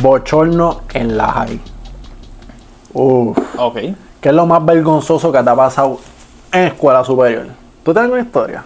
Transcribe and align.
bochorno 0.00 0.82
en 0.92 1.16
la 1.16 1.28
high. 1.32 1.60
Uf. 2.92 3.38
Ok. 3.58 3.76
¿Qué 4.20 4.28
es 4.28 4.34
lo 4.34 4.46
más 4.46 4.64
vergonzoso 4.64 5.32
que 5.32 5.42
te 5.42 5.50
ha 5.50 5.56
pasado 5.56 5.98
en 6.52 6.64
escuela 6.64 7.04
superior? 7.04 7.46
¿Tú 7.82 7.92
tienes 7.92 8.10
una 8.10 8.20
historia? 8.20 8.64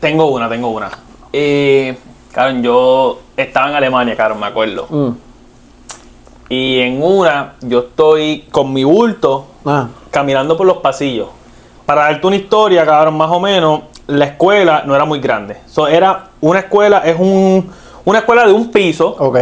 Tengo 0.00 0.26
una, 0.26 0.48
tengo 0.48 0.68
una. 0.68 0.90
Eh, 1.32 1.98
claro, 2.32 2.58
yo 2.60 3.20
estaba 3.36 3.70
en 3.70 3.74
Alemania, 3.76 4.14
claro, 4.16 4.34
me 4.34 4.46
acuerdo. 4.46 4.86
Mm. 4.88 5.10
Y 6.48 6.80
en 6.80 7.02
una, 7.02 7.54
yo 7.60 7.80
estoy 7.80 8.48
con 8.50 8.72
mi 8.72 8.84
bulto 8.84 9.46
Ah, 9.64 9.88
caminando 10.10 10.56
por 10.56 10.66
los 10.66 10.78
pasillos. 10.78 11.28
Para 11.84 12.02
darte 12.02 12.26
una 12.26 12.36
historia, 12.36 12.86
cabrón, 12.86 13.16
más 13.16 13.30
o 13.30 13.40
menos, 13.40 13.82
la 14.06 14.24
escuela 14.26 14.84
no 14.86 14.94
era 14.94 15.04
muy 15.04 15.20
grande. 15.20 15.58
So, 15.66 15.86
era 15.86 16.28
una 16.40 16.60
escuela, 16.60 16.98
es 17.04 17.16
un, 17.18 17.70
una 18.04 18.20
escuela 18.20 18.46
de 18.46 18.52
un 18.52 18.70
piso 18.70 19.14
ok. 19.18 19.38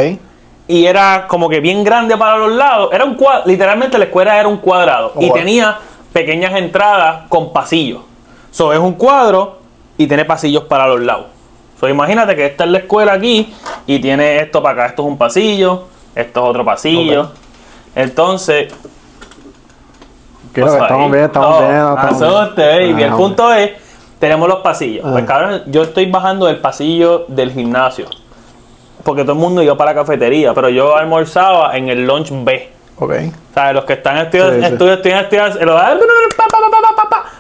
y 0.66 0.84
era 0.86 1.26
como 1.28 1.48
que 1.48 1.60
bien 1.60 1.82
grande 1.84 2.16
para 2.16 2.36
los 2.38 2.52
lados. 2.52 2.90
Era 2.92 3.04
un 3.04 3.14
cuadro, 3.14 3.42
literalmente 3.46 3.96
la 3.98 4.04
escuela 4.06 4.38
era 4.38 4.48
un 4.48 4.58
cuadrado 4.58 5.12
y 5.20 5.24
Oh, 5.26 5.28
wow. 5.28 5.36
tenía 5.36 5.78
pequeñas 6.12 6.54
entradas 6.56 7.22
con 7.28 7.52
pasillos. 7.52 8.00
So, 8.50 8.72
es 8.72 8.78
un 8.78 8.92
cuadro 8.94 9.58
y 9.96 10.06
tiene 10.06 10.24
pasillos 10.24 10.64
para 10.64 10.86
los 10.86 11.00
lados. 11.00 11.26
So, 11.78 11.88
imagínate 11.88 12.34
que 12.34 12.46
esta 12.46 12.64
es 12.64 12.70
la 12.70 12.78
escuela 12.78 13.12
aquí 13.12 13.52
y 13.86 14.00
tiene 14.00 14.38
esto 14.40 14.62
para 14.62 14.74
acá. 14.82 14.86
Esto 14.90 15.02
es 15.02 15.08
un 15.08 15.18
pasillo, 15.18 15.84
esto 16.14 16.40
es 16.42 16.46
otro 16.50 16.64
pasillo. 16.64 17.30
Entonces, 17.94 18.72
que 20.52 20.60
estamos 20.62 21.10
bien, 21.12 21.24
estamos 21.24 21.60
No, 21.60 21.68
bien. 21.68 21.80
asuste, 21.98 22.66
baby. 22.66 23.02
El 23.04 23.12
Ah, 23.12 23.16
punto 23.16 23.52
es, 23.52 23.72
tenemos 24.18 24.48
los 24.48 24.58
pasillos. 24.60 25.04
Ah. 25.06 25.10
Pues 25.12 25.24
cabrón, 25.24 25.62
yo 25.66 25.82
estoy 25.82 26.10
bajando 26.10 26.46
del 26.46 26.56
pasillo 26.58 27.26
del 27.28 27.52
gimnasio. 27.52 28.06
Porque 29.04 29.22
todo 29.22 29.32
el 29.32 29.38
mundo 29.38 29.62
iba 29.62 29.76
para 29.76 29.92
la 29.92 30.00
cafetería, 30.00 30.52
pero 30.54 30.68
yo 30.68 30.96
almorzaba 30.96 31.76
en 31.76 31.88
el 31.88 32.06
lunch 32.06 32.30
B. 32.44 32.70
Ok. 33.00 33.12
¿Sabes? 33.54 33.74
Los 33.74 33.84
que 33.84 33.92
están 33.94 34.16
estudiando, 34.18 34.54
Sí, 34.54 34.60
sí. 34.60 34.66
estudian, 34.72 34.94
estudian, 34.98 35.24
estudian- 35.24 35.98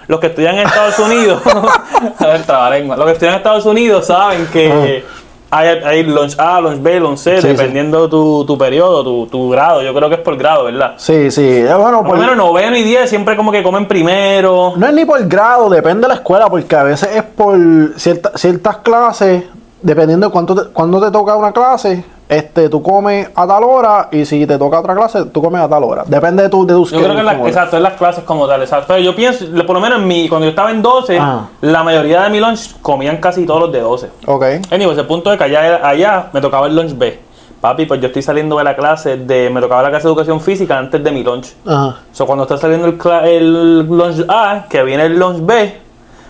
los, 0.08 0.20
que 0.20 0.26
estudian 0.28 0.54
en 0.58 0.66
Estados 0.66 0.98
Unidos, 1.00 1.42
a 2.18 2.26
ver, 2.26 2.42
trabalengua. 2.44 2.96
los 2.96 3.06
que 3.06 3.12
estudian 3.12 3.32
en 3.34 3.38
Estados 3.38 3.66
Unidos 3.66 4.06
saben 4.06 4.46
que 4.52 5.04
hay, 5.50 5.68
hay 5.84 6.02
lunch 6.04 6.34
A, 6.38 6.60
lunch 6.60 6.80
B, 6.80 7.00
lunch 7.00 7.18
C, 7.18 7.36
Ah. 7.38 7.40
Sí, 7.42 7.48
dependiendo 7.48 8.08
tu, 8.08 8.44
tu 8.46 8.56
periodo, 8.56 9.02
tu, 9.02 9.26
tu 9.26 9.50
grado. 9.50 9.82
Yo 9.82 9.92
creo 9.94 10.08
que 10.08 10.14
es 10.16 10.20
por 10.20 10.36
grado, 10.36 10.64
¿verdad? 10.64 10.94
Sí, 10.96 11.30
sí. 11.30 11.42
eh, 11.44 11.74
Bueno, 11.74 12.04
por- 12.04 12.16
menos 12.18 12.36
noveno 12.36 12.76
y 12.76 12.82
diez 12.84 13.08
siempre 13.10 13.36
como 13.36 13.50
que 13.52 13.62
comen 13.62 13.86
primero. 13.86 14.74
no 14.76 14.86
es 14.86 14.92
ni 14.94 15.04
por 15.04 15.26
grado, 15.26 15.68
depende 15.68 16.02
de 16.02 16.08
la 16.08 16.14
escuela, 16.14 16.48
porque 16.48 16.76
a 16.76 16.82
veces 16.84 17.10
es 17.14 17.22
por 17.22 17.58
cierta- 17.96 18.32
ciertas 18.36 18.76
clases, 18.78 19.44
dependiendo 19.82 20.26
de 20.26 20.32
cuánto 20.32 20.54
te, 20.54 20.70
cuándo 20.72 21.00
te 21.00 21.10
toca 21.10 21.36
una 21.36 21.52
clase, 21.52 22.04
este, 22.28 22.68
tú 22.68 22.82
comes 22.82 23.28
a 23.34 23.46
tal 23.46 23.64
hora 23.64 24.08
y 24.12 24.24
si 24.24 24.46
te 24.46 24.58
toca 24.58 24.80
otra 24.80 24.94
clase, 24.94 25.24
tú 25.26 25.40
comes 25.40 25.60
a 25.62 25.68
tal 25.68 25.82
hora. 25.84 26.04
Depende 26.06 26.42
de 26.42 26.48
tu 26.48 26.66
de 26.66 26.74
tus 26.74 26.90
Yo 26.90 26.98
creo 27.02 27.16
que 27.16 27.22
la- 27.22 27.46
exacto, 27.46 27.76
en 27.78 27.82
las 27.82 27.94
clases 27.94 28.24
como 28.24 28.46
tal, 28.46 28.60
exacto. 28.60 28.86
Pero 28.88 29.00
yo 29.00 29.14
pienso, 29.16 29.46
por 29.66 29.76
lo 29.76 29.80
menos 29.80 30.00
en 30.00 30.06
mi, 30.06 30.28
cuando 30.28 30.44
yo 30.44 30.50
estaba 30.50 30.70
en 30.70 30.82
12, 30.82 31.18
Ah. 31.18 31.48
la 31.62 31.82
mayoría 31.82 32.22
de 32.22 32.30
mi 32.30 32.40
lunch 32.40 32.80
comían 32.82 33.16
casi 33.18 33.46
todos 33.46 33.60
los 33.60 33.72
de 33.72 33.80
12. 33.80 34.10
Ok. 34.26 34.44
Anyways, 34.70 34.98
el 34.98 35.06
punto 35.06 35.32
es 35.32 35.38
que 35.38 35.44
allá, 35.44 35.86
allá 35.86 36.26
me 36.32 36.40
tocaba 36.40 36.66
el 36.66 36.76
lunch 36.76 36.96
B. 36.98 37.20
Papi, 37.60 37.86
pues 37.86 38.00
yo 38.00 38.06
estoy 38.08 38.22
saliendo 38.22 38.56
de 38.58 38.62
la 38.62 38.76
clase 38.76 39.16
de. 39.16 39.50
Me 39.50 39.60
tocaba 39.60 39.82
la 39.82 39.88
clase 39.90 40.04
de 40.06 40.10
educación 40.12 40.40
física 40.40 40.78
antes 40.78 41.02
de 41.02 41.10
mi 41.10 41.24
lunch. 41.24 41.54
Ajá. 41.66 41.96
So, 42.12 42.24
cuando 42.24 42.44
está 42.44 42.56
saliendo 42.56 42.86
el, 42.86 42.98
el 43.24 43.78
lunch 43.86 44.24
A, 44.28 44.66
que 44.68 44.80
viene 44.84 45.06
el 45.06 45.18
lunch 45.18 45.38
B, 45.44 45.76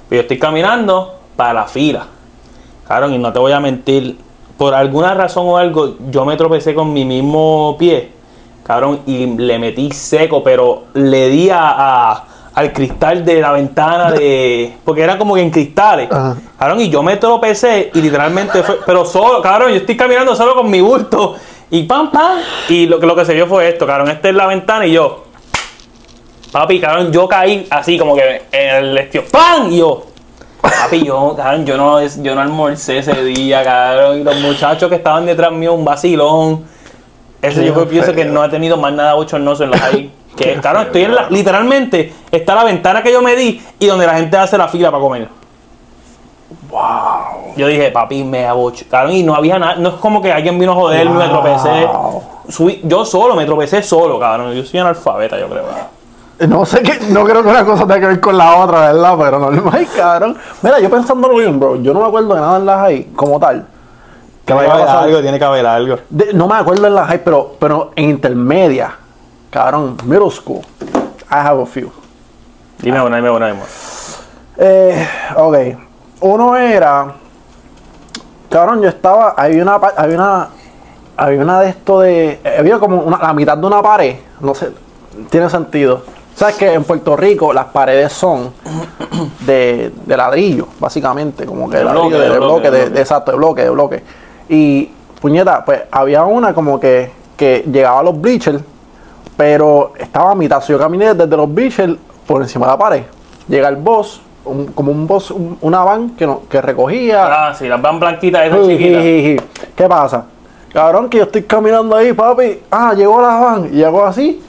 pues 0.08 0.16
yo 0.16 0.20
estoy 0.22 0.38
caminando 0.38 1.16
para 1.36 1.52
la 1.52 1.64
fila. 1.66 2.06
Claro, 2.88 3.08
y 3.10 3.18
no 3.18 3.32
te 3.32 3.38
voy 3.38 3.52
a 3.52 3.60
mentir, 3.60 4.16
por 4.56 4.74
alguna 4.74 5.14
razón 5.14 5.44
o 5.46 5.56
algo, 5.56 5.94
yo 6.10 6.24
me 6.24 6.36
tropecé 6.36 6.74
con 6.74 6.92
mi 6.92 7.04
mismo 7.04 7.76
pie, 7.78 8.08
cabrón, 8.64 9.00
y 9.06 9.26
le 9.36 9.58
metí 9.60 9.90
seco, 9.92 10.42
pero 10.42 10.84
le 10.94 11.28
di 11.28 11.50
a, 11.50 11.68
a- 12.10 12.24
al 12.54 12.72
cristal 12.72 13.24
de 13.24 13.40
la 13.40 13.52
ventana 13.52 14.10
de. 14.10 14.74
Porque 14.84 15.02
era 15.02 15.16
como 15.16 15.36
que 15.36 15.42
en 15.42 15.50
cristales. 15.50 16.10
Ajá. 16.10 16.36
Cabrón, 16.58 16.80
y 16.80 16.88
yo 16.90 17.04
me 17.04 17.16
tropecé 17.16 17.92
y 17.94 18.00
literalmente 18.00 18.64
fue. 18.64 18.80
Pero 18.84 19.04
solo, 19.04 19.40
cabrón, 19.40 19.70
yo 19.70 19.76
estoy 19.76 19.96
caminando 19.96 20.34
solo 20.34 20.56
con 20.56 20.68
mi 20.68 20.80
bulto. 20.80 21.36
Y 21.70 21.84
pam, 21.84 22.10
pam. 22.10 22.38
Y 22.68 22.86
lo, 22.86 22.98
que- 22.98 23.06
lo 23.06 23.14
que 23.14 23.24
se 23.24 23.32
vio 23.34 23.46
fue 23.46 23.68
esto, 23.68 23.86
cabrón. 23.86 24.08
Este 24.08 24.30
es 24.30 24.34
la 24.34 24.46
ventana 24.48 24.84
y 24.86 24.92
yo. 24.92 25.24
Papi, 26.50 26.80
cabrón, 26.80 27.12
yo 27.12 27.28
caí 27.28 27.66
así 27.70 27.96
como 27.98 28.16
que 28.16 28.42
en 28.50 28.74
el 28.76 28.98
estilo. 28.98 29.24
¡Pam! 29.30 29.70
Y 29.70 29.76
yo. 29.78 30.06
Papi, 30.82 31.04
yo, 31.04 31.34
cabrón, 31.36 31.66
yo 31.66 31.76
no, 31.76 32.00
yo 32.02 32.34
no 32.34 32.40
almorcé 32.40 32.98
ese 32.98 33.22
día, 33.24 33.62
cabrón. 33.64 34.20
Y 34.20 34.24
los 34.24 34.36
muchachos 34.40 34.88
que 34.88 34.96
estaban 34.96 35.26
detrás 35.26 35.52
mío, 35.52 35.74
un 35.74 35.84
vacilón. 35.84 36.64
Qué 37.40 37.52
yo 37.64 37.72
creo- 37.74 37.88
pienso 37.88 38.12
que 38.12 38.24
no 38.24 38.42
ha 38.42 38.48
tenido 38.50 38.76
más 38.76 38.92
nada 38.92 39.14
bochornoso 39.14 39.64
en 39.64 39.70
la 39.70 39.84
ahí. 39.84 40.12
Que, 40.38 40.54
cabrón, 40.60 40.84
estoy 40.86 41.02
en 41.02 41.14
la. 41.16 41.28
Literalmente, 41.30 42.12
está 42.30 42.54
la 42.54 42.62
ventana 42.62 43.02
que 43.02 43.10
yo 43.10 43.20
me 43.20 43.34
di 43.34 43.60
y 43.80 43.86
donde 43.86 44.06
la 44.06 44.14
gente 44.14 44.36
hace 44.36 44.56
la 44.56 44.68
fila 44.68 44.88
para 44.92 45.02
comer. 45.02 45.28
Wow. 46.70 47.54
Yo 47.56 47.66
dije, 47.66 47.90
papi, 47.90 48.22
me 48.24 48.46
abocharon 48.46 49.10
y 49.12 49.22
no 49.24 49.34
había 49.34 49.58
nada. 49.58 49.74
No 49.76 49.88
es 49.90 49.94
como 49.96 50.22
que 50.22 50.32
alguien 50.32 50.58
vino 50.58 50.72
a 50.72 50.74
joderme, 50.76 51.18
me 51.18 51.28
tropecé. 51.28 51.86
Wow. 51.86 52.22
Subí- 52.48 52.80
yo 52.84 53.04
solo, 53.04 53.34
me 53.34 53.44
tropecé 53.46 53.82
solo, 53.82 54.18
cabrón. 54.18 54.52
Yo 54.54 54.64
soy 54.64 54.78
analfabeta, 54.80 55.38
yo 55.38 55.48
creo. 55.48 55.64
No 56.46 56.64
sé 56.64 56.82
qué, 56.82 57.00
no 57.10 57.24
creo 57.24 57.42
que 57.42 57.48
una 57.48 57.64
cosa 57.64 57.82
tenga 57.82 57.98
que 58.00 58.06
ver 58.06 58.20
con 58.20 58.38
la 58.38 58.56
otra, 58.56 58.92
¿verdad? 58.92 59.14
Pero 59.18 59.50
no, 59.50 59.70
ay, 59.72 59.86
cabrón. 59.86 60.36
Mira, 60.62 60.78
yo 60.78 60.88
pensándolo 60.88 61.36
bien, 61.36 61.58
bro, 61.58 61.76
yo 61.76 61.92
no 61.92 62.00
me 62.00 62.06
acuerdo 62.06 62.34
de 62.34 62.40
nada 62.40 62.58
en 62.58 62.66
la 62.66 62.78
high 62.78 63.04
como 63.16 63.40
tal. 63.40 63.66
Que 64.46 64.54
me 64.54 64.60
Tiene 64.60 64.74
que 64.76 64.82
haber 64.82 64.88
algo, 64.88 65.20
tiene 65.20 65.38
que 65.38 65.44
haber 65.44 65.66
algo. 65.66 65.96
De- 66.08 66.32
no 66.34 66.46
me 66.46 66.54
acuerdo 66.54 66.86
en 66.86 66.94
la 66.94 67.06
high, 67.06 67.22
pero, 67.24 67.56
pero 67.58 67.90
en 67.96 68.10
intermedia, 68.10 68.92
cabrón, 69.50 69.96
middle 70.04 70.30
school, 70.30 70.60
I 71.30 71.34
have 71.34 71.60
a 71.62 71.66
few. 71.66 71.90
Dime 72.78 73.00
una, 73.02 73.16
dime 73.16 73.30
una, 73.30 73.46
dime 73.48 73.58
una. 73.58 73.68
Eh, 74.58 75.08
ok. 75.36 75.56
Uno 76.20 76.56
era. 76.56 77.14
Cabrón, 78.48 78.80
yo 78.80 78.88
estaba. 78.88 79.30
Había 79.36 79.62
una. 79.62 79.74
Había 79.74 80.16
una. 80.16 80.48
Había 81.16 81.42
una 81.42 81.60
de 81.60 81.70
esto 81.70 82.00
de. 82.00 82.40
eh, 82.44 82.56
Había 82.58 82.78
como 82.78 82.98
una, 83.02 83.18
la 83.18 83.32
mitad 83.32 83.58
de 83.58 83.66
una 83.66 83.82
pared. 83.82 84.16
No 84.40 84.54
sé. 84.54 84.70
Tiene 85.30 85.50
sentido. 85.50 86.02
Sabes 86.38 86.54
que 86.54 86.72
en 86.72 86.84
Puerto 86.84 87.16
Rico 87.16 87.52
las 87.52 87.64
paredes 87.66 88.12
son 88.12 88.52
de, 89.40 89.92
de 90.06 90.16
ladrillo, 90.16 90.68
básicamente. 90.78 91.44
Como 91.44 91.68
que 91.68 91.78
De 91.78 91.84
ladrillo, 91.84 92.08
bloque, 92.08 92.22
de, 92.22 92.38
bloque, 92.38 92.70
bloque, 92.70 92.90
de 92.90 93.00
exacto, 93.00 93.30
de 93.32 93.36
bloque, 93.36 93.62
de 93.64 93.70
bloque. 93.70 94.02
Y, 94.48 94.88
puñeta, 95.20 95.64
pues 95.64 95.82
había 95.90 96.22
una 96.24 96.54
como 96.54 96.78
que, 96.78 97.10
que 97.36 97.64
llegaba 97.70 98.00
a 98.00 98.02
los 98.04 98.20
bleachers, 98.20 98.62
pero 99.36 99.92
estaba 99.98 100.30
a 100.30 100.34
mitad. 100.36 100.62
Yo 100.64 100.78
caminé 100.78 101.12
desde 101.14 101.36
los 101.36 101.52
bleachers 101.52 101.94
por 102.26 102.40
encima 102.42 102.66
de 102.66 102.72
la 102.72 102.78
pared. 102.78 103.02
Llega 103.48 103.68
el 103.68 103.76
boss, 103.76 104.20
un- 104.44 104.66
como 104.66 104.92
un 104.92 105.06
boss, 105.08 105.32
un- 105.32 105.58
una 105.60 105.82
van 105.82 106.10
que, 106.10 106.24
no- 106.26 106.42
que 106.48 106.60
recogía. 106.62 107.48
Ah, 107.48 107.52
sí, 107.54 107.66
las 107.66 107.82
van 107.82 107.98
blanquitas, 107.98 108.46
esas 108.46 108.60
Ji, 108.60 108.76
chiquitas. 108.78 109.46
¿Qué 109.74 109.88
pasa? 109.88 110.24
Cabrón, 110.72 111.08
que 111.08 111.18
yo 111.18 111.24
estoy 111.24 111.42
caminando 111.42 111.96
ahí, 111.96 112.12
papi. 112.12 112.60
Ah, 112.70 112.92
llegó 112.94 113.20
la 113.20 113.28
van. 113.40 113.64
Y 113.72 113.76
llegó 113.78 114.04
así. 114.04 114.40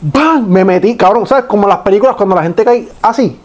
¡Bam! 0.00 0.46
Me 0.46 0.64
metí, 0.64 0.96
cabrón. 0.96 1.26
¿Sabes? 1.26 1.44
Como 1.44 1.64
en 1.64 1.70
las 1.70 1.78
películas 1.78 2.16
cuando 2.16 2.34
la 2.34 2.42
gente 2.42 2.64
cae 2.64 2.88
así. 3.02 3.40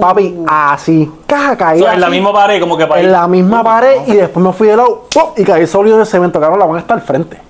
Papi, 0.00 0.42
así. 0.48 1.10
Caja, 1.26 1.56
caí. 1.56 1.78
So, 1.78 1.88
en 1.90 2.00
la 2.00 2.08
misma 2.08 2.32
pared, 2.32 2.60
como 2.60 2.76
que 2.76 2.86
para 2.86 3.00
en 3.00 3.12
la 3.12 3.28
misma 3.28 3.62
pared. 3.62 4.02
Y 4.06 4.12
después 4.12 4.44
me 4.44 4.52
fui 4.52 4.66
de 4.68 4.76
lado. 4.76 5.04
¡pum! 5.14 5.30
Y 5.36 5.44
caí 5.44 5.66
sólido 5.66 5.96
en 5.96 6.00
el 6.00 6.06
cemento. 6.06 6.40
Cabrón, 6.40 6.58
la 6.58 6.66
van 6.66 6.78
está 6.78 6.94
al 6.94 7.02
frente. 7.02 7.40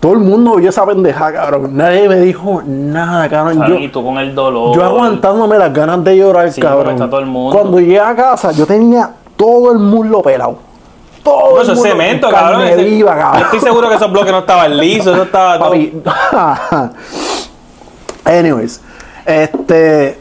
Todo 0.00 0.12
el 0.12 0.18
mundo 0.18 0.56
vio 0.56 0.68
esa 0.68 0.84
pendeja, 0.84 1.32
cabrón. 1.32 1.76
Nadie 1.76 2.08
me 2.08 2.16
dijo 2.16 2.62
nada, 2.66 3.28
cabrón. 3.28 3.64
Yo, 3.66 3.76
y 3.76 3.88
tú 3.88 4.04
con 4.04 4.18
el 4.18 4.34
dolor. 4.34 4.74
yo 4.76 4.84
aguantándome 4.84 5.56
las 5.58 5.72
ganas 5.72 6.04
de 6.04 6.16
llorar, 6.16 6.50
Sí, 6.52 6.60
cabrón. 6.60 6.94
está 6.94 7.08
todo 7.08 7.20
el 7.20 7.26
mundo. 7.26 7.56
Cuando 7.56 7.80
llegué 7.80 8.00
a 8.00 8.14
casa, 8.14 8.52
yo 8.52 8.66
tenía 8.66 9.10
todo 9.36 9.72
el 9.72 9.78
muslo 9.78 10.20
pelado. 10.22 10.58
Todo 11.26 11.50
No, 11.50 11.56
el 11.56 11.62
eso 11.62 11.72
es 11.72 11.82
cemento, 11.82 12.28
cabrón. 12.30 12.62
ese- 12.62 12.84
viva, 12.84 13.14
Yo 13.16 13.20
cabrón. 13.20 13.42
estoy 13.42 13.60
seguro 13.60 13.88
que 13.88 13.94
esos 13.96 14.12
bloques 14.12 14.30
no 14.32 14.38
estaban 14.38 14.76
lisos, 14.76 15.12
eso 15.14 15.22
estaba 15.24 15.58
todo. 15.58 15.70
Papi. 15.70 15.92
Anyways, 18.24 18.80
este. 19.24 20.18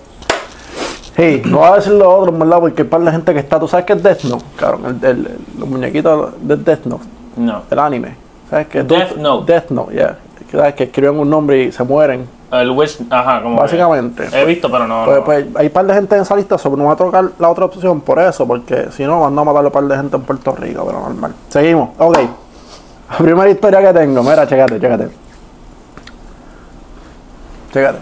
Hey, 1.18 1.42
no 1.46 1.60
voy 1.60 1.68
a 1.70 1.76
decir 1.76 1.94
lo 1.94 2.12
otro, 2.14 2.34
en 2.34 2.40
¿verdad? 2.40 2.60
Porque 2.60 2.84
para 2.86 3.04
la 3.04 3.12
gente 3.12 3.34
que 3.34 3.40
está. 3.40 3.60
¿Tú 3.60 3.68
sabes 3.68 3.86
qué 3.86 3.94
es 3.94 4.04
Death 4.04 4.24
Note? 4.24 4.46
Cabrón, 4.58 5.00
el, 5.02 5.10
el- 5.10 5.18
el- 5.28 5.38
los 5.60 5.70
muñequitos 5.70 6.32
de 6.42 6.56
Death 6.58 6.86
Note, 6.86 7.06
No. 7.38 7.62
el 7.70 7.80
anime. 7.80 8.16
¿Sabes 8.50 8.68
qué? 8.68 8.84
Death 8.84 9.16
Note. 9.16 9.52
Death 9.54 9.70
Note, 9.70 9.94
yeah. 9.94 10.18
Que, 10.50 10.58
¿sabes? 10.58 10.74
que 10.76 10.84
escriben 10.86 11.18
un 11.18 11.30
nombre 11.30 11.64
y 11.64 11.72
se 11.72 11.84
mueren. 11.84 12.28
El 12.52 12.70
wish, 12.72 13.00
ajá, 13.10 13.42
como. 13.42 13.56
que- 13.56 13.62
Básicamente. 13.64 14.30
He 14.32 14.46
visto, 14.46 14.70
pero 14.72 14.88
no. 14.88 15.06
Pues, 15.06 15.18
no. 15.18 15.24
pues 15.26 15.46
hay 15.56 15.70
par 15.70 15.86
de 15.86 15.94
gente 15.94 16.16
en 16.16 16.22
esa 16.22 16.36
lista, 16.36 16.58
sobre 16.58 16.82
no 16.82 16.88
va 16.88 16.94
a 16.94 16.96
tocar 16.96 17.26
la 17.40 17.50
otra 17.50 17.66
opción 17.66 18.02
por 18.02 18.20
eso, 18.20 18.48
porque 18.48 18.90
si 18.92 19.04
no, 19.04 19.22
van 19.22 19.38
a 19.38 19.44
matar 19.44 19.66
a 19.66 19.70
par 19.70 19.84
de 19.84 19.96
gente 19.96 20.16
en 20.16 20.22
Puerto 20.24 20.56
Rico, 20.56 20.84
pero 20.86 21.00
normal. 21.00 21.34
Seguimos, 21.50 21.90
ok. 21.98 22.18
La 23.12 23.18
primera 23.18 23.50
historia 23.50 23.82
que 23.82 24.00
tengo, 24.00 24.24
mira, 24.24 24.48
chécate, 24.48 24.80
chécate. 24.80 25.10
Chécate. 27.72 28.00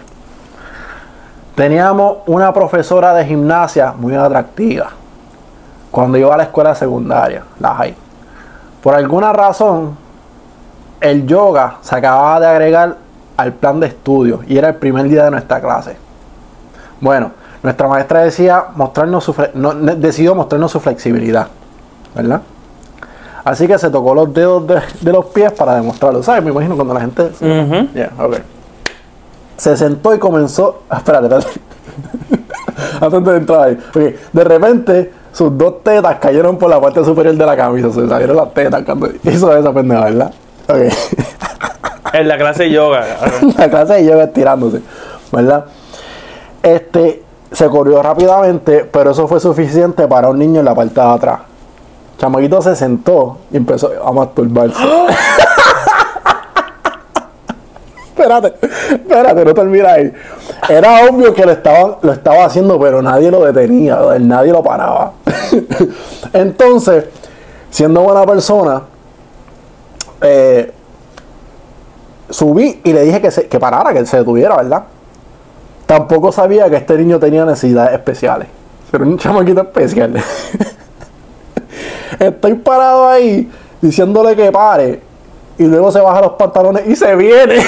Teníamos 1.54 2.18
una 2.26 2.52
profesora 2.52 3.14
de 3.14 3.24
gimnasia 3.24 3.92
muy 3.96 4.14
atractiva 4.14 4.90
cuando 5.90 6.18
iba 6.18 6.34
a 6.34 6.36
la 6.36 6.42
escuela 6.44 6.74
secundaria, 6.74 7.44
la 7.60 7.74
high. 7.76 7.94
Por 8.82 8.94
alguna 8.94 9.32
razón, 9.32 9.96
el 11.00 11.26
yoga 11.26 11.76
se 11.80 11.94
acababa 11.96 12.40
de 12.40 12.46
agregar 12.46 12.96
al 13.36 13.52
plan 13.54 13.80
de 13.80 13.88
estudio 13.88 14.40
y 14.46 14.56
era 14.58 14.68
el 14.68 14.74
primer 14.76 15.08
día 15.08 15.24
de 15.24 15.30
nuestra 15.30 15.60
clase. 15.60 15.96
Bueno, 17.00 17.32
nuestra 17.62 17.88
maestra 17.88 18.20
decía 18.20 18.66
mostrarnos 18.76 19.24
su 19.24 19.34
no, 19.54 19.74
decidió 19.74 20.34
mostrarnos 20.34 20.70
su 20.70 20.80
flexibilidad, 20.80 21.48
¿verdad? 22.14 22.42
Así 23.44 23.66
que 23.66 23.78
se 23.78 23.90
tocó 23.90 24.14
los 24.14 24.32
dedos 24.32 24.66
de, 24.66 24.80
de 25.00 25.12
los 25.12 25.26
pies 25.26 25.52
para 25.52 25.74
demostrarlo. 25.74 26.22
¿Sabes? 26.22 26.42
Me 26.42 26.50
imagino 26.50 26.76
cuando 26.76 26.94
la 26.94 27.00
gente. 27.00 27.24
Ujú. 27.24 27.88
Ya, 27.94 28.10
ok. 28.18 28.36
Se 29.58 29.76
sentó 29.76 30.14
y 30.14 30.18
comenzó. 30.18 30.82
ah, 30.88 30.96
Espérate, 30.98 31.26
espérate. 31.26 31.60
Antes 33.00 33.24
de 33.24 33.36
entrar 33.36 33.60
ahí. 33.68 33.78
De 34.32 34.44
repente, 34.44 35.12
sus 35.32 35.56
dos 35.58 35.82
tetas 35.82 36.16
cayeron 36.20 36.56
por 36.56 36.70
la 36.70 36.80
parte 36.80 37.04
superior 37.04 37.34
de 37.34 37.44
la 37.44 37.54
camisa. 37.56 37.90
Se 37.92 38.08
salieron 38.08 38.36
las 38.36 38.54
tetas 38.54 38.82
cuando 38.82 39.10
hizo 39.24 39.54
esa 39.54 39.72
pendeja, 39.72 40.04
¿verdad? 40.04 40.34
Ok. 40.68 40.76
En 42.14 42.28
la 42.28 42.38
clase 42.38 42.62
de 42.64 42.70
yoga, 42.70 43.04
la 43.58 43.68
clase 43.68 43.94
de 43.94 44.04
yoga 44.06 44.22
estirándose, 44.24 44.82
¿verdad? 45.32 45.64
Este 46.62 47.24
se 47.50 47.68
corrió 47.68 48.00
rápidamente, 48.02 48.84
pero 48.84 49.10
eso 49.10 49.26
fue 49.26 49.40
suficiente 49.40 50.06
para 50.06 50.28
un 50.28 50.38
niño 50.38 50.60
en 50.60 50.66
la 50.66 50.76
parte 50.76 51.00
de 51.00 51.06
atrás. 51.06 51.40
Chamaquito 52.18 52.62
se 52.62 52.76
sentó 52.76 53.38
y 53.50 53.56
empezó 53.56 53.90
a 54.04 54.12
masturbarse. 54.12 54.78
espérate, 58.08 58.54
espérate, 58.92 59.44
no 59.44 59.52
termina 59.52 59.92
ahí. 59.94 60.12
Era 60.68 61.08
obvio 61.08 61.34
que 61.34 61.44
lo 61.44 61.50
estaba, 61.50 61.98
lo 62.00 62.12
estaba 62.12 62.44
haciendo, 62.44 62.78
pero 62.78 63.02
nadie 63.02 63.28
lo 63.32 63.44
detenía, 63.44 63.98
nadie 64.20 64.52
lo 64.52 64.62
paraba. 64.62 65.14
Entonces, 66.32 67.06
siendo 67.70 68.02
buena 68.02 68.24
persona, 68.24 68.82
eh, 70.22 70.73
subí 72.34 72.80
y 72.82 72.92
le 72.92 73.02
dije 73.02 73.20
que, 73.20 73.30
se, 73.30 73.46
que 73.46 73.60
parara, 73.60 73.92
que 73.92 74.04
se 74.04 74.16
detuviera, 74.16 74.56
¿verdad? 74.56 74.82
Tampoco 75.86 76.32
sabía 76.32 76.68
que 76.68 76.76
este 76.76 76.98
niño 76.98 77.20
tenía 77.20 77.44
necesidades 77.44 77.94
especiales. 77.94 78.48
Pero 78.90 79.04
un 79.04 79.18
chamaquito 79.18 79.60
especial. 79.60 80.14
Estoy 82.18 82.54
parado 82.54 83.08
ahí 83.08 83.48
diciéndole 83.80 84.34
que 84.34 84.50
pare. 84.50 85.00
Y 85.58 85.64
luego 85.64 85.92
se 85.92 86.00
baja 86.00 86.22
los 86.22 86.32
pantalones 86.32 86.88
y 86.88 86.96
se 86.96 87.14
viene. 87.14 87.64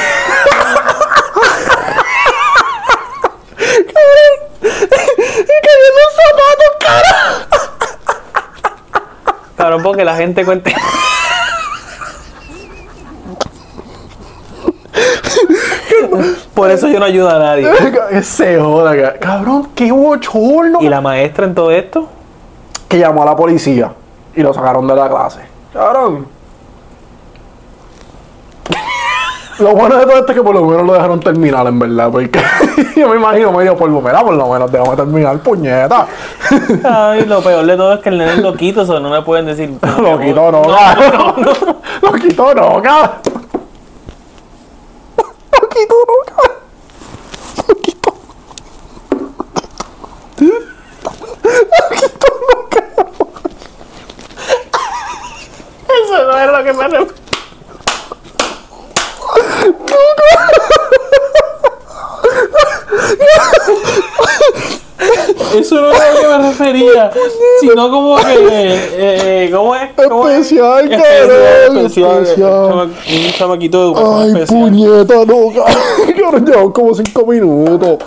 Cabrón. 9.56 9.82
Porque 9.84 10.04
la 10.04 10.16
gente 10.16 10.44
cuenta. 10.44 10.72
Por 16.56 16.70
eso 16.70 16.88
yo 16.88 16.98
no 16.98 17.04
ayudo 17.04 17.28
a 17.30 17.38
nadie. 17.38 17.68
Se 18.22 18.58
joda, 18.58 18.96
ca- 18.96 19.18
cabrón, 19.20 19.68
qué 19.74 19.92
bochorno. 19.92 20.78
¿Y 20.80 20.88
la 20.88 21.00
maestra 21.00 21.44
en 21.46 21.54
todo 21.54 21.70
esto? 21.70 22.08
que 22.88 22.98
llamó 22.98 23.22
a 23.24 23.26
la 23.26 23.34
policía 23.36 23.92
y 24.34 24.42
lo 24.42 24.54
sacaron 24.54 24.86
de 24.86 24.94
la 24.94 25.08
clase. 25.08 25.40
Cabrón. 25.72 26.26
Lo 29.58 29.72
bueno 29.74 29.96
de 29.96 30.04
todo 30.06 30.18
esto 30.18 30.32
es 30.32 30.38
que 30.38 30.42
por 30.44 30.54
lo 30.54 30.64
menos 30.66 30.86
lo 30.86 30.92
dejaron 30.92 31.18
terminar, 31.18 31.66
en 31.66 31.78
verdad, 31.78 32.10
porque 32.12 32.38
yo 32.96 33.08
me 33.08 33.16
imagino 33.16 33.50
medio 33.52 33.74
polvo, 33.74 34.02
mira, 34.02 34.20
por 34.22 34.34
lo 34.34 34.48
menos 34.48 34.70
déjame 34.70 34.94
terminar, 34.96 35.38
puñeta. 35.38 36.06
Ay, 36.84 37.24
lo 37.24 37.40
peor 37.40 37.64
de 37.64 37.74
todo 37.76 37.94
es 37.94 38.00
que 38.00 38.10
el 38.10 38.18
nene 38.18 38.32
es 38.34 38.38
loquito, 38.38 38.82
eso 38.82 39.00
no 39.00 39.08
me 39.08 39.22
pueden 39.22 39.46
decir. 39.46 39.70
lo 39.98 40.18
quitó, 40.20 40.52
no, 40.52 40.62
cabrón. 40.62 41.46
Lo 42.02 42.12
quitó, 42.12 42.54
no, 42.54 42.82
cabrón. 42.82 43.12
Lo 45.16 45.68
quitó, 45.70 45.94
no, 46.06 46.16
cabrón. 46.26 46.52
Lo 47.66 47.74
quitó. 47.76 48.14
Lo 50.38 51.96
quitó, 51.96 52.28
no, 52.28 52.68
cabrón. 52.68 53.06
Eso 55.88 56.26
Eso 65.54 65.80
no 65.80 65.92
es 65.92 66.00
a 66.00 66.12
lo 66.12 66.20
que 66.20 66.26
me 66.28 66.48
refería, 66.48 67.10
sino 67.60 67.90
como 67.90 68.16
que. 68.16 68.32
Eh, 68.34 68.90
eh, 69.46 69.50
¿Cómo 69.52 69.74
es? 69.74 69.90
¿Cómo 69.94 70.28
es? 70.28 70.38
Especial, 70.40 70.90
Especial, 70.92 71.28
cabrón, 71.28 71.76
especial. 71.78 72.22
especial. 72.22 72.90
Un 73.26 73.32
chamaquito 73.36 73.78
de 73.78 73.84
educación 73.86 74.22
Ay, 74.22 74.28
especial. 74.42 74.60
puñeta, 74.60 75.14
no, 75.26 76.42
cabrón. 76.44 76.72
Como 76.72 76.94
cinco 76.94 77.26
minutos. 77.26 77.98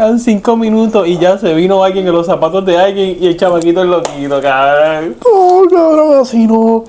Quedan 0.00 0.18
cinco 0.18 0.56
minutos 0.56 1.06
y 1.06 1.18
ya 1.18 1.36
se 1.36 1.52
vino 1.52 1.84
alguien 1.84 2.06
en 2.06 2.14
los 2.14 2.24
zapatos 2.24 2.64
de 2.64 2.74
alguien 2.78 3.18
y 3.20 3.26
el 3.26 3.36
chamaquito 3.36 3.82
es 3.82 3.86
loquito, 3.86 4.40
cabrón. 4.40 5.16
No, 5.22 5.68
cabrón, 5.68 6.18
así 6.22 6.46
no. 6.46 6.84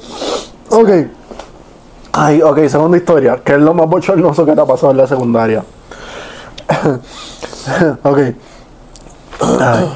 Ok. 0.69 0.89
Ay, 2.13 2.41
ok, 2.41 2.59
segunda 2.69 2.97
historia. 2.97 3.41
¿Qué 3.43 3.51
es 3.51 3.59
lo 3.59 3.73
más 3.73 3.89
bochornoso 3.89 4.45
que 4.45 4.53
te 4.53 4.61
ha 4.61 4.65
pasado 4.65 4.93
en 4.93 4.97
la 4.97 5.07
secundaria? 5.07 5.61
ok. 8.03 8.19
Ay. 9.59 9.91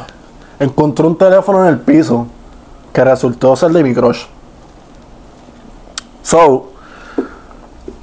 Encontré 0.59 1.07
un 1.07 1.17
teléfono 1.17 1.63
en 1.63 1.69
el 1.69 1.79
piso 1.79 2.27
que 2.91 3.01
resultó 3.01 3.55
ser 3.55 3.71
de 3.71 3.81
mi 3.81 3.93
crush. 3.93 4.25
So, 6.21 6.71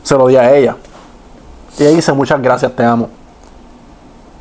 se 0.03 0.17
lo 0.17 0.29
di 0.29 0.37
a 0.37 0.57
ella. 0.57 0.75
Y 1.79 1.83
ella 1.83 1.97
dice 1.97 2.15
muchas 2.15 2.41
gracias, 2.41 2.75
te 2.75 2.83
amo. 2.83 3.11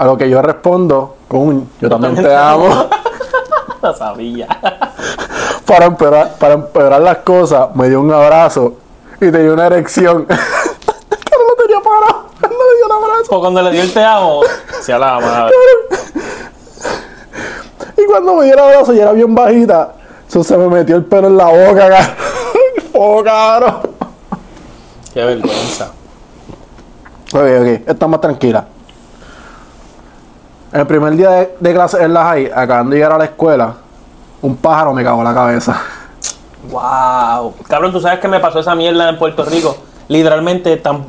A 0.02 0.06
lo 0.06 0.18
que 0.18 0.28
yo 0.28 0.42
respondo 0.42 1.18
con 1.28 1.42
un 1.42 1.70
yo 1.80 1.88
también 1.88 2.16
te 2.16 2.36
amo. 2.36 2.68
La 3.84 3.94
sabía. 3.94 4.48
para 5.68 5.86
empeorar, 5.86 6.38
para 6.40 6.56
empeorar 6.56 7.02
las 7.02 7.18
cosas, 7.18 7.76
me 7.76 7.88
dio 7.88 8.02
un 8.02 8.12
abrazo 8.12 8.78
y 9.18 9.30
tenía 9.30 9.54
una 9.54 9.68
erección. 9.68 10.26
que 10.26 10.34
no 10.34 11.50
lo 11.50 11.56
tenía 11.56 11.80
parado. 11.82 12.26
No 12.42 12.50
le 12.50 12.78
dio 12.78 12.86
un 12.88 12.92
abrazo. 12.92 13.36
O 13.36 13.40
cuando 13.42 13.62
le 13.62 13.70
dio 13.70 13.84
el 13.84 13.94
te 13.94 14.04
amo, 14.04 14.42
se 14.82 14.92
la 14.98 15.20
madre. 15.20 15.54
Y 17.96 18.06
cuando 18.08 18.38
me 18.38 18.46
dio 18.46 18.56
el 18.56 18.60
abrazo, 18.60 18.94
y 18.96 19.00
era 19.00 19.12
bien 19.12 19.36
bajita, 19.36 19.94
eso 20.28 20.44
se 20.44 20.58
me 20.58 20.68
metió 20.68 20.96
el 20.96 21.06
pelo 21.06 21.28
en 21.28 21.38
la 21.38 21.46
boca, 21.46 21.90
cabrón. 21.90 22.08
Oh, 22.94 23.24
cabrón. 23.24 23.76
Qué 25.14 25.24
vergüenza. 25.24 25.92
Ok, 27.34 27.44
ok, 27.44 27.88
está 27.88 28.08
más 28.08 28.20
tranquila. 28.20 28.66
El 30.72 30.88
primer 30.88 31.18
día 31.18 31.50
de, 31.60 31.74
clase 31.74 32.02
en 32.02 32.14
la 32.14 32.24
high, 32.24 32.52
acabando 32.56 32.92
de 32.92 32.98
llegar 32.98 33.12
a 33.12 33.18
la 33.18 33.26
escuela, 33.26 33.74
un 34.42 34.56
pájaro 34.56 34.94
me 34.94 35.04
cagó 35.04 35.22
la 35.22 35.34
cabeza. 35.34 35.82
Wow. 36.70 37.56
Cabrón, 37.68 37.92
¿tú 37.92 38.00
sabes 38.00 38.20
que 38.20 38.28
me 38.30 38.40
pasó 38.40 38.60
esa 38.60 38.74
mierda 38.74 39.10
en 39.10 39.18
Puerto 39.18 39.44
Rico? 39.44 39.76
Literalmente 40.08 40.78
tan, 40.78 41.06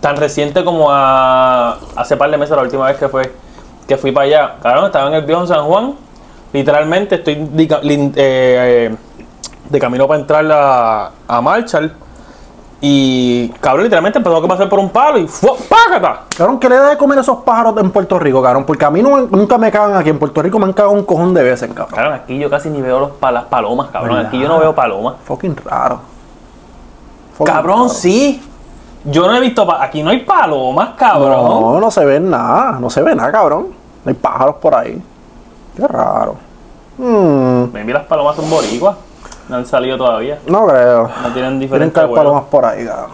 tan 0.00 0.16
reciente 0.16 0.64
como 0.64 0.90
a, 0.90 1.78
hace 1.94 2.16
par 2.16 2.30
de 2.30 2.38
meses, 2.38 2.56
la 2.56 2.62
última 2.62 2.86
vez 2.86 2.96
que 2.96 3.08
fue 3.08 3.32
que 3.86 3.96
fui 3.96 4.12
para 4.12 4.26
allá. 4.26 4.54
Cabrón, 4.62 4.86
estaba 4.86 5.08
en 5.08 5.14
el 5.14 5.24
viejo 5.24 5.46
San 5.46 5.64
Juan. 5.66 5.94
Literalmente 6.52 7.16
estoy 7.16 7.34
eh, 7.34 8.12
eh, 8.16 8.96
de 9.68 9.78
camino 9.80 10.08
para 10.08 10.20
entrar 10.20 10.46
a, 10.50 11.10
a 11.28 11.40
Marshall. 11.40 11.92
Y 12.82 13.48
cabrón, 13.60 13.84
literalmente 13.84 14.18
empezó 14.18 14.38
a 14.38 14.48
pasar 14.48 14.68
por 14.68 14.78
un 14.78 14.88
palo 14.88 15.18
y 15.18 15.28
¡fua! 15.28 15.52
¡págata! 15.68 16.22
Cabrón, 16.34 16.58
¿qué 16.58 16.66
le 16.68 16.76
da 16.76 16.88
de 16.90 16.96
comer 16.96 17.18
a 17.18 17.20
esos 17.20 17.38
pájaros 17.38 17.76
en 17.76 17.90
Puerto 17.90 18.18
Rico, 18.18 18.42
cabrón? 18.42 18.64
Porque 18.64 18.84
a 18.86 18.90
mí 18.90 19.02
no, 19.02 19.18
nunca 19.20 19.58
me 19.58 19.70
cagan 19.70 19.96
aquí. 19.98 20.08
En 20.08 20.18
Puerto 20.18 20.40
Rico 20.40 20.58
me 20.58 20.64
han 20.64 20.72
cagado 20.72 20.94
un 20.94 21.04
cojón 21.04 21.34
de 21.34 21.42
veces, 21.42 21.68
cabrón. 21.74 21.94
Cabrón, 21.94 22.14
aquí 22.14 22.38
yo 22.38 22.48
casi 22.48 22.70
ni 22.70 22.80
veo 22.80 22.98
los 23.00 23.10
pa- 23.12 23.30
las 23.32 23.44
palomas, 23.44 23.88
cabrón. 23.90 24.14
¿Verdad? 24.16 24.28
Aquí 24.28 24.38
yo 24.40 24.48
no 24.48 24.58
veo 24.58 24.74
palomas. 24.74 25.16
Fucking 25.24 25.56
raro. 25.62 26.00
Fucking 27.36 27.54
Cabrón, 27.54 27.76
raro. 27.80 27.88
sí. 27.90 28.42
Yo 29.04 29.26
no 29.26 29.34
he 29.36 29.40
visto. 29.40 29.70
Aquí 29.78 30.02
no 30.02 30.10
hay 30.10 30.20
palomas, 30.20 30.90
cabrón. 30.96 31.30
No, 31.60 31.80
no 31.80 31.90
se 31.90 32.04
ve 32.04 32.18
nada. 32.18 32.78
No 32.80 32.88
se 32.88 33.02
ve 33.02 33.14
nada, 33.14 33.30
cabrón. 33.30 33.68
No 34.04 34.08
hay 34.08 34.14
pájaros 34.14 34.56
por 34.56 34.74
ahí. 34.74 35.02
Qué 35.76 35.86
raro. 35.86 36.36
Hmm, 36.98 37.72
Maybe 37.72 37.92
las 37.92 38.04
palomas 38.04 38.36
son 38.36 38.48
boricuas. 38.48 38.96
No 39.50 39.56
han 39.56 39.66
salido 39.66 39.98
todavía. 39.98 40.38
no 40.46 40.66
creo. 40.66 41.02
No 41.02 41.08
tienen 41.08 41.32
Tienen 41.34 41.58
diferentes 41.60 41.92
que 41.94 42.00
haber 42.00 42.08
vuelos. 42.10 42.24
palomas 42.24 42.44
por 42.50 42.64
ahí, 42.64 42.86
cabrón. 42.86 43.10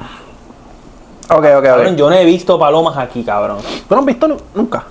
Ok, 1.29 1.45
ok, 1.59 1.65
Cabrón, 1.65 1.87
ok. 1.89 1.97
yo 1.97 2.11
no 2.11 2.15
he 2.17 2.25
visto 2.25 2.59
palomas 2.59 2.97
aquí, 2.99 3.25
cabrón. 3.25 3.59
¿Tú 3.89 3.95
no 3.95 4.01
has 4.03 4.07
visto 4.07 4.29
nu- 4.29 4.37
nunca? 4.55 4.85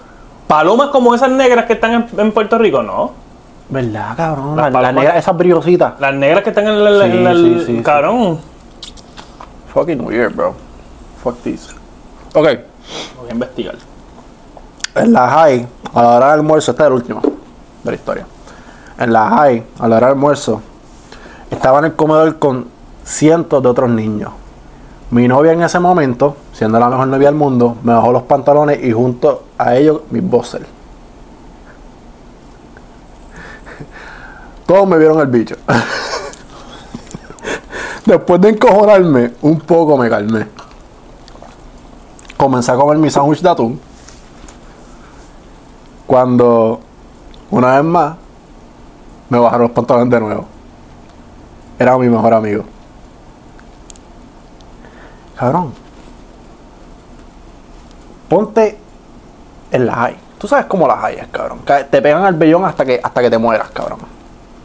Palomas 0.47 0.89
como 0.89 1.15
esas 1.15 1.29
negras 1.29 1.65
que 1.65 1.73
están 1.73 1.93
en, 1.93 2.07
en 2.19 2.31
Puerto 2.33 2.57
Rico, 2.57 2.81
no. 2.83 3.11
¿Verdad, 3.69 4.15
cabrón? 4.17 4.55
Las 4.57 4.71
la 4.73 4.91
negras, 4.91 5.15
esas 5.17 5.37
brillositas. 5.37 5.93
Las 5.99 6.13
negras 6.13 6.43
que 6.43 6.49
están 6.49 6.67
en 6.67 6.73
el. 6.73 7.01
Sí, 7.11 7.17
en 7.17 7.27
el- 7.27 7.59
sí, 7.59 7.65
sí, 7.67 7.77
sí. 7.77 7.83
cabrón. 7.83 8.39
Fucking 9.73 10.01
weird, 10.01 10.35
bro. 10.35 10.53
Fuck 11.23 11.41
this. 11.43 11.69
Ok. 12.33 12.47
Voy 13.19 13.29
a 13.29 13.31
investigar. 13.33 13.75
En 14.95 15.13
la 15.13 15.27
high, 15.29 15.67
a 15.93 16.01
la 16.01 16.07
hora 16.09 16.25
del 16.31 16.39
almuerzo, 16.39 16.71
esta 16.71 16.83
es 16.83 16.89
la 16.89 16.95
última. 16.95 17.21
de 17.21 17.91
la 17.91 17.95
historia. 17.95 18.25
En 18.97 19.13
la 19.13 19.29
high, 19.29 19.63
a 19.79 19.87
la 19.87 19.97
hora 19.97 20.07
del 20.07 20.15
almuerzo, 20.15 20.61
estaba 21.49 21.79
en 21.79 21.85
el 21.85 21.95
comedor 21.95 22.39
con 22.39 22.67
cientos 23.03 23.61
de 23.61 23.69
otros 23.69 23.89
niños. 23.89 24.31
Mi 25.11 25.27
novia 25.27 25.53
en 25.53 25.61
ese 25.61 25.79
momento, 25.79 26.35
siendo 26.51 26.79
la 26.79 26.89
mejor 26.89 27.07
novia 27.07 27.27
del 27.27 27.35
mundo, 27.35 27.77
me 27.83 27.93
bajó 27.93 28.11
los 28.11 28.23
pantalones 28.23 28.83
y 28.83 28.91
junto 28.91 29.43
a 29.57 29.75
ellos 29.75 30.01
mis 30.09 30.23
boxers. 30.23 30.65
Todos 34.65 34.87
me 34.87 34.97
vieron 34.97 35.19
el 35.19 35.27
bicho. 35.27 35.55
Después 38.05 38.41
de 38.41 38.49
encojonarme, 38.49 39.33
un 39.41 39.59
poco 39.59 39.97
me 39.97 40.09
calmé. 40.09 40.47
Comencé 42.37 42.71
a 42.71 42.75
comer 42.75 42.97
mi 42.97 43.09
sándwich 43.09 43.41
de 43.41 43.49
atún. 43.49 43.79
Cuando, 46.05 46.79
una 47.49 47.75
vez 47.75 47.83
más, 47.83 48.15
me 49.29 49.39
bajaron 49.39 49.63
los 49.63 49.71
pantalones 49.71 50.09
de 50.09 50.19
nuevo. 50.19 50.54
Era 51.79 51.97
mi 51.97 52.07
mejor 52.09 52.33
amigo. 52.33 52.63
Cabrón. 55.37 55.73
Ponte 58.29 58.77
en 59.71 59.85
la 59.85 59.93
high. 59.93 60.15
Tú 60.37 60.47
sabes 60.47 60.65
cómo 60.65 60.87
las 60.87 61.11
es, 61.11 61.27
cabrón. 61.27 61.59
Ca- 61.65 61.85
Te 61.85 62.01
pegan 62.01 62.23
al 62.23 62.35
vellón 62.35 62.65
hasta 62.65 62.85
que, 62.85 62.99
hasta 63.01 63.21
que 63.21 63.29
te 63.29 63.37
mueras, 63.37 63.69
cabrón. 63.69 63.99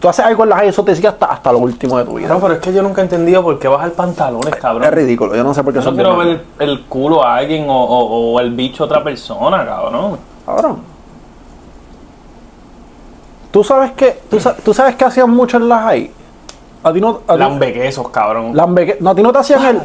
Tú 0.01 0.09
haces 0.09 0.25
algo 0.25 0.45
en 0.45 0.49
la 0.51 0.57
high 0.57 0.67
y 0.67 0.69
eso 0.71 0.83
te 0.83 0.95
sigue 0.97 1.09
hasta, 1.09 1.27
hasta 1.27 1.53
lo 1.53 1.59
último 1.59 1.99
de 1.99 2.05
tu 2.05 2.15
vida. 2.15 2.29
No, 2.29 2.41
pero 2.41 2.55
es 2.55 2.61
que 2.61 2.73
yo 2.73 2.83
nunca 2.83 3.01
he 3.03 3.05
entendido 3.05 3.43
por 3.43 3.59
qué 3.59 3.69
bajar 3.69 3.91
pantalones, 3.93 4.55
cabrón. 4.57 4.85
Es 4.85 4.91
ridículo. 4.93 5.35
Yo 5.37 5.45
no 5.45 5.53
sé 5.53 5.63
por 5.63 5.73
qué 5.75 5.81
Yo 5.81 5.91
no 5.91 5.95
quiero 5.97 6.17
ver 6.17 6.45
el 6.59 6.85
culo 6.87 7.23
a 7.25 7.37
alguien 7.37 7.69
o, 7.69 7.75
o- 7.85 8.33
o 8.35 8.41
el 8.41 8.53
bicho 8.55 8.85
a 8.85 8.87
otra 8.87 9.05
persona, 9.05 9.65
cabrón. 9.67 10.19
Cabrón. 10.47 10.79
¿Tú 13.51 13.65
sabes 13.65 13.93
que 13.93 14.23
tú, 14.31 14.39
tú 14.65 14.73
sabes 14.73 14.95
que 14.97 15.05
hacían 15.05 15.29
mucho 15.31 15.57
en 15.57 15.69
las 15.69 15.83
high? 15.83 16.11
A 16.83 16.93
ti 16.93 17.01
no 17.01 17.21
a 17.27 17.37
Lambequesos, 17.37 18.09
cabrón. 18.09 18.55
lambe- 18.55 18.97
no, 19.01 19.11
a 19.11 19.15
ti 19.15 19.23
no 19.23 19.33
te 19.33 19.39
hacían 19.39 19.65
el 19.67 19.83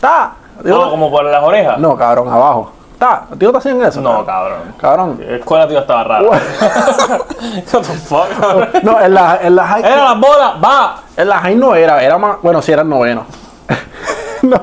ta. 0.00 0.32
No- 0.64 0.84
No, 0.84 0.90
como 0.90 1.10
por 1.10 1.24
las 1.24 1.42
orejas. 1.42 1.78
No, 1.78 1.96
cabrón, 1.96 2.28
abajo. 2.28 2.72
Ta. 2.98 3.26
A 3.30 3.36
ti 3.38 3.44
no 3.44 3.52
te 3.52 3.58
hacían 3.58 3.80
eso. 3.82 4.00
No, 4.00 4.24
cabrón. 4.24 4.58
cabrón. 4.78 5.16
Cabrón. 5.16 5.20
La 5.30 5.36
escuela 5.36 5.66
tuya 5.68 5.80
estaba 5.80 6.04
rara. 6.04 6.28
What 6.30 7.82
the 7.82 7.82
fuck, 7.82 8.28
cabrón? 8.40 8.68
No, 8.82 9.00
en 9.00 9.14
la, 9.14 9.38
en 9.42 9.54
la 9.56 9.66
high. 9.66 9.84
Era 9.84 10.04
las 10.04 10.20
bolas, 10.20 10.52
va. 10.64 10.96
En 11.16 11.28
la 11.28 11.38
high 11.38 11.54
no 11.54 11.74
era, 11.76 12.02
era 12.02 12.18
más. 12.18 12.38
Bueno, 12.42 12.60
sí 12.62 12.72
era 12.72 12.82
el 12.82 12.88
noveno. 12.88 13.24
no. 14.42 14.56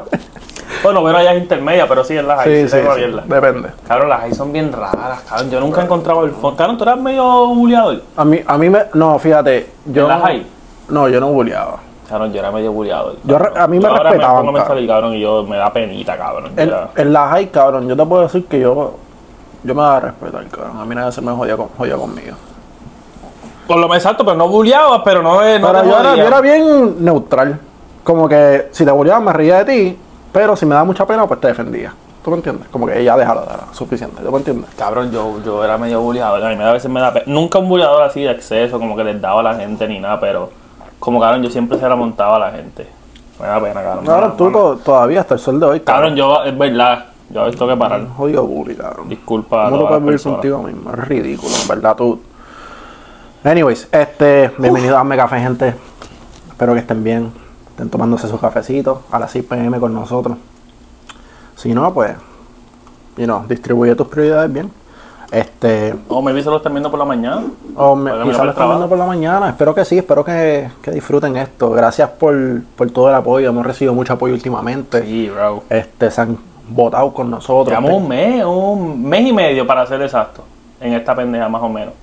Bueno, 0.83 1.01
bueno, 1.01 1.17
allá 1.17 1.33
es 1.33 1.41
intermedia, 1.41 1.87
pero 1.87 2.03
sí 2.03 2.15
es 2.17 2.23
las 2.25 2.39
high. 2.43 2.67
Sí, 2.67 2.69
Sí, 2.77 2.77
sí, 2.83 2.87
sí. 3.05 3.19
Depende. 3.27 3.69
Cabrón, 3.87 4.09
las 4.09 4.19
high 4.21 4.33
son 4.33 4.51
bien 4.51 4.71
raras, 4.73 5.21
cabrón. 5.29 5.49
Yo 5.49 5.59
nunca 5.61 5.81
he 5.81 5.83
encontrado 5.85 6.25
el 6.25 6.31
fondo. 6.31 6.57
Cabrón, 6.57 6.77
tú 6.77 6.83
eras 6.83 6.97
medio 6.99 7.23
buleador. 7.47 8.01
A 8.17 8.25
mí, 8.25 8.41
a 8.45 8.57
mí 8.57 8.69
me. 8.69 8.79
No, 8.93 9.17
fíjate. 9.17 9.71
Yo 9.85 10.03
¿En 10.03 10.07
la 10.09 10.17
no- 10.17 10.23
high? 10.25 10.45
No, 10.89 11.09
yo 11.09 11.19
no 11.19 11.29
bulleaba. 11.29 11.79
Cabrón, 12.07 12.31
yo 12.33 12.39
era 12.39 12.51
medio 12.51 12.71
buleador. 12.71 13.15
Yo 13.23 13.37
a 13.37 13.67
mí 13.67 13.77
me 13.77 13.83
Yo 13.83 13.89
ahora 13.89 14.03
respetaban, 14.03 14.37
Me 14.37 14.45
pongo 14.45 14.57
a 14.57 14.61
cabrón. 14.61 14.77
salir, 14.77 14.89
cabrón, 14.89 15.13
y 15.15 15.21
yo 15.21 15.43
me 15.43 15.57
da 15.57 15.73
penita, 15.73 16.17
cabrón. 16.17 16.51
En, 16.55 16.71
en 16.95 17.13
la 17.13 17.27
high, 17.29 17.47
cabrón, 17.49 17.87
yo 17.87 17.95
te 17.97 18.05
puedo 18.05 18.21
decir 18.23 18.45
que 18.45 18.59
yo. 18.59 18.93
Yo 19.63 19.73
me 19.73 19.81
daba 19.81 19.99
respetar, 20.01 20.45
cabrón. 20.47 20.77
A 20.79 20.85
mí 20.85 20.93
nadie 20.93 21.11
se 21.11 21.21
me 21.21 21.31
jodía, 21.31 21.57
con, 21.57 21.67
jodía 21.69 21.95
conmigo. 21.95 22.35
Por 23.67 23.77
lo 23.77 23.87
más 23.87 23.97
exacto, 23.97 24.23
pero 24.23 24.37
no 24.37 24.47
buleabas, 24.47 25.01
pero 25.03 25.23
no, 25.23 25.43
eh, 25.43 25.57
no 25.57 25.67
Pero 25.67 25.81
te 25.81 25.89
yo 25.89 25.99
era, 25.99 26.15
yo 26.15 26.27
era 26.27 26.41
bien 26.41 27.03
neutral. 27.03 27.59
Como 28.03 28.29
que 28.29 28.67
si 28.71 28.85
te 28.85 28.91
bulleaban 28.91 29.23
me 29.23 29.33
reía 29.33 29.63
de 29.63 29.65
ti, 29.65 29.99
pero 30.31 30.55
si 30.55 30.67
me 30.67 30.75
da 30.75 30.83
mucha 30.83 31.07
pena, 31.07 31.25
pues 31.25 31.39
te 31.41 31.47
defendía. 31.47 31.91
¿Tú 32.23 32.29
me 32.29 32.37
entiendes? 32.37 32.67
Como 32.69 32.85
que 32.85 33.03
ya 33.03 33.17
déjalo, 33.17 33.43
era 33.43 33.73
suficiente. 33.73 34.21
¿Tú 34.21 34.31
me 34.31 34.37
entiendes? 34.37 34.69
Cabrón, 34.77 35.11
yo, 35.11 35.41
yo 35.43 35.63
era 35.63 35.79
medio 35.79 36.01
buleador. 36.01 36.43
A 36.43 36.49
mí 36.55 36.63
a 36.63 36.71
veces 36.71 36.91
me 36.91 36.99
da 36.99 37.11
pena. 37.11 37.25
Nunca 37.27 37.57
un 37.57 37.67
buleador 37.67 38.03
así 38.03 38.21
de 38.21 38.31
exceso, 38.31 38.79
como 38.79 38.95
que 38.95 39.03
les 39.03 39.19
daba 39.19 39.39
a 39.39 39.43
la 39.43 39.55
gente 39.55 39.87
ni 39.87 39.99
nada, 39.99 40.19
pero 40.19 40.51
como 40.99 41.19
cabrón, 41.19 41.43
yo 41.43 41.49
siempre 41.49 41.77
se 41.79 41.87
la 41.87 41.95
montaba 41.95 42.37
a 42.37 42.39
la 42.39 42.51
gente. 42.51 42.87
Me 43.39 43.47
da 43.47 43.59
pena, 43.59 43.81
cabrón. 43.83 44.05
Cabrón, 44.05 44.33
tú 44.37 44.51
to- 44.51 44.77
todavía 44.77 45.21
hasta 45.21 45.33
el 45.35 45.39
sol 45.39 45.59
de 45.59 45.65
hoy, 45.65 45.79
Cabrón, 45.81 46.15
yo, 46.15 46.43
es 46.43 46.57
verdad, 46.57 47.05
yo 47.29 47.41
a 47.41 47.45
veces 47.45 47.59
tengo 47.59 47.71
que 47.73 47.77
parar. 47.77 48.07
Jodido 48.15 48.45
bully, 48.47 48.75
cabrón. 48.75 49.09
Disculpa 49.09 49.67
a 49.67 49.69
¿Cómo 49.69 49.77
tú 49.81 49.87
todas 49.87 49.89
puedes 49.89 50.03
vivir 50.03 50.13
personas. 50.13 50.35
contigo 50.37 50.63
mismo? 50.63 50.89
Es 50.91 51.07
ridículo, 51.07 51.51
en 51.61 51.67
verdad 51.67 51.95
tú. 51.95 52.21
Anyways, 53.43 53.87
este, 53.91 54.51
bienvenidos 54.57 54.95
a 54.95 54.97
Dame 54.99 55.17
Café, 55.17 55.39
gente. 55.39 55.75
Espero 56.49 56.73
que 56.73 56.79
estén 56.79 57.03
bien. 57.03 57.31
Estén 57.69 57.89
tomándose 57.89 58.27
su 58.27 58.39
cafecito 58.39 59.03
a 59.11 59.19
las 59.19 59.31
6 59.31 59.45
pm 59.45 59.79
con 59.79 59.93
nosotros. 59.93 60.37
Si 61.57 61.73
no, 61.73 61.93
pues, 61.93 62.15
you 63.17 63.25
know, 63.25 63.43
distribuye 63.47 63.93
tus 63.95 64.07
prioridades 64.07 64.51
bien. 64.51 64.71
Este, 65.35 65.93
O 66.07 66.21
me 66.21 66.41
se 66.41 66.49
lo 66.49 66.57
están 66.57 66.71
viendo 66.73 66.89
por 66.89 66.97
la 66.97 67.03
mañana. 67.05 67.43
o 67.75 67.93
me, 67.93 68.09
quizás 68.11 68.37
por 68.37 68.45
lo 68.45 68.51
están 68.51 68.67
viendo 68.69 68.87
por 68.87 68.97
la 68.97 69.05
mañana. 69.05 69.49
Espero 69.49 69.75
que 69.75 69.83
sí, 69.83 69.97
espero 69.97 70.23
que, 70.23 70.69
que 70.81 70.91
disfruten 70.91 71.35
esto. 71.35 71.71
Gracias 71.71 72.09
por, 72.11 72.33
por 72.77 72.89
todo 72.91 73.09
el 73.09 73.15
apoyo. 73.15 73.49
Hemos 73.49 73.65
recibido 73.65 73.93
mucho 73.93 74.13
apoyo 74.13 74.33
últimamente. 74.33 75.01
Sí, 75.03 75.29
bro. 75.29 75.63
Este, 75.69 76.09
se 76.09 76.21
han 76.21 76.37
votado 76.69 77.13
con 77.13 77.29
nosotros. 77.29 77.67
Llevamos 77.67 78.01
un 78.01 78.07
mes, 78.07 78.45
un 78.45 79.03
mes 79.03 79.27
y 79.27 79.33
medio 79.33 79.67
para 79.67 79.85
ser 79.85 80.01
exacto. 80.01 80.43
En 80.79 80.93
esta 80.93 81.13
pendeja, 81.13 81.49
más 81.49 81.61
o 81.61 81.67
menos. 81.69 81.93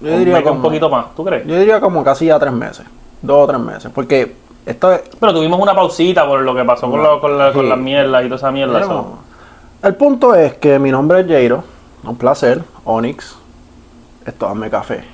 Yo 0.00 0.10
un, 0.12 0.18
diría 0.18 0.34
que 0.42 0.48
un 0.48 0.56
como- 0.56 0.62
poquito 0.62 0.88
más, 0.90 1.14
¿tú 1.14 1.24
crees? 1.24 1.46
Yo 1.46 1.56
diría 1.56 1.80
como 1.80 2.02
casi 2.02 2.26
ya 2.26 2.38
tres 2.40 2.52
meses. 2.52 2.84
Dos 3.22 3.44
o 3.44 3.46
tres 3.46 3.60
meses. 3.60 3.92
Porque 3.94 4.34
esto 4.66 4.92
es. 4.92 5.02
Pero 5.20 5.32
tuvimos 5.32 5.60
una 5.60 5.74
pausita 5.74 6.26
por 6.26 6.40
lo 6.40 6.52
que 6.54 6.64
pasó 6.64 6.90
con, 6.90 7.00
la, 7.00 7.52
con 7.52 7.62
Sí. 7.62 7.68
las 7.68 7.78
mierdas 7.78 8.22
y 8.22 8.24
toda 8.26 8.36
esa 8.36 8.50
mierda. 8.50 8.80
Pero, 8.80 9.06
el 9.82 9.94
punto 9.94 10.34
es 10.34 10.54
que 10.54 10.78
mi 10.80 10.90
nombre 10.90 11.20
es 11.20 11.28
Jairo. 11.28 11.62
Un 12.04 12.16
placer. 12.16 12.62
Onyx. 12.84 13.36
Esto 14.26 14.46
dame 14.46 14.70
café. 14.70 15.04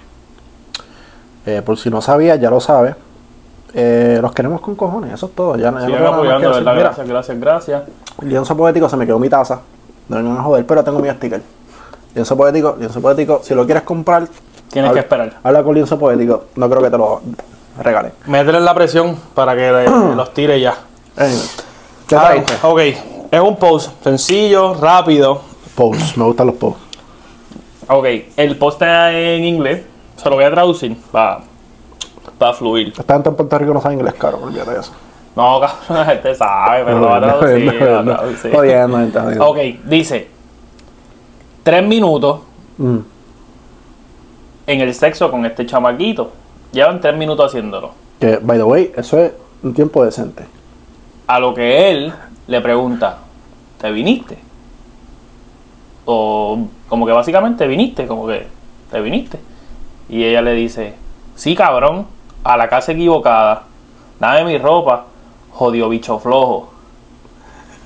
Eh, 1.45 1.63
por 1.65 1.79
si 1.79 1.91
no 1.91 2.01
sabías, 2.01 2.41
ya 2.41 2.51
lo 2.51 2.61
sabes. 2.61 2.95
Eh, 3.75 4.19
los 4.21 4.33
queremos 4.33 4.61
con 4.61 4.75
cojones. 4.75 5.13
Eso 5.13 5.27
es 5.27 5.35
todo. 5.35 5.57
Ya, 5.57 5.65
ya 5.65 5.89
no 6.01 6.09
apoyando, 6.09 6.51
verdad. 6.51 6.73
Mira, 6.73 6.85
Gracias, 6.89 7.09
gracias, 7.09 7.41
gracias. 7.41 7.83
lienzo 8.23 8.57
poético 8.57 8.89
se 8.89 8.97
me 8.97 9.07
quedó 9.07 9.19
mi 9.19 9.29
taza. 9.29 9.61
No 10.09 10.17
vengan 10.17 10.39
a 10.39 10.43
joder, 10.43 10.67
pero 10.67 10.83
tengo 10.85 10.99
mi 11.01 11.11
sticker. 11.11 11.43
Lienzo 12.15 12.37
poético, 12.37 12.77
lienzo 12.79 13.01
poético. 13.01 13.41
Si 13.43 13.55
lo 13.55 13.65
quieres 13.67 13.83
comprar, 13.85 14.27
Tienes 14.71 14.89
habla- 14.91 15.01
que 15.01 15.05
esperar. 15.05 15.33
Habla 15.43 15.63
con 15.63 15.75
lienzo 15.75 15.99
poético. 15.99 16.45
No 16.57 16.69
creo 16.71 16.83
que 16.83 16.91
te 16.91 16.99
lo 16.99 17.21
regalen. 17.83 18.13
Métele 18.27 18.61
la 18.61 18.75
presión 18.75 19.17
para 19.35 19.55
que 19.55 19.71
los 20.17 20.33
tire 20.33 20.61
ya. 20.61 20.75
Anyway, 21.17 21.43
¿Qué 22.09 22.17
Ah, 22.17 22.35
ok, 22.63 22.81
es 23.31 23.41
un 23.41 23.57
post 23.57 23.91
sencillo, 24.03 24.75
rápido. 24.75 25.41
Posts, 25.77 26.17
me 26.17 26.25
gustan 26.25 26.47
los 26.49 26.57
posts. 26.57 26.83
Ok, 27.89 28.07
el 28.37 28.57
post 28.57 28.83
está 28.83 29.13
en 29.13 29.45
inglés. 29.45 29.85
Se 30.17 30.29
lo 30.29 30.37
voy 30.37 30.45
a 30.45 30.51
traducir 30.51 30.97
para 31.13 31.43
fluir. 32.55 32.93
Esta 32.99 33.15
gente 33.15 33.29
en 33.29 33.37
Puerto 33.37 33.59
Rico 33.59 33.75
no 33.75 33.81
sabe 33.81 33.95
inglés, 33.95 34.15
caro, 34.15 34.39
olvídate 34.43 34.71
de 34.73 34.81
eso. 34.81 34.93
No, 35.37 35.61
cabrón, 35.61 35.77
la 35.91 36.05
gente 36.07 36.35
sabe, 36.35 36.85
pero 36.85 36.99
lo 36.99 37.07
va 37.09 37.17
a 37.19 37.21
traducir. 37.21 38.53
jodiendo. 38.53 39.45
Ok, 39.47 39.59
dice: 39.85 40.29
Tres 41.63 41.87
minutos 41.87 42.41
Mm. 42.79 42.99
en 44.67 44.81
el 44.81 44.95
sexo 44.95 45.31
con 45.31 45.47
este 45.47 45.65
chamaquito. 45.67 46.33
Llevan 46.73 47.01
tres 47.01 47.17
minutos 47.17 47.47
haciéndolo. 47.47 47.91
Que, 48.21 48.37
by 48.39 48.59
the 48.59 48.65
way, 48.65 48.93
eso 48.97 49.19
es 49.19 49.33
un 49.63 49.73
tiempo 49.73 50.05
decente. 50.05 50.45
A 51.27 51.39
lo 51.39 51.55
que 51.55 51.91
él 51.91 52.13
le 52.47 52.61
pregunta: 52.61 53.19
¿Te 53.81 53.91
viniste? 53.91 54.39
O 56.07 56.59
como 56.89 57.05
que 57.05 57.13
básicamente 57.13 57.67
viniste, 57.67 58.07
como 58.07 58.27
que 58.27 58.47
te 58.91 59.01
viniste. 59.01 59.39
Y 60.09 60.25
ella 60.25 60.41
le 60.41 60.53
dice: 60.53 60.95
Sí, 61.35 61.55
cabrón, 61.55 62.07
a 62.45 62.57
la 62.57 62.69
casa 62.69 62.93
equivocada. 62.93 63.65
Dame 64.19 64.45
mi 64.45 64.59
ropa, 64.59 65.07
jodido 65.53 65.89
bicho 65.89 66.19
flojo. 66.19 66.71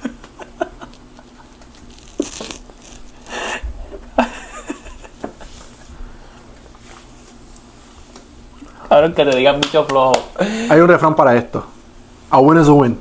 Cabrón, 8.89 9.13
que 9.15 9.25
te 9.25 9.37
digan 9.37 9.61
bicho 9.61 9.85
flojo. 9.85 10.13
Hay 10.69 10.81
un 10.81 10.89
refrán 10.89 11.15
para 11.15 11.37
esto. 11.37 11.65
A 12.31 12.39
win 12.41 12.61
is 12.61 12.69
a 12.69 12.73
win. 12.73 13.01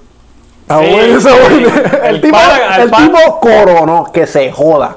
A 0.67 0.79
Sí, 0.79 0.85
win 0.85 1.17
is 1.17 1.25
a 1.25 1.33
win. 1.33 1.65
El, 2.03 2.15
El 2.15 2.21
tipo, 2.21 2.38
el 2.77 2.91
tipo 2.91 3.39
coronó, 3.39 4.05
que 4.11 4.27
se 4.27 4.51
joda. 4.51 4.95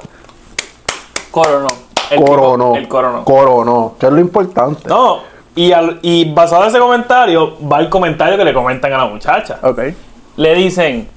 Coronó. 1.32 1.66
El 2.10 2.20
Coronó. 2.24 2.76
el 2.76 2.88
coronó. 2.88 3.24
Coronó, 3.24 3.94
que 3.98 4.06
es 4.06 4.12
lo 4.12 4.20
importante. 4.20 4.86
No, 4.88 5.20
y, 5.56 5.72
al- 5.72 5.98
y 6.02 6.30
basado 6.30 6.62
en 6.62 6.68
ese 6.68 6.78
comentario, 6.78 7.56
va 7.66 7.80
el 7.80 7.88
comentario 7.88 8.36
que 8.38 8.44
le 8.44 8.52
comentan 8.54 8.92
a 8.92 8.98
la 8.98 9.06
muchacha. 9.06 9.58
Ok. 9.62 9.80
Le 10.36 10.54
dicen, 10.54 11.08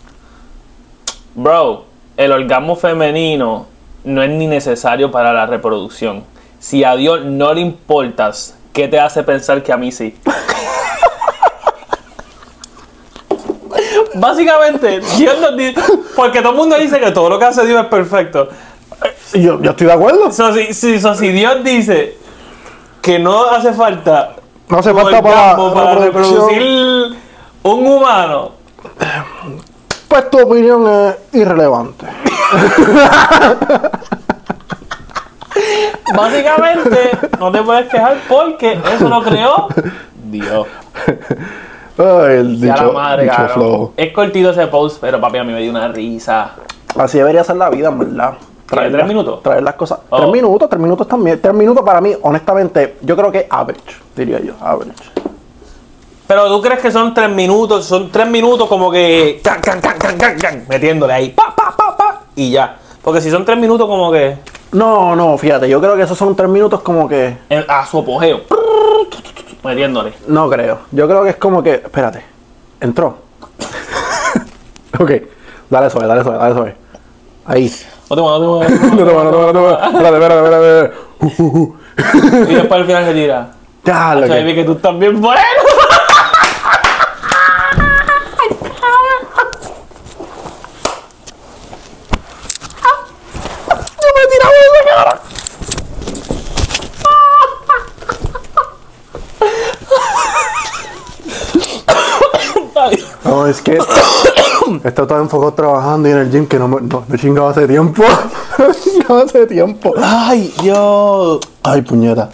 bro, 1.36 1.84
el 2.18 2.32
orgasmo 2.32 2.76
femenino 2.78 3.68
no 4.06 4.24
es 4.24 4.30
ni 4.30 4.48
necesario 4.48 5.12
para 5.12 5.34
la 5.34 5.46
reproducción. 5.46 6.24
Si 6.60 6.84
a 6.86 6.96
Dios 6.96 7.26
no 7.26 7.54
le 7.54 7.62
importas, 7.62 8.58
¿qué 8.74 8.88
te 8.88 9.00
hace 9.00 9.22
pensar 9.24 9.62
que 9.64 9.74
a 9.74 9.78
mí 9.78 9.92
sí? 9.92 10.18
Básicamente, 14.16 15.02
Dios 15.18 15.40
nos 15.42 15.58
dice, 15.58 15.82
porque 16.16 16.40
todo 16.42 16.52
el 16.52 16.58
mundo 16.58 16.78
dice 16.78 17.00
que 17.00 17.12
todo 17.12 17.30
lo 17.30 17.38
que 17.38 17.46
hace 17.46 17.66
Dios 17.66 17.82
es 17.84 17.88
perfecto. 17.88 18.48
Yo, 19.34 19.62
yo 19.62 19.72
estoy 19.72 19.88
de 19.88 19.94
acuerdo. 19.94 20.32
So, 20.32 20.54
si, 20.54 20.74
si- 20.74 21.00
so, 21.00 21.16
si 21.16 21.30
Dios 21.30 21.64
dice, 21.64 22.18
que 23.02 23.20
no 23.20 23.46
hace 23.50 23.74
falta. 23.74 24.36
No 24.70 24.80
hace 24.80 24.94
falta 24.94 25.22
para, 25.22 25.96
reproducir 25.96 27.16
un 27.64 27.88
humano. 27.88 28.52
Pues 30.08 30.30
tu 30.30 30.40
opinión 30.40 30.88
es 30.88 31.16
irrelevante. 31.34 32.06
Básicamente, 36.16 37.12
no 37.40 37.52
te 37.52 37.62
puedes 37.62 37.90
quejar 37.90 38.18
porque 38.28 38.80
eso 38.94 39.10
lo 39.10 39.24
creó 39.24 39.68
Dios. 40.26 40.68
Ay, 41.98 42.38
el 42.38 42.60
dicho, 42.60 42.76
la 42.76 42.92
madre, 42.92 43.24
dicho 43.24 43.48
flojo. 43.54 43.94
Es 43.98 44.12
cortito 44.14 44.50
ese 44.52 44.68
post, 44.68 44.98
pero 45.00 45.20
papi 45.20 45.38
a 45.38 45.44
mí 45.44 45.54
me 45.54 45.62
dio 45.62 45.72
una 45.72 45.88
risa. 45.88 46.52
Así 46.98 47.18
debería 47.18 47.44
ser 47.44 47.56
la 47.58 47.70
vida, 47.70 47.90
en 47.90 48.00
verdad. 48.00 48.34
¿Qué, 48.68 48.90
tres 48.90 49.08
minutos? 49.08 49.44
Traer 49.44 49.64
las 49.64 49.76
cosas. 49.76 50.00
Oh. 50.10 50.18
Tres 50.18 50.32
minutos, 50.32 50.70
tres 50.70 50.82
minutos 50.82 51.08
también. 51.08 51.40
Tres 51.40 51.54
minutos 51.54 51.84
para 51.84 52.02
mí, 52.02 52.14
honestamente, 52.22 52.98
yo 53.02 53.16
creo 53.16 53.32
que 53.32 53.48
average, 53.50 53.96
diría 54.16 54.40
yo. 54.40 54.54
Average. 54.60 55.12
Pero 56.28 56.48
tú 56.48 56.62
crees 56.62 56.80
que 56.80 56.92
son 56.92 57.14
tres 57.14 57.30
minutos, 57.30 57.86
son 57.86 58.12
tres 58.12 58.28
minutos 58.28 58.68
como 58.68 58.90
que 58.90 59.40
can, 59.44 59.62
can, 59.62 59.80
can, 59.80 60.66
metiéndole 60.68 61.14
ahí, 61.14 61.30
pa, 61.30 61.54
pa, 61.56 61.76
pa, 61.78 61.96
pa, 61.96 62.22
y 62.36 62.50
ya. 62.52 62.78
Porque 63.04 63.22
si 63.22 63.30
son 63.30 63.46
tres 63.46 63.60
minutos 63.60 63.88
como 63.88 64.12
que 64.12 64.38
No, 64.72 65.16
no, 65.16 65.38
fíjate, 65.38 65.70
yo 65.70 65.80
creo 65.80 65.96
que 65.96 66.02
esos 66.02 66.18
son 66.18 66.36
tres 66.36 66.50
minutos 66.50 66.82
como 66.82 67.08
que. 67.08 67.38
a 67.68 67.86
su 67.86 68.00
apogeo, 68.00 68.42
metiéndole. 69.64 70.14
No 70.28 70.50
creo. 70.50 70.80
Yo 70.92 71.08
creo 71.08 71.24
que 71.24 71.30
es 71.30 71.36
como 71.36 71.62
que. 71.62 71.76
Espérate. 71.76 72.24
Entró. 72.82 73.18
ok. 75.00 75.12
Dale 75.70 75.90
suave, 75.92 76.08
dale 76.08 76.24
suave, 76.24 76.38
dale 76.40 76.56
suave. 76.56 76.76
Ahí. 77.46 77.72
No 78.10 78.16
te 78.16 78.22
muevas, 78.22 78.40
no 78.40 78.60
te 78.60 78.68
muevas. 78.68 79.16
va, 79.16 79.24
no 79.24 79.32
te 79.32 79.38
va, 79.38 79.46
no 79.46 79.54
te 79.54 79.60
va. 79.60 79.74
Espérate, 79.86 80.16
espérate, 80.16 80.44
espérate. 80.44 80.96
Uh, 81.20 81.26
uh, 81.40 81.58
uh. 81.60 82.52
Y 82.52 82.56
después 82.56 82.82
al 82.82 82.86
final 82.86 83.06
se 83.06 83.14
tira. 83.14 83.52
Ya, 83.84 84.16
lo 84.16 84.34
ahí 84.34 84.44
vi 84.44 84.50
que. 84.50 84.56
que 84.62 84.64
tú 84.66 84.72
estás 84.74 84.98
bien 85.00 85.22
bueno. 85.22 85.42
Yo 94.02 94.08
me 94.16 94.22
he 94.22 94.36
tirado 104.66 104.74
esa 104.74 104.74
cara. 104.74 104.74
Ay, 104.74 104.74
No, 104.74 104.76
es 104.76 104.82
que. 104.82 104.88
Está 104.88 105.08
todo 105.08 105.20
enfocado 105.20 105.54
trabajando 105.54 106.10
y 106.10 106.12
en 106.12 106.18
el 106.18 106.32
gym 106.32 106.48
que 106.48 106.60
no 106.60 106.68
me. 106.68 106.82
No, 106.82 107.04
no 107.08 107.18
chingaba 107.18 107.50
hace 107.52 107.68
tiempo. 107.68 108.04
No 108.58 108.74
chingaba 108.74 109.22
hace 109.22 109.46
tiempo. 109.48 109.94
Ay, 110.02 110.54
Dios. 110.62 111.40
Ay, 111.64 111.82
puñeta. 111.82 112.30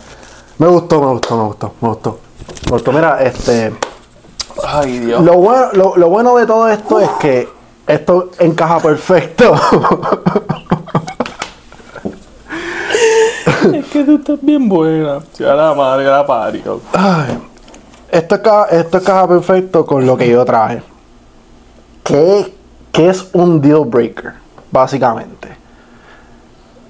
Me 0.57 0.67
gustó, 0.67 1.00
me 1.01 1.07
gustó, 1.07 1.38
me 1.38 1.43
gustó, 1.43 1.73
me 1.81 1.88
gustó. 1.89 2.19
Me 2.65 2.71
gustó. 2.71 2.91
Mira, 2.91 3.23
este. 3.23 3.73
Ay, 4.63 5.00
Dios. 5.00 5.23
Lo 5.23 5.33
bueno, 5.33 5.67
lo, 5.73 5.97
lo 5.97 6.09
bueno 6.09 6.35
de 6.38 6.45
todo 6.45 6.69
esto 6.69 7.00
es 7.00 7.09
que 7.19 7.50
esto 7.88 8.29
encaja 8.39 8.79
perfecto. 8.79 9.55
Es 13.73 13.85
que 13.88 14.03
tú 14.03 14.15
estás 14.15 14.39
bien 14.41 14.67
buena. 14.67 15.19
Ya 15.38 15.53
la 15.53 15.73
madre 15.75 16.05
la 16.05 16.25
parió. 16.25 16.81
Ay, 16.93 17.38
esto, 18.09 18.35
encaja, 18.35 18.65
esto 18.71 18.97
encaja 18.97 19.27
perfecto 19.27 19.85
con 19.85 20.05
lo 20.05 20.17
que 20.17 20.29
yo 20.29 20.43
traje. 20.43 20.81
¿Qué, 22.03 22.53
qué 22.91 23.10
es 23.10 23.29
un 23.34 23.62
deal 23.62 23.86
breaker? 23.86 24.34
Básicamente. 24.72 25.50